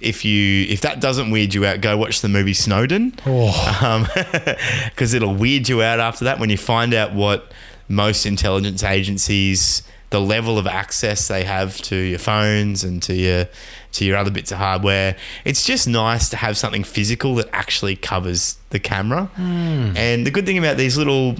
[0.00, 4.06] if you if that doesn't weird you out, go watch the movie Snowden Oh.
[4.90, 7.52] because it'll weird you out after that when you find out what
[7.88, 9.82] most intelligence agencies
[10.12, 13.48] the level of access they have to your phones and to your
[13.92, 15.16] to your other bits of hardware.
[15.44, 19.30] It's just nice to have something physical that actually covers the camera.
[19.36, 21.36] And the good thing about these little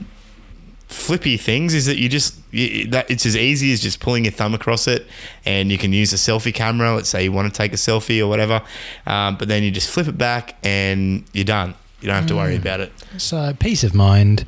[0.89, 4.32] flippy things is that you just you, that it's as easy as just pulling your
[4.32, 5.07] thumb across it
[5.47, 6.94] and you can use a selfie camera.
[6.94, 8.61] Let's say you want to take a selfie or whatever
[9.07, 11.74] um, but then you just flip it back and you're done.
[12.01, 12.39] You don't have to Mm.
[12.39, 12.93] worry about it.
[13.16, 14.44] So peace of mind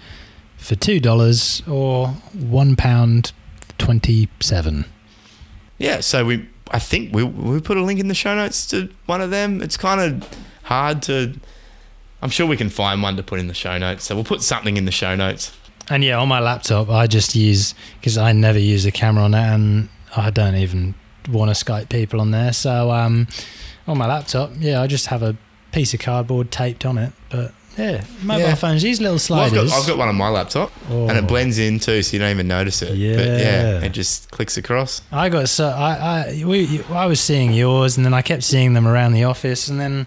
[0.59, 3.33] for two dollars or one pound
[3.79, 4.85] twenty-seven.
[5.79, 8.89] Yeah, so we I think we we put a link in the show notes to
[9.07, 9.63] one of them.
[9.63, 10.29] It's kind of
[10.63, 11.35] hard to.
[12.23, 14.05] I'm sure we can find one to put in the show notes.
[14.05, 15.53] So we'll put something in the show notes.
[15.91, 19.33] And yeah, on my laptop, I just use because I never use a camera on
[19.33, 20.95] that, and I don't even
[21.29, 22.53] want to Skype people on there.
[22.53, 23.29] So um,
[23.87, 25.37] on my laptop, yeah, I just have a
[25.73, 27.13] piece of cardboard taped on it.
[27.29, 28.55] But yeah, mobile Yeah.
[28.55, 29.71] phones, these little Well, I've, sliders.
[29.71, 31.15] got, I've got one on my laptop, and Oh.
[31.17, 32.89] it blends in too, so you don't even notice it.
[32.91, 33.81] But yeah, Yeah.
[33.85, 35.03] it just clicks across.
[35.13, 35.93] I got so I
[36.41, 39.69] I we I was seeing yours, and then I kept seeing them around the office,
[39.69, 40.07] and then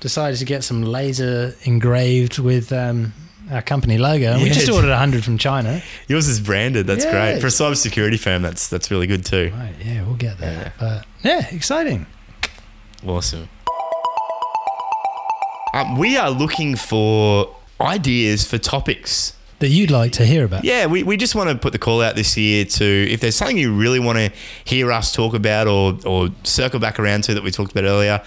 [0.00, 3.12] decided to get some laser engraved with um,
[3.50, 4.32] our company logo.
[4.32, 4.54] And we Yeah.
[4.54, 5.82] just ordered hundred from China.
[6.06, 6.86] Yours is branded.
[6.86, 7.10] That's Yeah.
[7.32, 8.42] great for a cybersecurity firm.
[8.42, 9.50] That's that's really good too.
[9.58, 10.52] Right, yeah, we'll get there.
[10.52, 10.70] Yeah.
[10.78, 12.06] But yeah, exciting.
[13.06, 13.48] Awesome.
[15.78, 19.34] Um, we are looking for ideas for topics.
[19.60, 20.64] That you'd like to hear about.
[20.64, 23.36] Yeah, we, we just want to put the call out this year to if there's
[23.36, 24.32] something you really want to
[24.64, 28.22] hear us talk about or, or circle back around to that we talked about earlier,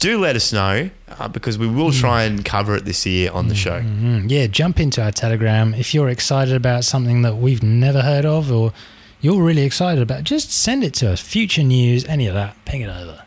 [0.00, 3.48] do let us know uh, because we will try and cover it this year on
[3.48, 3.80] the show.
[3.80, 8.26] Mm, yeah, jump into our Telegram if you're excited about something that we've never heard
[8.26, 8.72] of or
[9.20, 10.24] you're really excited about.
[10.24, 11.20] Just send it to us.
[11.20, 13.23] Future news, any of that, ping it over.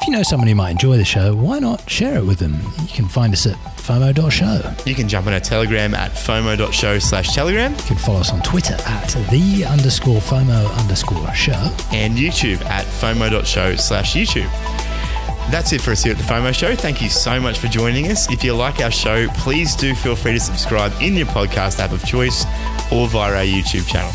[0.00, 2.54] If you know someone who might enjoy the show, why not share it with them?
[2.80, 4.74] You can find us at FOMO.show.
[4.86, 8.40] You can jump on our Telegram at FOMO.show slash Telegram You can follow us on
[8.42, 11.52] Twitter at the underscore FOMO underscore show.
[11.92, 14.50] and YouTube at FOMO.show slash YouTube.
[15.50, 16.74] That's it for us here at the FOMO Show.
[16.76, 18.30] Thank you so much for joining us.
[18.30, 21.92] If you like our show, please do feel free to subscribe in your podcast app
[21.92, 22.44] of choice
[22.92, 24.12] or via our YouTube channel.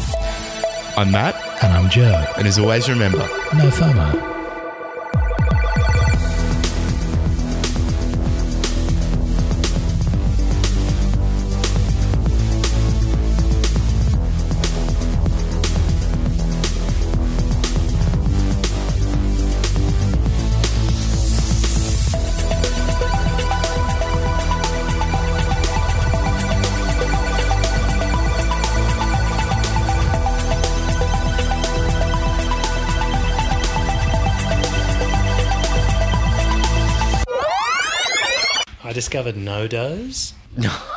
[0.98, 2.26] I'm Matt, And I'm Joe.
[2.38, 3.20] and as always, remember
[3.53, 4.35] No FOMO.
[39.16, 40.34] Discovered NoDoz.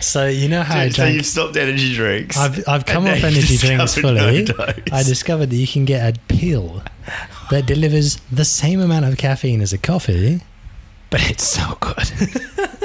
[0.00, 2.36] So you know how I so you've stopped energy drinks.
[2.36, 4.44] I've, I've come off energy drinks fully.
[4.44, 4.92] NoDoz.
[4.92, 6.82] I discovered that you can get a pill
[7.50, 10.42] that delivers the same amount of caffeine as a coffee,
[11.08, 12.10] but it's so good.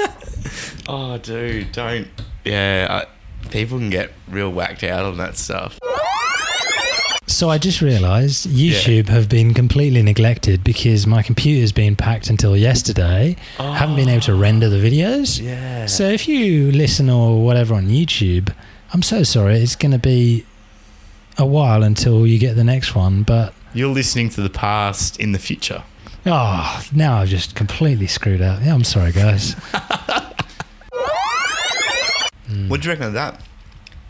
[0.88, 2.08] oh, dude, don't.
[2.44, 5.78] Yeah, I, people can get real whacked out on that stuff.
[7.40, 12.54] So I just realised YouTube have been completely neglected because my computer's been packed until
[12.54, 13.34] yesterday.
[13.56, 14.38] Haven't been able to ah.
[14.38, 15.40] render the videos.
[15.40, 15.86] Yeah.
[15.86, 18.52] So if you listen or whatever on YouTube,
[18.92, 19.54] I'm so sorry.
[19.56, 20.44] It's going to be
[21.38, 25.32] a while until you get the next one, but You're listening to the past in
[25.32, 25.82] the future.
[26.26, 28.60] Oh, now I've just completely screwed up.
[28.62, 29.56] Yeah, I'm sorry, guys.
[32.50, 32.68] Hmm.
[32.68, 33.40] What do you reckon of that?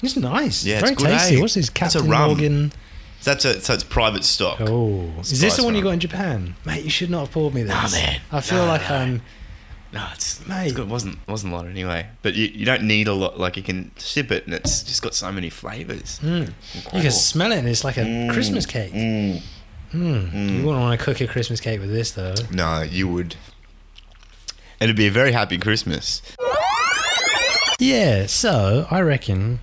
[0.03, 0.65] It's nice.
[0.65, 1.37] Yeah, Very it's tasty.
[1.37, 1.41] eh?
[1.43, 1.69] What's this?
[1.69, 2.09] Captain.
[2.09, 2.73] Morgan.
[3.21, 4.61] So that's a, so it's private stock.
[4.61, 6.85] Oh, It's is this the one you got in Japan, mate?
[6.85, 7.73] You should not have poured me this.
[7.73, 8.21] Nah, man.
[8.33, 8.97] I feel like nah.
[8.97, 9.23] I'm.
[9.93, 10.67] No, it's, Mate.
[10.67, 10.87] it's good.
[10.87, 12.07] It wasn't wasn't a lot anyway.
[12.23, 13.39] But you, you don't need a lot.
[13.39, 16.21] Like you can sip it, and it's just got so many flavors.
[16.23, 16.53] Mm.
[16.95, 18.93] You can smell it, and it's like a Christmas cake.
[18.93, 19.43] Mm.
[19.93, 20.33] Mm.
[20.33, 22.35] You wouldn't want to cook a Christmas cake with this, though.
[22.53, 23.35] No, you would.
[24.81, 26.23] It'd be a very happy Christmas.
[27.79, 29.59] Yeah, so I reckon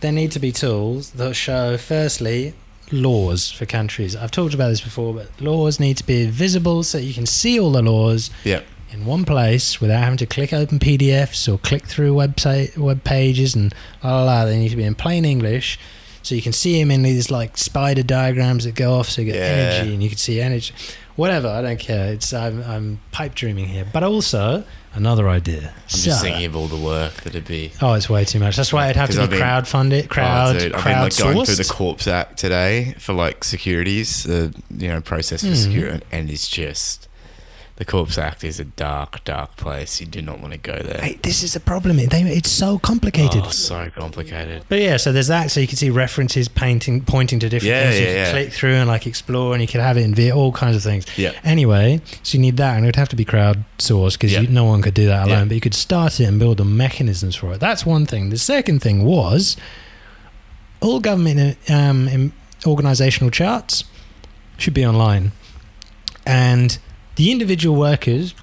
[0.00, 2.54] there need to be tools that show, firstly,
[2.92, 4.14] laws for countries.
[4.16, 7.58] I've talked about this before, but laws need to be visible so you can see
[7.58, 8.60] all the laws Yeah.
[8.92, 13.54] in one place without having to click open PDFs or click through website web pages
[13.54, 14.44] and la la la.
[14.44, 15.78] They need to be in plain English,
[16.22, 19.32] so you can see them in these like spider diagrams that go off, so you
[19.32, 19.74] get Yeah.
[19.74, 20.72] energy and you can see energy.
[21.16, 22.12] Whatever, I don't care.
[22.12, 24.64] It's I'm, I'm pipe dreaming here, but also
[24.96, 25.72] another idea.
[25.74, 27.70] I'm just thinking of all the work that it'd be.
[27.80, 28.56] Oh, it's way too much.
[28.56, 31.16] That's why it'd have to I've be been- crowdfunded, crowd, oh, dude, I've been like
[31.16, 31.64] going through the.
[31.64, 35.56] Corps Act today for like securities, the you know process for Mhm.
[35.62, 37.08] security, and it's just
[37.76, 40.00] the Corps Act is a dark, dark place.
[40.00, 40.98] You do not want to go there.
[41.00, 41.98] Hey, this is the problem.
[41.98, 43.42] It- They, it's so complicated.
[43.44, 44.64] Oh, so complicated.
[44.70, 45.50] But yeah, so there's that.
[45.50, 48.00] So you can see references painting, pointing to different Yeah, things.
[48.00, 48.30] You yeah, can yeah.
[48.44, 50.82] click through and like explore, and you can have it in VR, all kinds of
[50.82, 51.04] things.
[51.18, 51.32] Yeah.
[51.44, 54.42] Anyway, so you need that, and it would have to be crowdsourced because Yeah.
[54.48, 55.38] no one could do that alone.
[55.40, 55.44] Yeah.
[55.44, 57.60] But you could start it and build the mechanisms for it.
[57.60, 58.30] That's one thing.
[58.30, 59.56] The second thing was
[60.80, 62.32] all government um,
[62.66, 63.84] organizational charts
[64.56, 65.32] should be online,
[66.26, 66.78] and
[67.16, 68.34] the individual workers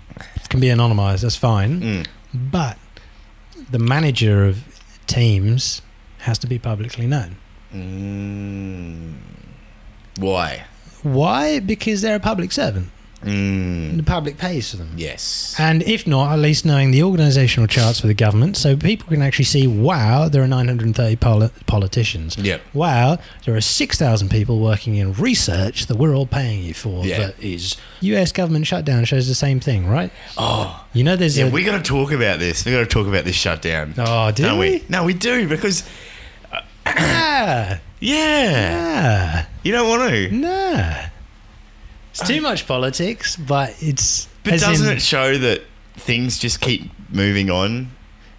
[0.49, 1.21] can be anonymized.
[1.21, 1.81] That's fine.
[1.81, 2.07] Mm.
[2.33, 2.77] But
[3.71, 5.81] the manager of teams
[6.19, 7.37] has to be publicly known.
[7.73, 9.15] Mm.
[10.17, 10.65] Why?
[11.01, 11.59] Why?
[11.59, 12.89] Because they're a public servant.
[13.25, 13.97] Mm.
[13.97, 14.91] The public pays for them.
[14.95, 15.55] Yes.
[15.57, 19.21] And if not, at least knowing the organisational charts for the government, so people can
[19.21, 22.37] actually see, wow, there are 930 poli- politicians.
[22.37, 22.61] Yep.
[22.73, 27.05] Wow, there are 6,000 people working in research that we're all paying you for.
[27.05, 27.17] Yeah.
[27.27, 27.75] That is.
[28.01, 30.11] US government shutdown shows the same thing, right?
[30.37, 31.45] Oh, You know, there's yeah.
[31.45, 31.49] a.
[31.49, 32.65] We got to talk about this.
[32.65, 33.93] We got to talk about this shutdown.
[33.97, 34.71] oh, do we?
[34.79, 34.83] we?
[34.89, 35.83] No, we do because
[36.85, 37.75] Nah.
[37.99, 39.49] yeah, Nah.
[39.63, 40.31] you don't want to.
[40.31, 40.93] Nah.
[42.13, 44.27] It's too much politics, but it's.
[44.43, 45.63] But doesn't in- it show that
[45.95, 47.89] things just keep moving on?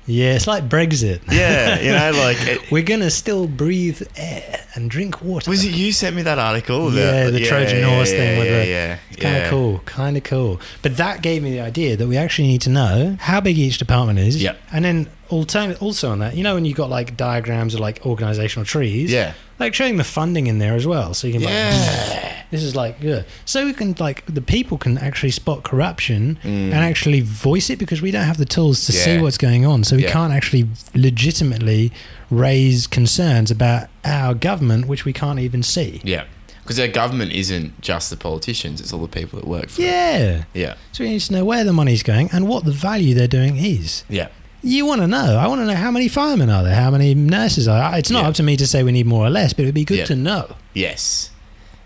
[0.07, 1.21] Yeah, it's like Brexit.
[1.31, 5.51] Yeah, you know, like it, We're going to still breathe air and drink water.
[5.51, 6.93] was it you sent me that article?
[6.93, 9.51] Yeah, the Trojan yeah, horse yeah, thing with yeah, the yeah, kind of yeah.
[9.51, 10.61] cool, kind of cool.
[10.83, 13.79] But that gave me the idea that we actually need to know how big each
[13.79, 14.43] department is.
[14.43, 14.59] Yep.
[14.73, 18.05] And then alternate also on that, you know, when you've got like diagrams of like
[18.05, 19.11] organizational trees.
[19.11, 19.33] Yeah.
[19.59, 22.11] Like showing the funding in there as well, so you can Yeah.
[22.11, 23.23] like, this is like yeah.
[23.45, 26.73] So we can like the people can actually spot corruption Mm.
[26.73, 29.85] and actually voice it because we don't have the tools to see what's going on,
[29.85, 30.11] so we Yeah.
[30.11, 31.93] can't actually legitimately
[32.35, 36.01] raise concerns about our government, which we can't even see.
[36.05, 36.25] Yeah,
[36.63, 39.87] because our government isn't just the politicians; it's all the people that work for it.
[39.87, 40.45] Yeah.
[40.53, 43.27] Yeah, So we need to know where the money's going and what the value they're
[43.29, 44.05] doing is.
[44.09, 44.29] yeah,
[44.63, 45.39] You want to know.
[45.39, 47.99] I want to know how many firemen are there, how many nurses are there.
[47.99, 48.29] It's not Yeah.
[48.29, 50.05] up to me to say we need more or less, but it'd be good Yeah.
[50.07, 50.57] to know.
[50.75, 51.31] yes.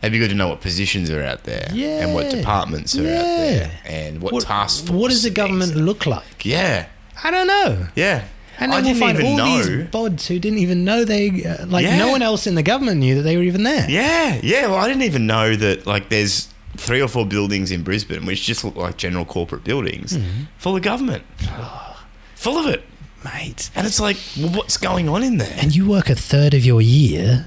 [0.00, 3.24] It'd be good to know what positions are out there and what departments are out
[3.24, 4.96] there and what, task force.
[4.96, 6.44] What does the government look like?
[6.44, 6.86] Yeah,
[7.24, 7.88] I don't know.
[7.96, 8.22] yeah.
[8.60, 9.62] And I then we'll didn't find even all know.
[9.62, 11.96] these bods who didn't even know they, uh, like, Yeah.
[11.98, 13.88] no one else in the government knew that they were even there.
[13.88, 14.66] Yeah, yeah.
[14.66, 15.86] Well, I didn't even know that.
[15.86, 20.16] Like, there's three or four buildings in Brisbane which just look like general corporate buildings,
[20.16, 20.42] Mm-hmm.
[20.58, 21.22] full of government,
[22.34, 22.84] full of it.
[23.24, 23.70] Mate.
[23.74, 25.56] And it's like, well, what's going on in there?
[25.60, 27.46] And you work a third of your year.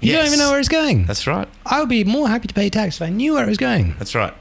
[0.00, 0.28] You don't Yes.
[0.28, 1.06] even know where it's going.
[1.06, 1.48] That's right.
[1.64, 3.94] I would be more happy to pay tax if I knew where it was going.
[3.98, 4.34] That's right.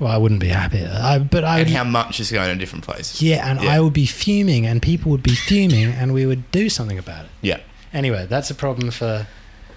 [0.00, 1.60] Well, I wouldn't be happy, I, but I.
[1.60, 3.20] And how much is going to different places?
[3.20, 3.74] yeah, and Yeah.
[3.74, 7.26] I would be fuming, and people would be fuming, and we would do something about
[7.26, 7.30] it.
[7.42, 7.58] Yeah.
[7.92, 9.26] Anyway, that's a problem for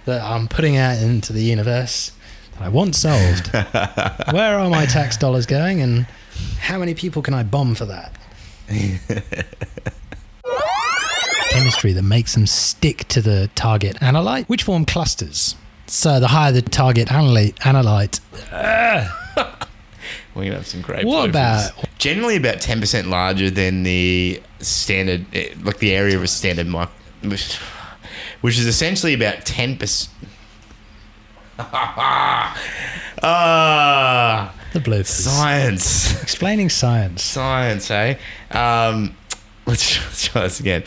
[0.06, 2.12] that I'm putting out into the universe
[2.54, 3.48] that I want solved.
[4.32, 6.06] Where are my tax dollars going, and
[6.58, 8.16] how many people can I bomb for that?
[11.50, 15.54] Chemistry that makes them stick to the target analyte, which form clusters.
[15.86, 18.20] So the higher the target analyte, analyte
[20.34, 21.04] We're gonna have some great.
[21.06, 26.22] What about- generally about ten percent larger than the standard, eh, like the area of
[26.22, 26.88] a standard mic,
[27.22, 27.56] which,
[28.40, 30.10] which is essentially about ten percent.
[33.26, 35.06] Ah, the bloopers.
[35.06, 37.22] science, Explaining science.
[37.22, 38.16] science, eh?
[38.50, 39.16] Um,
[39.66, 40.82] let's, let's try this again.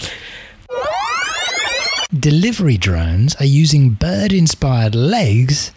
[2.14, 5.72] Delivery drones are using bird-inspired legs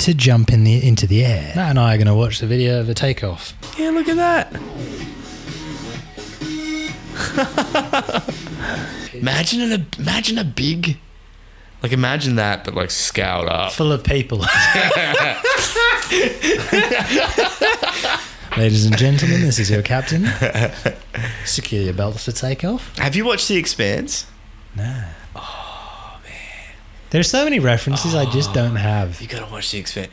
[0.00, 1.52] to jump in the into the air.
[1.54, 3.54] Matt and I are going to watch the video of the takeoff.
[3.78, 4.52] Yeah, look at that.
[9.14, 10.98] imagine a imagine a big,
[11.82, 13.72] like imagine that, but like scaled up.
[13.72, 14.38] full of people.
[18.56, 20.26] Ladies and gentlemen, this is your captain.
[21.44, 22.96] Secure your belts for takeoff.
[22.98, 24.26] Have you watched The Expanse?
[27.10, 28.54] There's so many references I just ah.
[28.54, 29.20] don't have.
[29.20, 30.12] You gotta watch The Expanse.